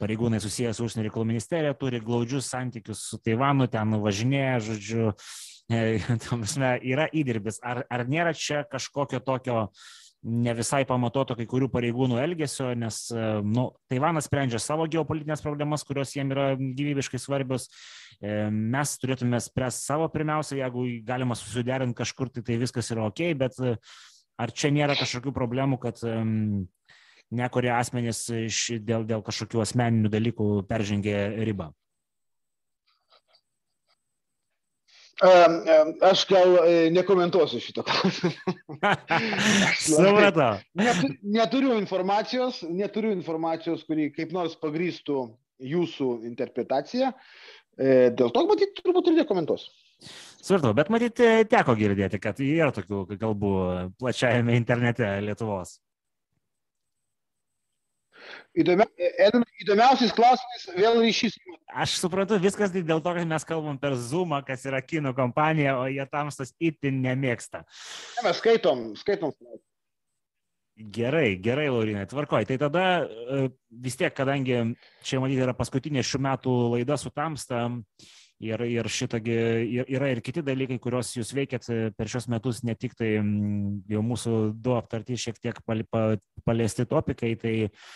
pareigūnai 0.00 0.40
susijęs 0.40 0.80
su 0.80 0.88
užsienio 0.88 1.06
reikalų 1.08 1.30
ministerija 1.32 1.76
turi 1.76 2.00
glaudžius 2.04 2.48
santykius 2.52 3.06
su 3.08 3.20
Taivanu, 3.24 3.68
ten 3.72 3.96
važinėja, 4.04 4.60
žodžiu, 4.68 5.14
e, 5.72 5.80
yra 6.92 7.08
įdirbis. 7.08 7.60
Ar, 7.64 7.84
ar 7.88 8.06
nėra 8.08 8.36
čia 8.36 8.66
kažkokio 8.68 9.20
tokio 9.24 9.66
ne 10.22 10.52
visai 10.56 10.82
pamatoto 10.88 11.34
kai 11.38 11.46
kurių 11.48 11.70
pareigūnų 11.72 12.18
elgesio, 12.20 12.70
nes 12.76 12.98
nu, 13.46 13.70
Taivanas 13.88 14.28
sprendžia 14.28 14.60
savo 14.60 14.84
geopolitinės 14.90 15.42
problemas, 15.44 15.84
kurios 15.88 16.12
jiem 16.16 16.34
yra 16.34 16.50
gyvybiškai 16.58 17.20
svarbios. 17.22 17.68
Mes 18.20 18.94
turėtume 19.00 19.40
spręsti 19.40 19.86
savo 19.88 20.10
pirmiausia, 20.12 20.58
jeigu 20.60 20.84
galima 21.08 21.38
susiderinti 21.38 21.96
kažkur, 22.02 22.32
tai 22.34 22.44
tai 22.44 22.60
viskas 22.60 22.92
yra 22.92 23.08
ok, 23.08 23.24
bet 23.40 23.56
ar 24.40 24.52
čia 24.52 24.72
nėra 24.76 24.98
kažkokių 25.00 25.32
problemų, 25.36 25.80
kad 25.80 26.04
nekurie 27.30 27.72
asmenys 27.72 28.26
dėl, 28.84 29.08
dėl 29.08 29.24
kažkokių 29.24 29.64
asmeninių 29.64 30.12
dalykų 30.12 30.50
peržengė 30.68 31.20
ribą? 31.48 31.72
Aš 35.20 36.24
gal 36.30 36.54
e, 36.64 36.76
nekomentuosiu 36.94 37.60
šito 37.60 37.84
klausimą. 37.84 38.54
Supratau. 39.84 40.54
Neturiu, 41.20 41.74
informacijos, 41.76 42.62
neturiu 42.64 43.12
informacijos, 43.12 43.84
kuri 43.88 44.08
kaip 44.16 44.32
nors 44.32 44.56
pagrįstų 44.60 45.26
jūsų 45.74 46.08
interpretaciją. 46.30 47.12
E, 47.76 48.08
dėl 48.16 48.32
to, 48.32 48.46
matyt, 48.48 48.80
turbūt 48.80 49.12
ir 49.12 49.20
nekomentuosiu. 49.20 49.68
Supratau, 50.40 50.72
bet 50.76 50.88
matyt, 50.92 51.20
teko 51.52 51.76
girdėti, 51.76 52.20
kad 52.22 52.40
yra 52.40 52.72
tokių 52.72 53.04
kalbų 53.20 53.54
plačiajame 54.00 54.56
internete 54.56 55.12
Lietuvos. 55.26 55.76
Įdomia, 58.58 58.86
įdomiausias 59.62 60.10
klausimas 60.14 60.64
vėl 60.74 60.98
ryšys. 61.04 61.36
Aš 61.70 62.00
suprantu, 62.00 62.34
viskas 62.42 62.72
tai 62.74 62.82
dėl 62.82 63.02
to, 63.04 63.12
kad 63.14 63.28
mes 63.30 63.46
kalbam 63.46 63.76
per 63.78 63.94
Zoomą, 63.94 64.40
kas 64.46 64.64
yra 64.66 64.80
kino 64.82 65.12
kompanija, 65.14 65.76
o 65.78 65.84
jie 65.86 66.02
tamstas 66.10 66.50
itin 66.58 66.98
nemėgsta. 67.04 67.62
Ne, 68.18 68.24
mes 68.26 68.40
skaitom, 68.42 68.88
skaitom. 68.98 69.36
Gerai, 70.80 71.36
gerai, 71.38 71.68
Laurinai, 71.70 72.08
tvarkoj. 72.10 72.48
Tai 72.48 72.56
tada 72.58 72.84
e, 73.04 73.44
vis 73.84 73.98
tiek, 74.00 74.10
kadangi 74.16 74.58
čia 75.06 75.22
matyti 75.22 75.44
yra 75.44 75.54
paskutinė 75.54 76.02
šių 76.02 76.22
metų 76.26 76.56
laida 76.74 76.98
su 76.98 77.12
tamsta 77.14 77.68
ir, 78.42 78.66
ir 78.66 78.90
šitagi 78.90 79.40
yra 79.84 80.10
ir 80.10 80.24
kiti 80.26 80.42
dalykai, 80.42 80.80
kuriuos 80.82 81.12
jūs 81.20 81.34
veikėt 81.36 81.70
per 81.94 82.10
šios 82.10 82.26
metus, 82.32 82.64
ne 82.66 82.74
tik 82.74 82.98
tai 82.98 83.18
jau 83.20 84.06
mūsų 84.10 84.38
du 84.58 84.74
aptarti 84.74 85.20
šiek 85.20 85.38
tiek 85.38 85.60
paliesti 86.48 86.88
topikai, 86.88 87.36
tai 87.38 87.56
uh, 87.68 87.90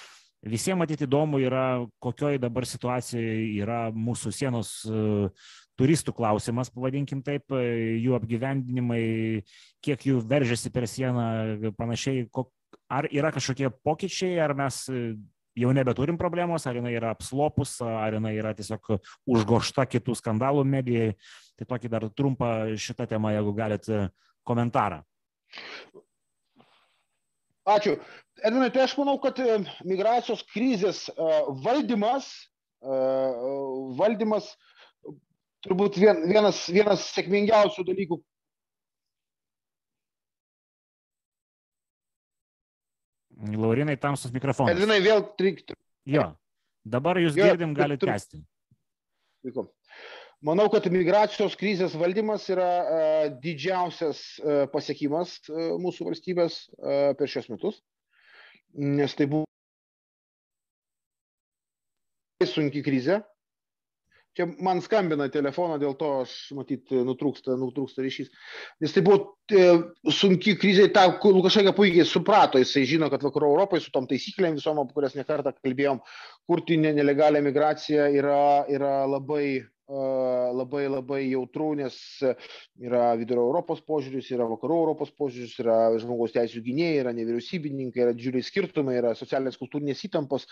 Visiems 0.44 0.76
matyti 0.76 1.06
įdomu 1.06 1.38
yra, 1.40 1.86
kokioje 2.04 2.38
dabar 2.42 2.66
situacijoje 2.68 3.36
yra 3.62 3.78
mūsų 3.96 4.32
sienos 4.34 4.72
e, 4.84 5.28
turistų 5.80 6.12
klausimas, 6.16 6.68
pavadinkim 6.72 7.22
taip, 7.24 7.48
e, 7.56 7.96
jų 8.02 8.12
apgyvendinimai, 8.18 9.04
kiek 9.84 10.04
jų 10.04 10.18
veržiasi 10.28 10.72
per 10.74 10.84
sieną, 10.90 11.72
panašiai, 11.78 12.26
ar 12.92 13.08
yra 13.08 13.30
kažkokie 13.32 13.70
pokyčiai, 13.86 14.36
ar 14.44 14.52
mes 14.58 14.82
e, 14.92 15.14
jau 15.56 15.72
nebeturim 15.72 16.18
problemos, 16.20 16.66
ar 16.68 16.76
jinai 16.76 16.92
yra 16.98 17.14
apslopus, 17.16 17.78
ar 17.80 18.18
jinai 18.18 18.34
yra 18.36 18.52
tiesiog 18.58 18.98
užgošta 19.24 19.86
kitų 19.96 20.18
skandalų 20.20 20.66
medijai. 20.68 21.14
Tai 21.56 21.70
tokį 21.72 21.88
dar 21.88 22.08
trumpą 22.12 22.50
šitą 22.76 23.06
temą, 23.08 23.32
jeigu 23.32 23.56
galit 23.56 23.88
komentarą. 24.44 25.00
Ačiū. 27.64 27.96
Edvinai, 28.42 28.70
tai 28.74 28.82
aš 28.82 28.96
manau, 28.98 29.14
kad 29.22 29.38
e, 29.38 29.60
migracijos 29.86 30.42
krizės 30.50 31.04
e, 31.12 31.26
valdymas, 31.62 32.26
e, 32.82 32.96
valdymas 33.98 34.48
turbūt 35.64 36.00
vienas, 36.00 36.64
vienas 36.72 37.06
sėkmingiausių 37.14 37.84
dalykų. 37.86 38.18
Laurinai, 43.54 43.96
tamsus 44.00 44.34
mikrofonas. 44.34 44.74
Edvinai, 44.74 44.98
vėl 45.04 45.22
trikti. 45.38 45.76
Jo, 46.08 46.32
dabar 46.82 47.20
jūs 47.22 47.38
jo, 47.38 47.46
girdim, 47.46 47.74
galite 47.76 48.08
tęsti. 48.08 48.42
Manau, 50.44 50.66
kad 50.72 50.84
migracijos 50.92 51.54
krizės 51.56 51.94
valdymas 51.96 52.44
yra 52.52 52.68
uh, 52.68 53.26
didžiausias 53.40 54.20
uh, 54.42 54.64
pasiekimas 54.72 55.38
uh, 55.48 55.74
mūsų 55.80 56.10
valstybės 56.10 56.64
uh, 56.74 57.12
per 57.16 57.30
šios 57.30 57.48
metus 57.52 57.80
nes 58.74 59.14
tai 59.14 59.28
buvo 59.30 59.44
sunki 62.44 62.82
krizė. 62.84 63.22
Čia 64.34 64.48
man 64.66 64.80
skambina 64.82 65.28
telefoną, 65.30 65.76
dėl 65.78 65.92
to 65.94 66.08
aš 66.24 66.30
matyt 66.58 66.90
nutrūksta, 67.06 67.54
nutrūksta 67.54 68.02
ryšys. 68.02 68.32
Nes 68.82 68.90
tai 68.90 69.04
buvo 69.06 69.36
e, 69.46 69.68
sunki 70.10 70.56
krizė, 70.58 70.88
tą 70.94 71.04
Lukašenka 71.22 71.70
puikiai 71.76 72.06
suprato, 72.08 72.58
jisai 72.58 72.82
žino, 72.90 73.06
kad 73.12 73.22
vakarų 73.22 73.52
Europoje 73.52 73.84
su 73.84 73.92
tom 73.94 74.08
taisyklėm 74.10 74.58
visom, 74.58 74.80
apie 74.82 74.96
kurias 74.96 75.14
nekartą 75.14 75.54
kalbėjom, 75.54 76.02
kurti 76.50 76.80
nelegalią 76.82 77.44
migraciją 77.46 78.08
yra, 78.18 78.42
yra 78.74 78.96
labai 79.06 79.46
labai 79.88 80.86
labai 80.88 81.28
jautru, 81.28 81.74
nes 81.76 81.94
yra 82.80 83.12
vidurio 83.20 83.44
Europos 83.44 83.82
požiūris, 83.84 84.30
yra 84.32 84.46
vakarų 84.48 84.78
Europos 84.80 85.10
požiūris, 85.12 85.58
yra 85.60 85.76
žmogaus 86.00 86.32
teisų 86.32 86.62
gynėjai, 86.64 87.02
yra 87.02 87.12
nevyriausybininkai, 87.12 88.00
yra 88.06 88.14
didžiuliai 88.16 88.46
skirtumai, 88.46 88.96
yra 88.96 89.12
socialinės 89.18 89.58
kultūrinės 89.60 90.00
įtampos 90.08 90.46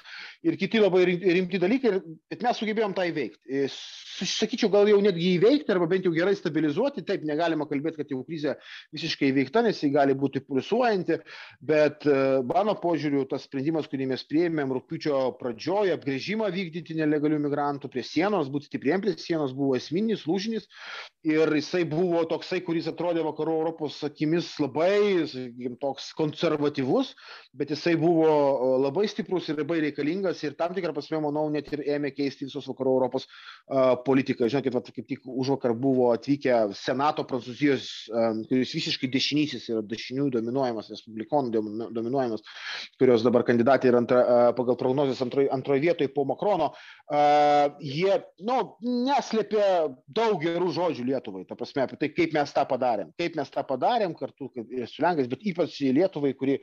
ir 0.45 0.59
kiti 0.61 0.83
labai 0.83 1.07
rimti 1.09 1.61
dalykai, 1.63 1.95
bet 2.29 2.45
mes 2.45 2.61
sugebėjom 2.61 2.93
tą 2.97 3.07
įveikti. 3.09 3.63
Sakyčiau, 3.73 4.69
gal 4.73 4.91
jau 4.91 5.01
netgi 5.01 5.39
įveikti 5.39 5.73
arba 5.73 5.89
bent 5.89 6.05
jau 6.05 6.13
gerai 6.13 6.37
stabilizuoti, 6.37 7.07
taip 7.09 7.25
negalima 7.25 7.65
kalbėti, 7.71 8.03
kad 8.03 8.13
jau 8.13 8.21
krizė 8.29 8.59
visiškai 8.93 9.33
įveikta, 9.33 9.65
nes 9.65 9.81
ji 9.81 9.91
gali 9.97 10.13
būti 10.19 10.45
pulsuojanti, 10.45 11.23
bet 11.65 12.05
mano 12.53 12.77
požiūriu 12.83 13.25
tas 13.31 13.49
sprendimas, 13.49 13.89
kurį 13.89 14.11
mes 14.13 14.27
prieimėm 14.29 14.77
rūpiučio 14.77 15.25
pradžioje, 15.41 15.97
apgrėžimą 15.97 16.53
vykdyti 16.53 17.01
nelegalių 17.01 17.41
migrantų 17.49 17.89
prie 17.93 18.05
sienos, 18.05 18.53
būti 18.53 18.69
stipriem 18.69 19.01
prie 19.01 19.17
sienos 19.25 19.55
buvo 19.57 19.77
esminis, 19.79 20.27
lūžinis 20.29 20.69
ir 21.23 21.53
jisai 21.55 21.85
buvo 21.87 22.25
toksai, 22.27 22.61
kuris 22.67 22.89
atrodė 22.91 23.23
vakarų 23.23 23.55
Europos 23.61 24.01
akimis 24.07 24.49
labai, 24.59 25.23
sakykim, 25.31 25.77
toks 25.83 26.09
konservatyvus, 26.19 27.13
bet 27.55 27.71
jisai 27.71 27.95
buvo 28.01 28.27
labai 28.83 29.07
stiprus 29.11 29.47
ir 29.51 29.61
labai 29.61 29.79
reikalingas 29.85 30.43
ir 30.43 30.57
tam 30.59 30.75
tikrą 30.75 30.95
prasme, 30.97 31.21
manau, 31.23 31.45
net 31.55 31.71
ir 31.75 31.85
ėmė 31.95 32.11
keisti 32.17 32.49
visos 32.49 32.67
vakarų 32.71 32.97
Europos 32.97 33.29
uh, 33.29 33.95
politiką. 34.03 34.49
Žinokit, 34.51 34.75
vat, 34.75 34.91
kaip 34.97 35.09
tik 35.13 35.23
už 35.31 35.55
vakar 35.55 35.77
buvo 35.79 36.11
atvykę 36.17 36.59
Senato 36.79 37.23
Prancūzijos, 37.29 37.87
um, 38.11 38.43
kuris 38.51 38.75
visiškai 38.75 39.11
dešinysis 39.13 39.71
yra 39.71 39.85
dešinių 39.87 40.27
dominuojamas, 40.35 40.91
respublikonų 40.91 41.55
dominuojamas, 41.95 42.43
kurios 42.99 43.23
dabar 43.23 43.47
kandidatė 43.47 43.93
yra 43.93 44.03
antra, 44.03 44.25
uh, 44.27 44.51
pagal 44.59 44.81
prognozijas 44.81 45.23
antroje 45.23 45.53
antroj 45.55 45.79
vietoje 45.87 46.11
po 46.11 46.27
Makrono. 46.27 46.73
Uh, 47.07 47.79
jie, 47.79 48.19
nu, 48.43 48.59
neslėpė 49.13 49.65
daug 50.17 50.41
gerų 50.43 50.71
žodžių 50.75 51.05
Lietuvai, 51.11 51.45
ta 51.49 51.57
prasme, 51.59 51.85
apie 51.85 51.99
tai, 52.01 52.11
kaip 52.15 52.35
mes 52.37 52.55
tą 52.55 52.65
padarėm. 52.69 53.13
Kaip 53.21 53.37
mes 53.39 53.53
tą 53.53 53.65
padarėm 53.69 54.15
kartu 54.19 54.49
su 54.53 55.05
Lenkais, 55.05 55.29
bet 55.31 55.45
ypač 55.53 55.79
Lietuvai, 55.95 56.33
kuri 56.39 56.59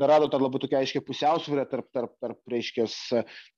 rado 0.00 0.28
tą 0.32 0.40
labai 0.42 0.60
tokia 0.62 0.82
aiškiai 0.82 1.04
pusiausvyrę 1.06 1.66
tarp, 1.70 1.88
tarp, 1.96 2.14
tarp, 2.22 2.40
reiškės, 2.50 2.98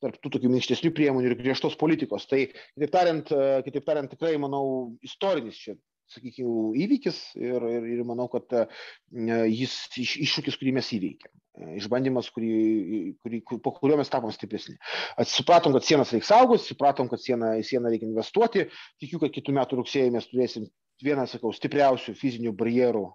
tarp 0.05 0.21
tų 0.23 0.37
tokių 0.37 0.53
minkštesnių 0.55 0.95
priemonių 0.97 1.33
ir 1.33 1.39
griežtos 1.41 1.77
politikos. 1.81 2.29
Tai, 2.31 2.47
kitaip 2.77 2.95
tariant, 2.95 3.37
kitaip 3.67 3.87
tariant 3.89 4.13
tikrai, 4.15 4.37
manau, 4.41 4.65
istorinis 5.07 5.61
čia 5.61 5.77
sakykime, 6.13 6.53
įvykis 6.85 7.19
ir, 7.39 7.67
ir, 7.71 7.89
ir 7.97 8.05
manau, 8.07 8.29
kad 8.33 8.53
jis 9.51 9.75
iš, 10.03 10.17
iššūkis, 10.27 10.59
kurį 10.61 10.77
mes 10.79 10.93
įveikėm. 10.97 11.33
Išbandymas, 11.81 12.29
kurį, 12.35 12.51
kurį, 13.25 13.41
po 13.65 13.73
kurio 13.79 13.97
mes 13.97 14.11
tapom 14.13 14.33
stipresni. 14.35 14.77
Supratom, 15.25 15.73
kad 15.73 15.87
sienas 15.89 16.13
reikia 16.13 16.29
saugoti, 16.29 16.67
supratom, 16.69 17.09
kad 17.09 17.23
sieną, 17.23 17.55
į 17.61 17.65
sieną 17.65 17.93
reikia 17.93 18.11
investuoti. 18.11 18.67
Tikiu, 19.01 19.23
kad 19.23 19.33
kitų 19.33 19.55
metų 19.57 19.81
rugsėjai 19.81 20.13
mes 20.13 20.29
turėsim 20.29 20.69
vieną, 21.05 21.25
sakau, 21.31 21.55
stipriausių 21.57 22.13
fizinių 22.21 22.53
barjerų 22.61 23.07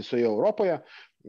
visoje 0.00 0.26
Europoje. 0.26 0.80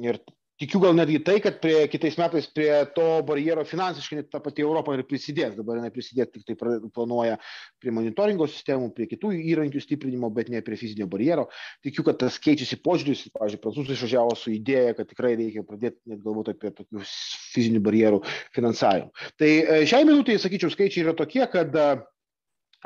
Ir 0.01 0.19
tikiu 0.61 0.81
gal 0.81 0.95
netgi 0.97 1.19
tai, 1.25 1.37
kad 1.43 1.59
prie, 1.61 1.75
kitais 1.91 2.17
metais 2.19 2.47
prie 2.53 2.71
to 2.95 3.05
barjero 3.27 3.63
finansiškai 3.67 4.19
net 4.19 4.29
ta 4.33 4.41
pati 4.43 4.65
Europa 4.65 4.95
ir 4.95 5.05
prisidės. 5.07 5.55
Dabar 5.57 5.79
jinai 5.79 5.91
prisidės 5.93 6.31
tik 6.33 6.45
tai 6.47 6.57
planuoja 6.95 7.37
prie 7.81 7.93
monitoringo 7.93 8.47
sistemų, 8.49 8.89
prie 8.97 9.07
kitų 9.11 9.33
įrankių 9.53 9.83
stiprinimo, 9.83 10.31
bet 10.33 10.51
ne 10.53 10.63
prie 10.65 10.79
fizinio 10.79 11.07
barjero. 11.11 11.47
Tikiu, 11.85 12.05
kad 12.07 12.19
tas 12.23 12.39
keičiasi 12.41 12.81
požiūris. 12.85 13.27
Pavyzdžiui, 13.37 13.61
prancūzai 13.63 13.97
išvažiavo 13.97 14.35
su 14.39 14.53
idėja, 14.55 14.97
kad 14.97 15.09
tikrai 15.11 15.35
reikia 15.37 15.65
pradėti 15.67 16.01
net 16.09 16.23
galvoti 16.25 16.55
apie 16.55 16.73
tokių 16.73 17.05
fizinių 17.53 17.83
barjerų 17.85 18.21
finansavimą. 18.57 19.27
Tai 19.37 19.49
e, 19.49 19.81
šiai 19.89 20.07
minutėje, 20.09 20.41
sakyčiau, 20.45 20.73
skaičiai 20.73 21.05
yra 21.05 21.17
tokie, 21.17 21.43
kad 21.53 21.75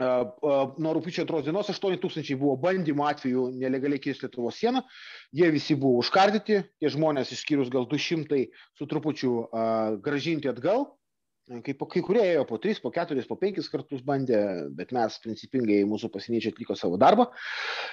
nuo 0.01 0.93
rūpiučio 0.97 1.25
antros 1.25 1.45
dienos 1.45 1.69
8 1.71 1.99
tūkstančiai 2.01 2.39
buvo 2.39 2.55
bandymų 2.61 3.05
atveju 3.09 3.47
nelegaliai 3.61 4.01
kirsti 4.01 4.27
Lietuvos 4.27 4.57
sieną, 4.61 4.81
jie 5.35 5.51
visi 5.53 5.77
buvo 5.79 6.01
užkardyti, 6.01 6.61
tie 6.81 6.93
žmonės 6.93 7.33
išskyrus 7.35 7.71
gal 7.73 7.87
200 7.91 8.45
su 8.79 8.89
trupučiu 8.89 9.35
gražinti 10.03 10.51
atgal 10.51 10.89
Kaip 11.49 11.81
kai 11.91 12.01
kurie 12.05 12.21
ėjo 12.21 12.45
po 12.47 12.55
3, 12.61 12.79
po 12.79 12.91
4, 12.93 13.23
po 13.27 13.35
5 13.39 13.65
kartus 13.73 14.03
bandė, 14.05 14.39
bet 14.77 14.93
mes 14.95 15.17
principingai 15.23 15.81
mūsų 15.89 16.07
pasieniečiai 16.13 16.53
atliko 16.53 16.77
savo 16.79 16.99
darbą 17.01 17.25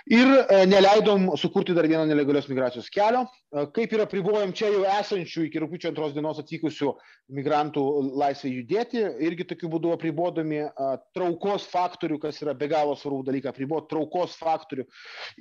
ir 0.07 0.29
e, 0.29 0.61
neleidom 0.69 1.31
sukurti 1.41 1.75
dar 1.75 1.89
vieno 1.91 2.05
nelegalios 2.07 2.47
migracijos 2.51 2.91
kelio. 2.93 3.25
E, 3.51 3.65
kaip 3.75 3.95
yra 3.97 4.07
pribojom 4.11 4.53
čia 4.55 4.69
jau 4.71 4.85
esančių 4.87 5.47
iki 5.49 5.63
rūpiučio 5.65 5.91
antros 5.91 6.15
dienos 6.15 6.39
atvykusių 6.43 6.93
migrantų 7.39 7.85
laisvę 8.21 8.53
judėti, 8.53 9.03
irgi 9.27 9.49
tokiu 9.51 9.73
būdu 9.73 9.95
apribodami 9.97 10.61
e, 10.69 10.71
traukos 11.17 11.67
faktorių, 11.73 12.21
kas 12.23 12.39
yra 12.45 12.55
be 12.55 12.71
galo 12.71 12.95
svarbu 13.01 13.25
dalyką, 13.27 13.51
apriboti 13.51 13.91
traukos 13.95 14.37
faktorių. 14.39 14.87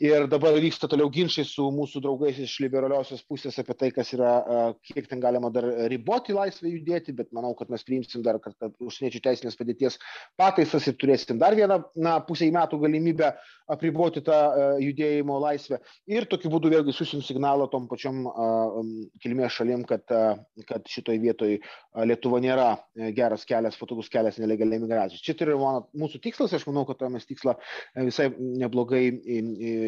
Ir 0.01 0.29
dabar 0.31 0.57
vyksta 0.63 0.89
toliau 0.89 1.11
ginčiai 1.13 1.45
su 1.45 1.67
mūsų 1.75 2.01
draugais 2.07 2.41
iš 2.41 2.57
liberaliosios 2.65 3.21
pusės 3.27 3.61
apie 3.61 3.77
tai, 3.77 3.93
kas 3.93 4.15
yra, 4.17 4.33
kiek 4.87 5.05
ten 5.11 5.21
galima 5.21 5.51
dar 5.53 5.69
riboti 5.91 6.33
laisvę 6.33 6.71
judėti, 6.71 7.13
bet 7.13 7.29
manau, 7.35 7.53
kad 7.57 7.69
mes 7.69 7.83
priimsime 7.85 7.96
priimsim 7.97 8.23
dar 8.25 8.37
kartą 8.43 8.69
užsieniečių 8.83 9.21
teisinės 9.25 9.57
padėties 9.57 9.97
pataisas 10.37 10.87
ir 10.87 10.97
turėsim 11.01 11.39
dar 11.41 11.55
vieną 11.57 11.81
na, 11.95 12.19
pusiai 12.21 12.53
metų 12.53 12.79
galimybę 12.83 13.33
apriboti 13.73 14.21
tą 14.25 14.37
uh, 14.37 14.77
judėjimo 14.81 15.39
laisvę. 15.41 15.79
Ir 16.07 16.27
tokiu 16.29 16.51
būdu 16.53 16.71
vėlgi 16.71 16.93
susim 16.95 17.23
signalą 17.25 17.67
tom 17.71 17.87
pačiom 17.89 18.25
kilmės 19.23 19.55
šalim, 19.57 19.83
kad, 19.87 20.03
kad 20.67 20.87
šitoj 20.91 21.19
vietoj 21.23 21.57
Lietuva 22.07 22.39
nėra 22.43 22.67
geras 23.17 23.45
kelias, 23.47 23.77
patogus 23.79 24.09
kelias 24.13 24.37
nelegaliai 24.41 24.81
migracijos. 24.83 25.23
Čia 25.23 25.35
tai 25.37 25.47
yra 25.47 25.57
mano, 25.61 25.85
mūsų 25.97 26.21
tikslas, 26.23 26.53
aš 26.55 26.67
manau, 26.69 26.85
kad 26.89 27.01
mes 27.11 27.25
tikslą 27.27 27.57
visai 28.07 28.29
neblogai 28.37 29.03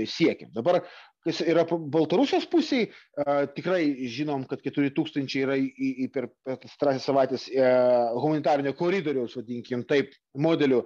siekiam. 0.09 0.51
Dabar 0.55 0.81
kas 1.27 1.41
yra 1.43 1.65
Baltarusijos 1.67 2.47
pusėje, 2.51 2.89
tikrai 3.55 4.07
žinom, 4.11 4.45
kad 4.49 4.63
4000 4.65 5.35
yra 5.41 5.57
į, 5.59 5.69
į 6.05 6.09
per 6.13 6.29
pastarąsias 6.47 7.07
savaitės 7.09 7.47
e, 7.51 7.69
humanitarinio 8.15 8.75
koridoriaus, 8.79 9.35
vadinkim 9.39 9.83
taip, 9.89 10.13
modelių 10.39 10.83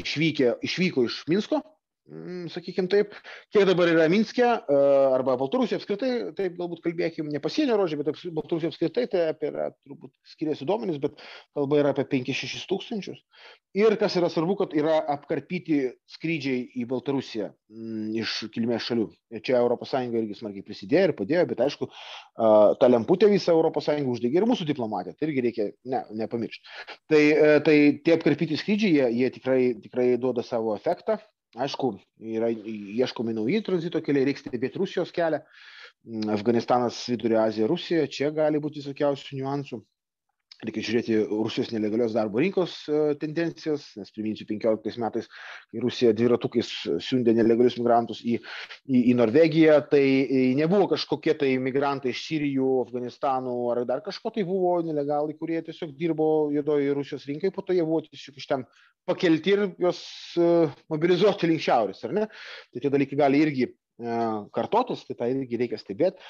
išvykę, 0.00 0.56
išvyko 0.66 1.06
iš 1.06 1.20
Minsko, 1.30 1.60
Sakykime 2.06 2.86
taip, 2.86 3.14
kiek 3.50 3.64
dabar 3.66 3.90
yra 3.90 4.04
Minske 4.06 4.44
arba 4.46 5.34
Baltarusija 5.40 5.80
apskritai, 5.80 6.10
taip 6.38 6.54
galbūt 6.54 6.84
kalbėkime, 6.84 7.32
ne 7.34 7.40
pasienio 7.42 7.74
rožė, 7.80 7.98
bet 7.98 8.20
Baltarusija 8.36 8.70
apskritai, 8.70 9.08
tai 9.10 9.24
apie, 9.32 9.50
yra, 9.50 9.72
turbūt 9.82 10.12
skiriasi 10.30 10.68
duomenys, 10.68 11.00
bet 11.02 11.18
kalba 11.56 11.80
yra 11.82 11.90
apie 11.96 12.06
5-6 12.14 12.62
tūkstančius. 12.70 13.18
Ir 13.74 13.98
kas 13.98 14.14
yra 14.20 14.30
svarbu, 14.30 14.54
kad 14.62 14.78
yra 14.78 15.00
apkarpyti 15.16 15.82
skrydžiai 16.14 16.62
į 16.78 16.86
Baltarusiją 16.94 17.50
m, 17.50 17.82
mm, 17.82 18.08
iš 18.22 18.38
kilmės 18.54 18.86
šalių. 18.86 19.10
Ir 19.34 19.42
čia 19.42 19.66
ES 19.66 19.98
irgi 20.06 20.38
smarkiai 20.38 20.66
prisidėjo 20.66 21.10
ir 21.10 21.18
padėjo, 21.18 21.46
bet 21.50 21.66
aišku, 21.66 21.90
tą 22.78 22.92
lemputę 22.92 23.26
visą 23.34 23.58
ES 23.58 24.10
uždegė 24.14 24.44
ir 24.44 24.46
mūsų 24.46 24.70
diplomatė, 24.70 25.18
tai 25.18 25.32
irgi 25.32 25.48
reikia 25.48 25.72
ne, 25.90 26.06
nepamiršti. 26.22 26.76
Tai, 27.10 27.22
e, 27.22 27.54
tai 27.66 27.76
tie 28.06 28.14
apkarpyti 28.14 28.58
skrydžiai, 28.62 28.94
jie, 28.94 29.08
jie 29.24 29.32
tikrai, 29.34 29.62
tikrai 29.82 30.12
duoda 30.22 30.46
savo 30.46 30.76
efektą 30.78 31.18
Aišku, 31.56 31.94
yra 32.36 32.50
ieškomi 32.52 33.32
nauji 33.36 33.62
tranzito 33.64 34.02
keliai, 34.04 34.26
reikia 34.28 34.44
stebėti 34.44 34.80
Rusijos 34.82 35.12
kelią. 35.16 35.40
Afganistanas, 36.30 36.98
Vidurio 37.10 37.40
Azija, 37.42 37.66
Rusija, 37.70 38.04
čia 38.12 38.28
gali 38.34 38.60
būti 38.62 38.82
visokiausių 38.82 39.38
niuansų 39.40 39.80
reikia 40.64 40.84
žiūrėti 40.86 41.16
Rusijos 41.28 41.70
nelegalios 41.74 42.14
darbo 42.16 42.40
rinkos 42.40 42.76
e, 42.88 43.00
tendencijas, 43.20 43.84
nes 43.98 44.12
priminsiu, 44.14 44.46
15 44.48 45.00
metais, 45.02 45.28
kai 45.72 45.82
Rusija 45.82 46.14
dviratukais 46.16 46.70
siundė 47.04 47.34
nelegalius 47.36 47.76
migrantus 47.80 48.22
į, 48.24 48.38
į, 48.88 49.02
į 49.12 49.16
Norvegiją, 49.18 49.78
tai 49.90 50.02
nebuvo 50.58 50.88
kažkokie 50.94 51.36
tai 51.40 51.52
migrantai 51.62 52.14
iš 52.14 52.24
Sirijų, 52.30 52.72
Afganistanų 52.86 53.56
ar 53.74 53.84
dar 53.88 54.04
kažko, 54.06 54.32
tai 54.34 54.46
buvo 54.48 54.78
nelegalai, 54.86 55.36
kurie 55.38 55.60
tiesiog 55.66 55.96
dirbo 55.98 56.28
juodoje 56.54 56.94
Rusijos 56.96 57.26
rinkai, 57.28 57.52
po 57.54 57.66
to 57.66 57.76
jie 57.76 57.84
buvo 57.84 58.02
tiesiog 58.08 58.40
iš 58.40 58.52
ten 58.52 58.68
pakelti 59.06 59.56
ir 59.56 59.66
juos 59.82 60.00
e, 60.40 60.52
mobilizuoti 60.92 61.52
link 61.52 61.66
šiaurės, 61.68 62.06
ar 62.08 62.16
ne? 62.16 62.30
Tai 62.72 62.82
tie 62.82 62.92
dalykai 62.92 63.26
gali 63.26 63.44
irgi 63.44 63.68
E, 63.68 63.85
kartotis, 64.52 65.04
tai 65.08 65.16
tą 65.16 65.28
irgi 65.32 65.60
reikia 65.60 65.78
stebėti. 65.80 66.20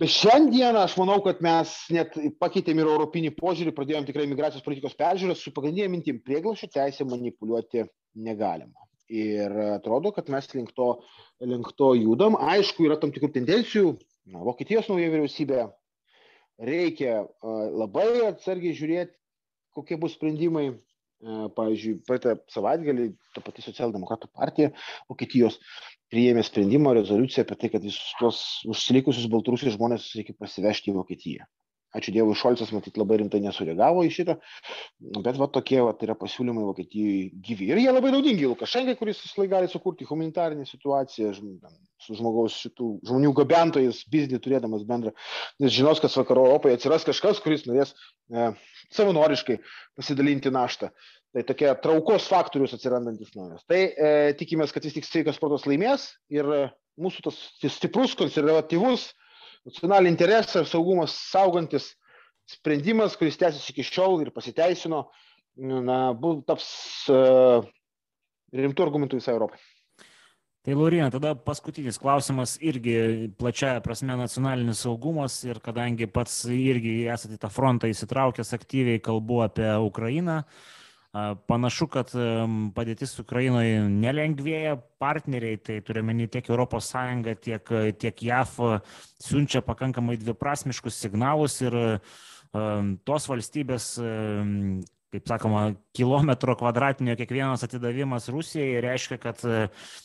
Bet 0.00 0.12
šiandieną 0.14 0.84
aš 0.84 0.94
manau, 1.00 1.18
kad 1.24 1.42
mes 1.44 1.72
net 1.92 2.14
pakeitėm 2.40 2.78
ir 2.80 2.88
europinį 2.88 3.32
požiūrį, 3.36 3.74
pradėjom 3.76 4.06
tikrai 4.08 4.28
migracijos 4.30 4.64
politikos 4.64 4.94
peržiūrą 4.98 5.34
su 5.36 5.52
pagrindinė 5.56 5.90
mintim 5.90 6.20
prieglaušio 6.24 6.70
teisė 6.72 7.04
manipuliuoti 7.08 7.84
negalima. 8.14 8.86
Ir 9.10 9.50
atrodo, 9.74 10.12
kad 10.14 10.30
mes 10.30 10.46
link 10.54 10.70
to, 10.76 11.00
link 11.42 11.72
to 11.76 11.94
judam. 11.98 12.38
Aišku, 12.38 12.86
yra 12.86 12.96
tam 13.00 13.10
tikrų 13.10 13.32
tendencijų. 13.34 13.96
Na, 14.30 14.44
Vokietijos 14.46 14.86
nauja 14.86 15.10
vyriausybė 15.10 15.64
reikia 16.62 17.24
labai 17.42 18.28
atsargiai 18.28 18.76
žiūrėti, 18.76 19.16
kokie 19.74 19.98
bus 19.98 20.14
sprendimai. 20.18 20.70
Pavyzdžiui, 21.20 21.98
praeitą 22.08 22.38
savaitgalį 22.48 23.10
ta 23.34 23.42
pati 23.44 23.60
socialdemokratų 23.60 24.30
partija 24.32 24.70
Vokietijos 25.04 25.58
priėmė 26.10 26.44
sprendimą, 26.46 26.94
rezoliuciją 26.98 27.46
apie 27.46 27.56
tai, 27.60 27.72
kad 27.76 27.86
visus 27.86 28.12
tuos 28.18 28.42
užsilikusius 28.70 29.30
baltarusius 29.32 29.76
žmonės 29.78 30.10
reikia 30.18 30.36
pasivežti 30.38 30.92
į 30.92 30.98
Vokietiją. 30.98 31.48
Ačiū 31.90 32.12
Dievui, 32.14 32.36
Šolcas 32.38 32.70
matyt 32.70 32.98
labai 33.00 33.16
rimtai 33.18 33.40
nesureagavo 33.42 34.04
į 34.06 34.10
šitą, 34.14 34.36
bet 35.24 35.38
va 35.40 35.48
tokie 35.50 35.80
va, 35.82 35.90
tai 35.98 36.06
yra 36.06 36.14
pasiūlymai 36.18 36.62
Vokietijai 36.68 37.24
gyvi. 37.42 37.66
Ir 37.72 37.80
jie 37.82 37.90
labai 37.90 38.12
naudingi 38.14 38.46
Lukašenkai, 38.46 38.94
kuris 38.98 39.18
vis 39.24 39.32
laik 39.40 39.50
gali 39.50 39.70
sukurti 39.72 40.06
humanitarinę 40.06 40.68
situaciją 40.68 41.32
su 41.34 42.18
žmogaus 42.20 42.60
šitų 42.62 42.92
žmonių 43.10 43.32
gabentojais, 43.40 44.04
biznį 44.12 44.38
turėdamas 44.44 44.86
bendrą. 44.86 45.10
Nes 45.58 45.74
žinos, 45.74 45.98
kad 46.02 46.14
vakarų 46.14 46.46
Europoje 46.46 46.78
atsiras 46.78 47.08
kažkas, 47.08 47.42
kuris 47.42 47.66
norės 47.66 47.96
e, 48.30 48.52
savanoriškai 48.94 49.58
pasidalinti 49.98 50.54
naštą. 50.54 50.92
Tai 51.30 51.44
tokie 51.46 51.70
traukos 51.78 52.26
faktorius 52.26 52.72
atsirandantis 52.74 53.30
naujas. 53.38 53.62
Tai 53.70 53.78
e, 53.78 54.10
tikimės, 54.38 54.72
kad 54.74 54.82
vis 54.82 54.96
tik 54.96 55.06
sveikas 55.06 55.38
protas 55.38 55.62
laimės 55.68 56.08
ir 56.32 56.48
e, 56.50 56.62
mūsų 56.98 57.22
tas 57.28 57.36
stiprus, 57.76 58.16
konservatyvus, 58.18 59.12
nacionalinį 59.68 60.10
interesą 60.10 60.64
ir 60.64 60.70
saugumas 60.70 61.14
saugantis 61.30 61.92
sprendimas, 62.50 63.14
kuris 63.18 63.38
tęsiasi 63.38 63.70
iki 63.70 63.86
šiol 63.86 64.24
ir 64.24 64.32
pasiteisino, 64.34 65.04
na, 65.60 65.98
bus 66.18 66.40
taps 66.48 66.66
uh, 67.12 67.60
rimtų 68.56 68.86
argumentų 68.86 69.20
visai 69.20 69.36
Europai. 69.36 69.60
Tai 70.66 70.74
Laurina, 70.74 71.12
tada 71.14 71.36
paskutinis 71.38 72.00
klausimas 72.00 72.56
irgi 72.58 73.30
plačiaja 73.38 73.84
prasme 73.84 74.16
nacionalinis 74.18 74.82
saugumas 74.82 75.38
ir 75.46 75.62
kadangi 75.62 76.10
pats 76.10 76.42
irgi 76.50 77.04
esate 77.12 77.38
tą 77.40 77.52
frontą 77.54 77.92
įsitraukęs 77.92 78.50
aktyviai, 78.56 79.02
kalbu 79.04 79.44
apie 79.46 79.70
Ukrainą. 79.86 80.40
Uh, 80.42 80.79
Panašu, 81.10 81.88
kad 81.90 82.12
padėtis 82.76 83.16
Ukrainoje 83.18 83.80
nelengvėja, 83.90 84.76
partneriai, 85.02 85.58
tai 85.58 85.80
turiuomenį 85.82 86.28
tiek 86.30 86.46
ES, 86.54 86.90
tiek, 87.42 87.72
tiek 87.98 88.22
JAF 88.22 88.52
siunčia 89.18 89.58
pakankamai 89.66 90.14
dviprasmiškus 90.20 91.00
signalus 91.02 91.58
ir 91.64 91.74
tos 93.02 93.26
valstybės, 93.26 93.88
kaip 95.10 95.26
sakoma, 95.26 95.64
kilometro 95.98 96.54
kvadratinio 96.60 97.16
kiekvienas 97.18 97.66
atidavimas 97.66 98.30
Rusijai 98.30 98.78
reiškia, 98.86 99.18
kad 99.18 99.42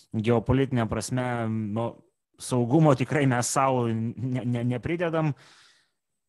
geopolitinė 0.10 0.88
prasme 0.90 1.28
nu, 1.52 1.92
saugumo 2.42 2.98
tikrai 2.98 3.28
mes 3.30 3.54
savo 3.54 3.86
ne, 3.94 4.42
ne, 4.42 4.66
nepridedam. 4.74 5.36
Ne 5.36 5.65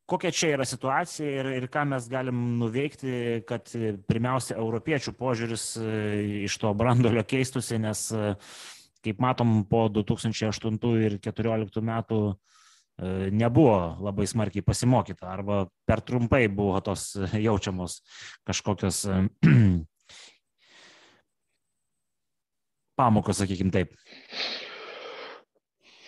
kokia 0.07 0.30
čia 0.30 0.52
yra 0.54 0.64
situacija 0.66 1.30
ir, 1.40 1.48
ir 1.59 1.66
ką 1.72 1.84
mes 1.90 2.09
galim 2.11 2.42
nuveikti, 2.61 3.42
kad 3.48 3.70
pirmiausia, 4.09 4.57
europiečių 4.61 5.14
požiūris 5.18 5.64
e, 5.80 5.86
iš 6.46 6.59
to 6.62 6.72
brandolio 6.78 7.24
keistusi, 7.26 7.78
nes, 7.82 8.07
e, 8.14 8.34
kaip 9.07 9.22
matom, 9.22 9.59
po 9.70 9.86
2008 9.92 10.78
ir 11.02 11.18
2014 11.18 11.82
metų 11.90 12.20
e, 12.30 12.34
nebuvo 13.34 13.78
labai 14.07 14.28
smarkiai 14.30 14.66
pasimokyta 14.66 15.30
arba 15.32 15.64
per 15.86 16.04
trumpai 16.07 16.46
buvo 16.48 16.80
tos 16.86 17.12
jaučiamos 17.48 18.00
kažkokios 18.46 19.02
pamokos, 22.96 23.42
sakykim 23.42 23.74
taip. 23.74 23.92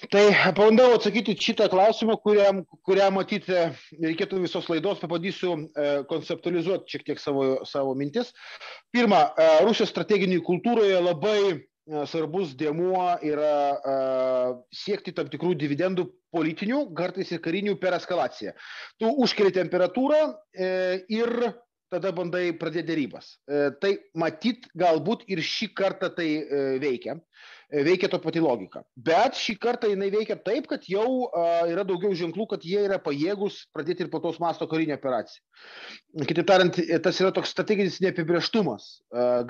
Tai 0.09 0.25
pabandau 0.57 0.95
atsakyti 0.97 1.35
šitą 1.37 1.67
klausimą, 1.69 2.15
kuriam, 2.25 2.63
kuriam 2.87 3.19
matyti 3.19 3.53
reikėtų 4.01 4.41
visos 4.41 4.69
laidos, 4.73 5.01
pabandysiu 5.03 5.53
e, 5.53 5.89
konceptualizuoti 6.09 6.95
šiek 6.95 7.05
tiek 7.11 7.21
savo, 7.21 7.49
savo 7.69 7.93
mintis. 7.99 8.31
Pirma, 8.95 9.27
e, 9.37 9.49
Rusijos 9.67 9.93
strateginiai 9.93 10.41
kultūroje 10.47 11.03
labai 11.03 11.39
e, 11.53 11.59
svarbus 12.09 12.55
dėmuo 12.57 13.05
yra 13.29 13.53
e, 13.77 13.99
siekti 14.81 15.13
tam 15.17 15.29
tikrų 15.29 15.53
dividendų 15.61 16.09
politinių, 16.33 16.87
kartais 16.97 17.35
ir 17.35 17.45
karinių 17.45 17.77
per 17.83 17.99
eskalaciją. 18.01 18.57
Tu 19.01 19.13
užkeli 19.27 19.53
temperatūrą 19.61 20.23
e, 20.25 20.73
ir 21.21 21.53
tada 21.93 22.13
bandai 22.13 22.53
pradėti 22.57 22.89
dėrybas. 22.91 23.31
E, 23.49 23.69
tai 23.81 23.95
matyt, 24.19 24.69
galbūt 24.79 25.25
ir 25.33 25.43
šį 25.45 25.71
kartą 25.77 26.11
tai 26.17 26.29
e, 26.41 26.65
veikia. 26.83 27.19
Veikia 27.69 28.09
to 28.09 28.19
pati 28.23 28.41
logika. 28.41 28.83
Bet 28.97 29.37
šį 29.37 29.59
kartą 29.61 29.91
jinai 29.91 30.09
veikia 30.13 30.39
taip, 30.41 30.69
kad 30.71 30.87
jau 30.89 31.29
yra 31.69 31.85
daugiau 31.87 32.17
ženklų, 32.17 32.49
kad 32.55 32.65
jie 32.65 32.81
yra 32.87 32.99
pajėgus 33.03 33.67
pradėti 33.77 34.07
ir 34.07 34.11
plataus 34.13 34.41
masto 34.41 34.69
karinę 34.71 34.97
operaciją. 34.97 35.43
Kitaip 36.25 36.49
tariant, 36.49 36.81
tas 37.05 37.21
yra 37.21 37.33
toks 37.37 37.53
strateginis 37.53 38.01
neapibrieštumas. 38.05 38.89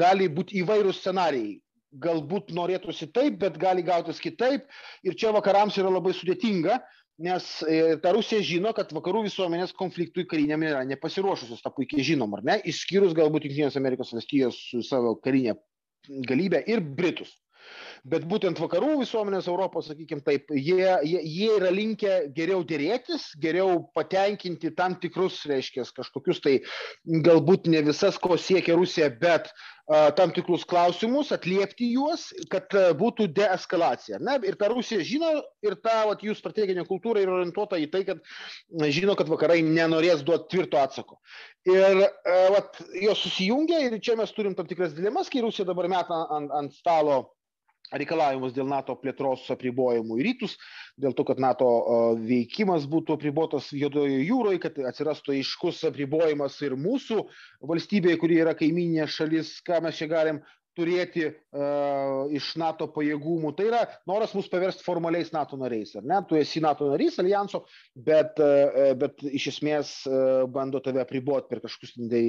Gali 0.00 0.28
būti 0.32 0.58
įvairūs 0.64 1.02
scenarijai. 1.04 1.58
Galbūt 1.88 2.50
norėtųsi 2.52 3.06
taip, 3.16 3.38
bet 3.40 3.56
gali 3.56 3.80
gautis 3.86 4.18
kitaip. 4.20 4.66
Ir 5.06 5.16
čia 5.16 5.30
vakarams 5.32 5.78
yra 5.80 5.88
labai 5.88 6.12
sudėtinga, 6.12 6.82
nes 7.24 7.46
ta 8.02 8.12
Rusija 8.12 8.42
žino, 8.44 8.74
kad 8.76 8.92
vakarų 8.92 9.24
visuomenės 9.30 9.72
konfliktui 9.78 10.26
kariniam 10.28 10.62
yra 10.66 10.82
nepasiruošusios, 10.90 11.62
tą 11.64 11.72
puikiai 11.72 12.04
žinom, 12.04 12.36
ar 12.36 12.44
ne, 12.44 12.58
išskyrus 12.68 13.16
galbūt 13.16 13.48
Junktinės 13.48 13.78
Amerikos 13.80 14.12
valstijos 14.12 14.60
su 14.68 14.82
savo 14.84 15.16
karinė 15.24 15.56
galybę 16.28 16.60
ir 16.68 16.84
Britus. 16.84 17.32
Bet 18.06 18.26
būtent 18.28 18.58
vakarų 18.60 18.98
visuomenės 19.02 19.48
Europos, 19.50 19.88
sakykime 19.90 20.22
taip, 20.26 20.52
jie, 20.54 20.82
jie, 21.06 21.22
jie 21.22 21.48
yra 21.56 21.70
linkę 21.74 22.18
geriau 22.36 22.62
dėrėtis, 22.66 23.32
geriau 23.40 23.80
patenkinti 23.96 24.70
tam 24.76 24.98
tikrus, 25.02 25.40
reiškia, 25.48 25.86
kažkokius 25.96 26.42
tai 26.44 26.54
galbūt 27.26 27.66
ne 27.72 27.82
visas, 27.88 28.18
ko 28.20 28.38
siekia 28.38 28.76
Rusija, 28.78 29.10
bet 29.20 29.50
a, 29.50 30.08
tam 30.14 30.32
tikrus 30.36 30.66
klausimus, 30.68 31.32
atliepti 31.34 31.90
juos, 31.94 32.28
kad 32.52 32.70
a, 32.76 32.90
būtų 32.98 33.30
deeskalacija. 33.34 34.20
Ne? 34.22 34.38
Ir 34.46 34.58
ta 34.60 34.70
Rusija 34.72 35.02
žino 35.06 35.32
ir 35.64 35.78
ta 35.82 36.04
vat, 36.10 36.22
jų 36.22 36.36
strateginė 36.38 36.86
kultūra 36.88 37.24
yra 37.24 37.38
orientuota 37.40 37.80
į 37.80 37.88
tai, 37.94 38.04
kad 38.08 38.22
žino, 38.94 39.16
kad 39.18 39.30
vakarai 39.32 39.60
nenorės 39.66 40.22
duoti 40.26 40.54
tvirto 40.54 40.78
atsako. 40.82 41.18
Ir 41.68 42.04
a, 42.04 42.38
vat, 42.54 42.78
jos 43.00 43.24
susijungia 43.26 43.82
ir 43.86 43.98
čia 44.04 44.14
mes 44.20 44.30
turim 44.36 44.54
tam 44.58 44.68
tikras 44.70 44.94
dilemas, 44.96 45.32
kai 45.32 45.42
Rusija 45.44 45.66
dabar 45.68 45.90
meta 45.90 46.22
ant, 46.36 46.54
ant 46.54 46.78
stalo 46.78 47.24
reikalavimus 47.92 48.52
dėl 48.56 48.68
NATO 48.68 48.96
plėtros 49.00 49.46
apribojimų 49.54 50.18
į 50.20 50.26
rytus, 50.26 50.56
dėl 51.00 51.14
to, 51.16 51.24
kad 51.28 51.40
NATO 51.42 51.68
veikimas 52.20 52.86
būtų 52.90 53.16
apribotas 53.16 53.70
Jodojo 53.72 54.20
jūroje, 54.20 54.60
kad 54.66 54.78
atsirastų 54.90 55.36
aiškus 55.38 55.84
apribojimas 55.88 56.58
ir 56.66 56.76
mūsų 56.76 57.24
valstybėje, 57.70 58.20
kuri 58.20 58.40
yra 58.44 58.54
kaiminė 58.58 59.08
šalis, 59.08 59.58
ką 59.64 59.82
mes 59.84 60.00
čia 60.00 60.10
galim 60.10 60.42
turėti 60.78 61.26
uh, 61.28 62.28
iš 62.34 62.52
NATO 62.60 62.88
pajėgumų. 62.94 63.52
Tai 63.58 63.66
yra 63.70 63.82
noras 64.08 64.34
mus 64.36 64.48
paversti 64.50 64.86
formaliais 64.86 65.32
NATO 65.34 65.58
nariais. 65.60 65.94
Ar 65.98 66.06
ne? 66.06 66.20
Tu 66.28 66.38
esi 66.38 66.62
NATO 66.64 66.88
narys 66.92 67.18
alijanso, 67.22 67.64
bet, 67.94 68.38
uh, 68.42 68.92
bet 68.98 69.24
iš 69.26 69.50
esmės 69.54 69.92
uh, 70.08 70.46
bando 70.54 70.82
tave 70.84 71.02
apriboti 71.02 71.50
per 71.50 71.62
kažkokius 71.64 71.96
tai 72.12 72.22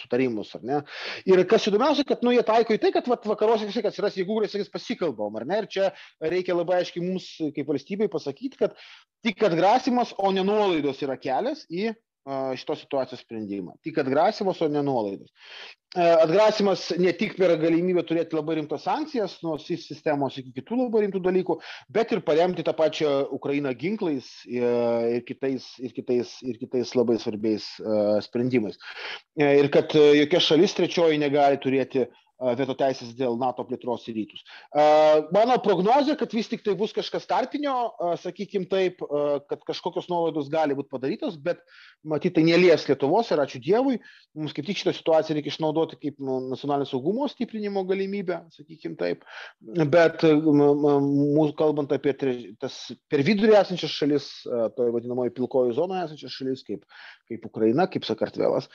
sutarimus. 0.00 0.54
Ir 1.28 1.44
kas 1.50 1.68
įdomiausia, 1.70 2.06
kad 2.08 2.22
nu, 2.24 2.32
jie 2.34 2.44
taiko 2.46 2.76
į 2.76 2.82
tai, 2.82 2.92
kad 2.94 3.08
vat, 3.10 3.26
vakaruose 3.28 3.68
tiek 3.72 3.90
atsiras 3.90 4.16
jėgų, 4.18 4.38
kuriais 4.38 4.54
sakys 4.54 4.72
pasikalbam. 4.72 5.40
Ir 5.44 5.68
čia 5.70 5.90
reikia 6.22 6.56
labai 6.56 6.82
aiškiai 6.82 7.04
mums 7.04 7.28
kaip 7.56 7.68
valstybei 7.68 8.10
pasakyti, 8.12 8.60
kad 8.60 8.78
tik 9.24 9.42
atgrasimas, 9.46 10.12
o 10.18 10.30
ne 10.34 10.44
nuolaidos 10.46 11.00
yra 11.04 11.16
kelias 11.20 11.64
į 11.72 11.92
šitos 12.24 12.80
situacijos 12.84 13.20
sprendimą. 13.20 13.74
Tik 13.84 13.98
atgrasimas, 14.00 14.60
o 14.64 14.68
ne 14.68 14.82
nuolaidos. 14.82 15.28
Atgrasimas 15.94 16.88
ne 16.98 17.12
tik 17.14 17.36
per 17.38 17.52
galimybę 17.60 18.02
turėti 18.08 18.34
labai 18.34 18.56
rimtas 18.58 18.82
sankcijas, 18.88 19.36
nuo 19.44 19.54
SIS 19.62 19.84
sistemos 19.92 20.38
iki 20.40 20.50
kitų 20.56 20.80
labai 20.80 21.04
rimtų 21.04 21.20
dalykų, 21.22 21.58
bet 21.94 22.16
ir 22.16 22.24
paremti 22.26 22.64
tą 22.66 22.74
pačią 22.74 23.12
Ukrainą 23.36 23.70
ginklais 23.78 24.26
ir 24.50 25.22
kitais, 25.28 25.68
ir 25.78 25.94
kitais, 25.94 26.34
ir 26.42 26.58
kitais 26.58 26.96
labai 26.98 27.20
svarbiais 27.22 27.68
sprendimais. 28.26 28.80
Ir 29.38 29.70
kad 29.74 29.94
jokia 29.94 30.42
šalis 30.42 30.74
trečioji 30.74 31.20
negali 31.22 31.60
turėti 31.62 32.08
uh, 32.08 32.23
veto 32.58 32.74
teisės 32.78 33.14
dėl 33.16 33.36
NATO 33.38 33.64
plėtros 33.66 34.06
į 34.10 34.14
rytus. 34.18 34.42
Mano 35.34 35.56
prognozija, 35.62 36.16
kad 36.18 36.34
vis 36.34 36.50
tik 36.50 36.64
tai 36.66 36.74
bus 36.78 36.94
kažkas 36.96 37.28
tarpinio, 37.30 37.74
sakykim 38.22 38.66
taip, 38.70 39.02
kad 39.50 39.62
kažkokios 39.68 40.08
nuolaidos 40.10 40.50
gali 40.52 40.76
būti 40.76 40.90
padarytos, 40.92 41.38
bet 41.40 41.62
matyt, 42.04 42.34
tai 42.36 42.44
nelies 42.46 42.86
Lietuvos 42.88 43.30
ir 43.32 43.42
ačiū 43.42 43.60
Dievui, 43.64 44.00
mums 44.36 44.54
kaip 44.56 44.66
tik 44.68 44.80
šitą 44.80 44.94
situaciją 44.96 45.38
reikia 45.38 45.52
išnaudoti 45.54 45.98
kaip 46.00 46.18
nu, 46.22 46.40
nacionalinio 46.50 46.90
saugumo 46.90 47.28
stiprinimo 47.30 47.84
galimybę, 47.88 48.42
sakykim 48.54 48.98
taip, 49.00 49.24
bet 49.94 50.26
mūsų 50.26 51.54
kalbant 51.58 51.94
apie 51.94 52.16
tas 52.60 52.80
per 53.10 53.24
vidurį 53.26 53.56
esančias 53.60 53.94
šalis, 53.94 54.28
toje 54.76 54.94
vadinamoje 54.94 55.34
pilkojo 55.36 55.74
zonoje 55.76 56.08
esančias 56.10 56.34
šalis, 56.34 56.66
kaip, 56.66 56.84
kaip 57.30 57.48
Ukraina, 57.48 57.88
kaip 57.90 58.06
Sakartvelas, 58.08 58.68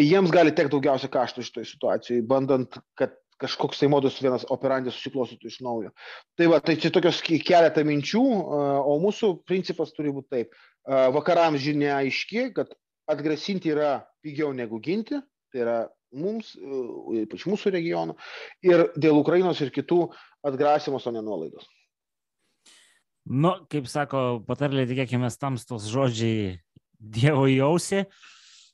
jiems 0.00 0.32
gali 0.32 0.54
tekti 0.54 0.74
daugiausia 0.76 1.10
kaštų 1.12 1.44
šitoje 1.46 1.68
situacijoje, 1.72 2.24
bandant, 2.28 2.78
kad 2.98 3.16
kažkoks 3.42 3.80
tai 3.82 3.88
modus 3.90 4.20
vienas 4.22 4.44
operandis 4.54 4.94
susiklostytų 4.98 5.50
iš 5.50 5.58
naujo. 5.66 5.90
Tai 6.38 6.48
va, 6.52 6.60
tai 6.62 6.76
čia 6.78 6.92
tokios 6.94 7.18
keletą 7.26 7.82
minčių, 7.86 8.22
o 8.22 8.94
mūsų 9.02 9.34
principas 9.48 9.90
turi 9.96 10.14
būti 10.14 10.30
taip. 10.36 10.54
Vakarams 10.86 11.62
žinia 11.62 11.96
aiški, 11.98 12.52
kad 12.54 12.70
atgrasinti 13.10 13.72
yra 13.74 14.04
pigiau 14.22 14.52
negu 14.54 14.78
ginti, 14.82 15.18
tai 15.52 15.64
yra 15.64 15.76
mums, 16.14 16.52
ypač 17.22 17.46
mūsų 17.48 17.72
regionų, 17.74 18.16
ir 18.68 18.88
dėl 19.00 19.18
Ukrainos 19.18 19.60
ir 19.64 19.72
kitų 19.74 20.04
atgrasimos, 20.46 21.06
o 21.08 21.14
ne 21.14 21.22
nuolaidos. 21.24 21.66
Nu, 23.22 23.54
kaip 23.70 23.86
sako, 23.86 24.42
patarlė, 24.46 24.84
tikėkime, 24.90 25.30
tamstos 25.38 25.86
žodžiai 25.90 26.58
Dievo 27.02 27.48
jausį. 27.50 28.04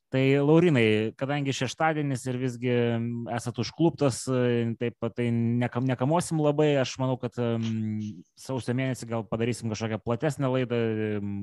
Tai 0.09 0.23
Laurinai, 0.41 1.13
kadangi 1.21 1.53
šeštadienis 1.53 2.23
ir 2.31 2.39
visgi 2.41 2.75
esat 3.37 3.59
užkluptas, 3.61 4.23
taip 4.81 4.95
pat 5.03 5.13
tai 5.19 5.27
nekam, 5.35 5.85
nekamosim 5.85 6.41
labai, 6.41 6.71
aš 6.81 6.95
manau, 6.97 7.19
kad 7.21 7.37
sausio 8.41 8.73
mėnesį 8.79 9.11
gal 9.11 9.27
padarysim 9.29 9.69
kažkokią 9.69 9.99
platesnę 10.01 10.49
laidą, 10.55 10.79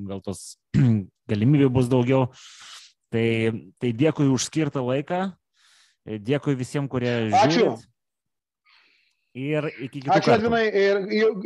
gal 0.09 0.23
tos 0.25 0.55
galimybių 1.31 1.69
bus 1.77 1.91
daugiau. 1.91 2.31
Tai, 3.13 3.27
tai 3.77 3.91
dėkui 3.93 4.31
už 4.33 4.47
skirtą 4.49 4.81
laiką, 4.81 5.19
dėkui 6.25 6.57
visiems, 6.57 6.89
kurie 6.89 7.13
žiūri. 7.29 7.75
Ir 9.35 9.67
iki 9.83 9.99
kitų. 9.99 10.15
Ačiū, 10.15 10.31
Edvinai, 10.39 10.63
ir 10.71 11.01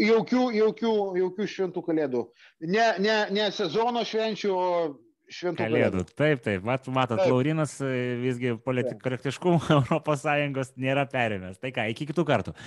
jaukių, 0.05 0.43
jaukių, 0.53 0.95
jaukių 1.19 1.45
šventų 1.49 1.81
kalėdų. 1.87 2.19
Ne, 2.69 2.85
ne, 3.01 3.15
ne 3.33 3.47
sezono 3.51 4.03
švenčių, 4.05 4.51
o 4.53 4.67
šventų 5.33 5.65
kalėdų. 5.65 6.05
Taip, 6.17 6.43
taip, 6.45 6.63
mat, 6.67 6.87
matot, 6.93 7.21
taip. 7.21 7.31
Laurinas 7.31 7.77
e, 7.83 7.91
visgi 8.23 8.55
politikorektiškumo 8.65 9.61
ES 10.15 10.73
nėra 10.77 11.05
perėmęs. 11.11 11.61
Tai 11.61 11.73
ką, 11.75 11.89
iki 11.93 12.09
kitų 12.09 12.27
kartų. 12.29 12.57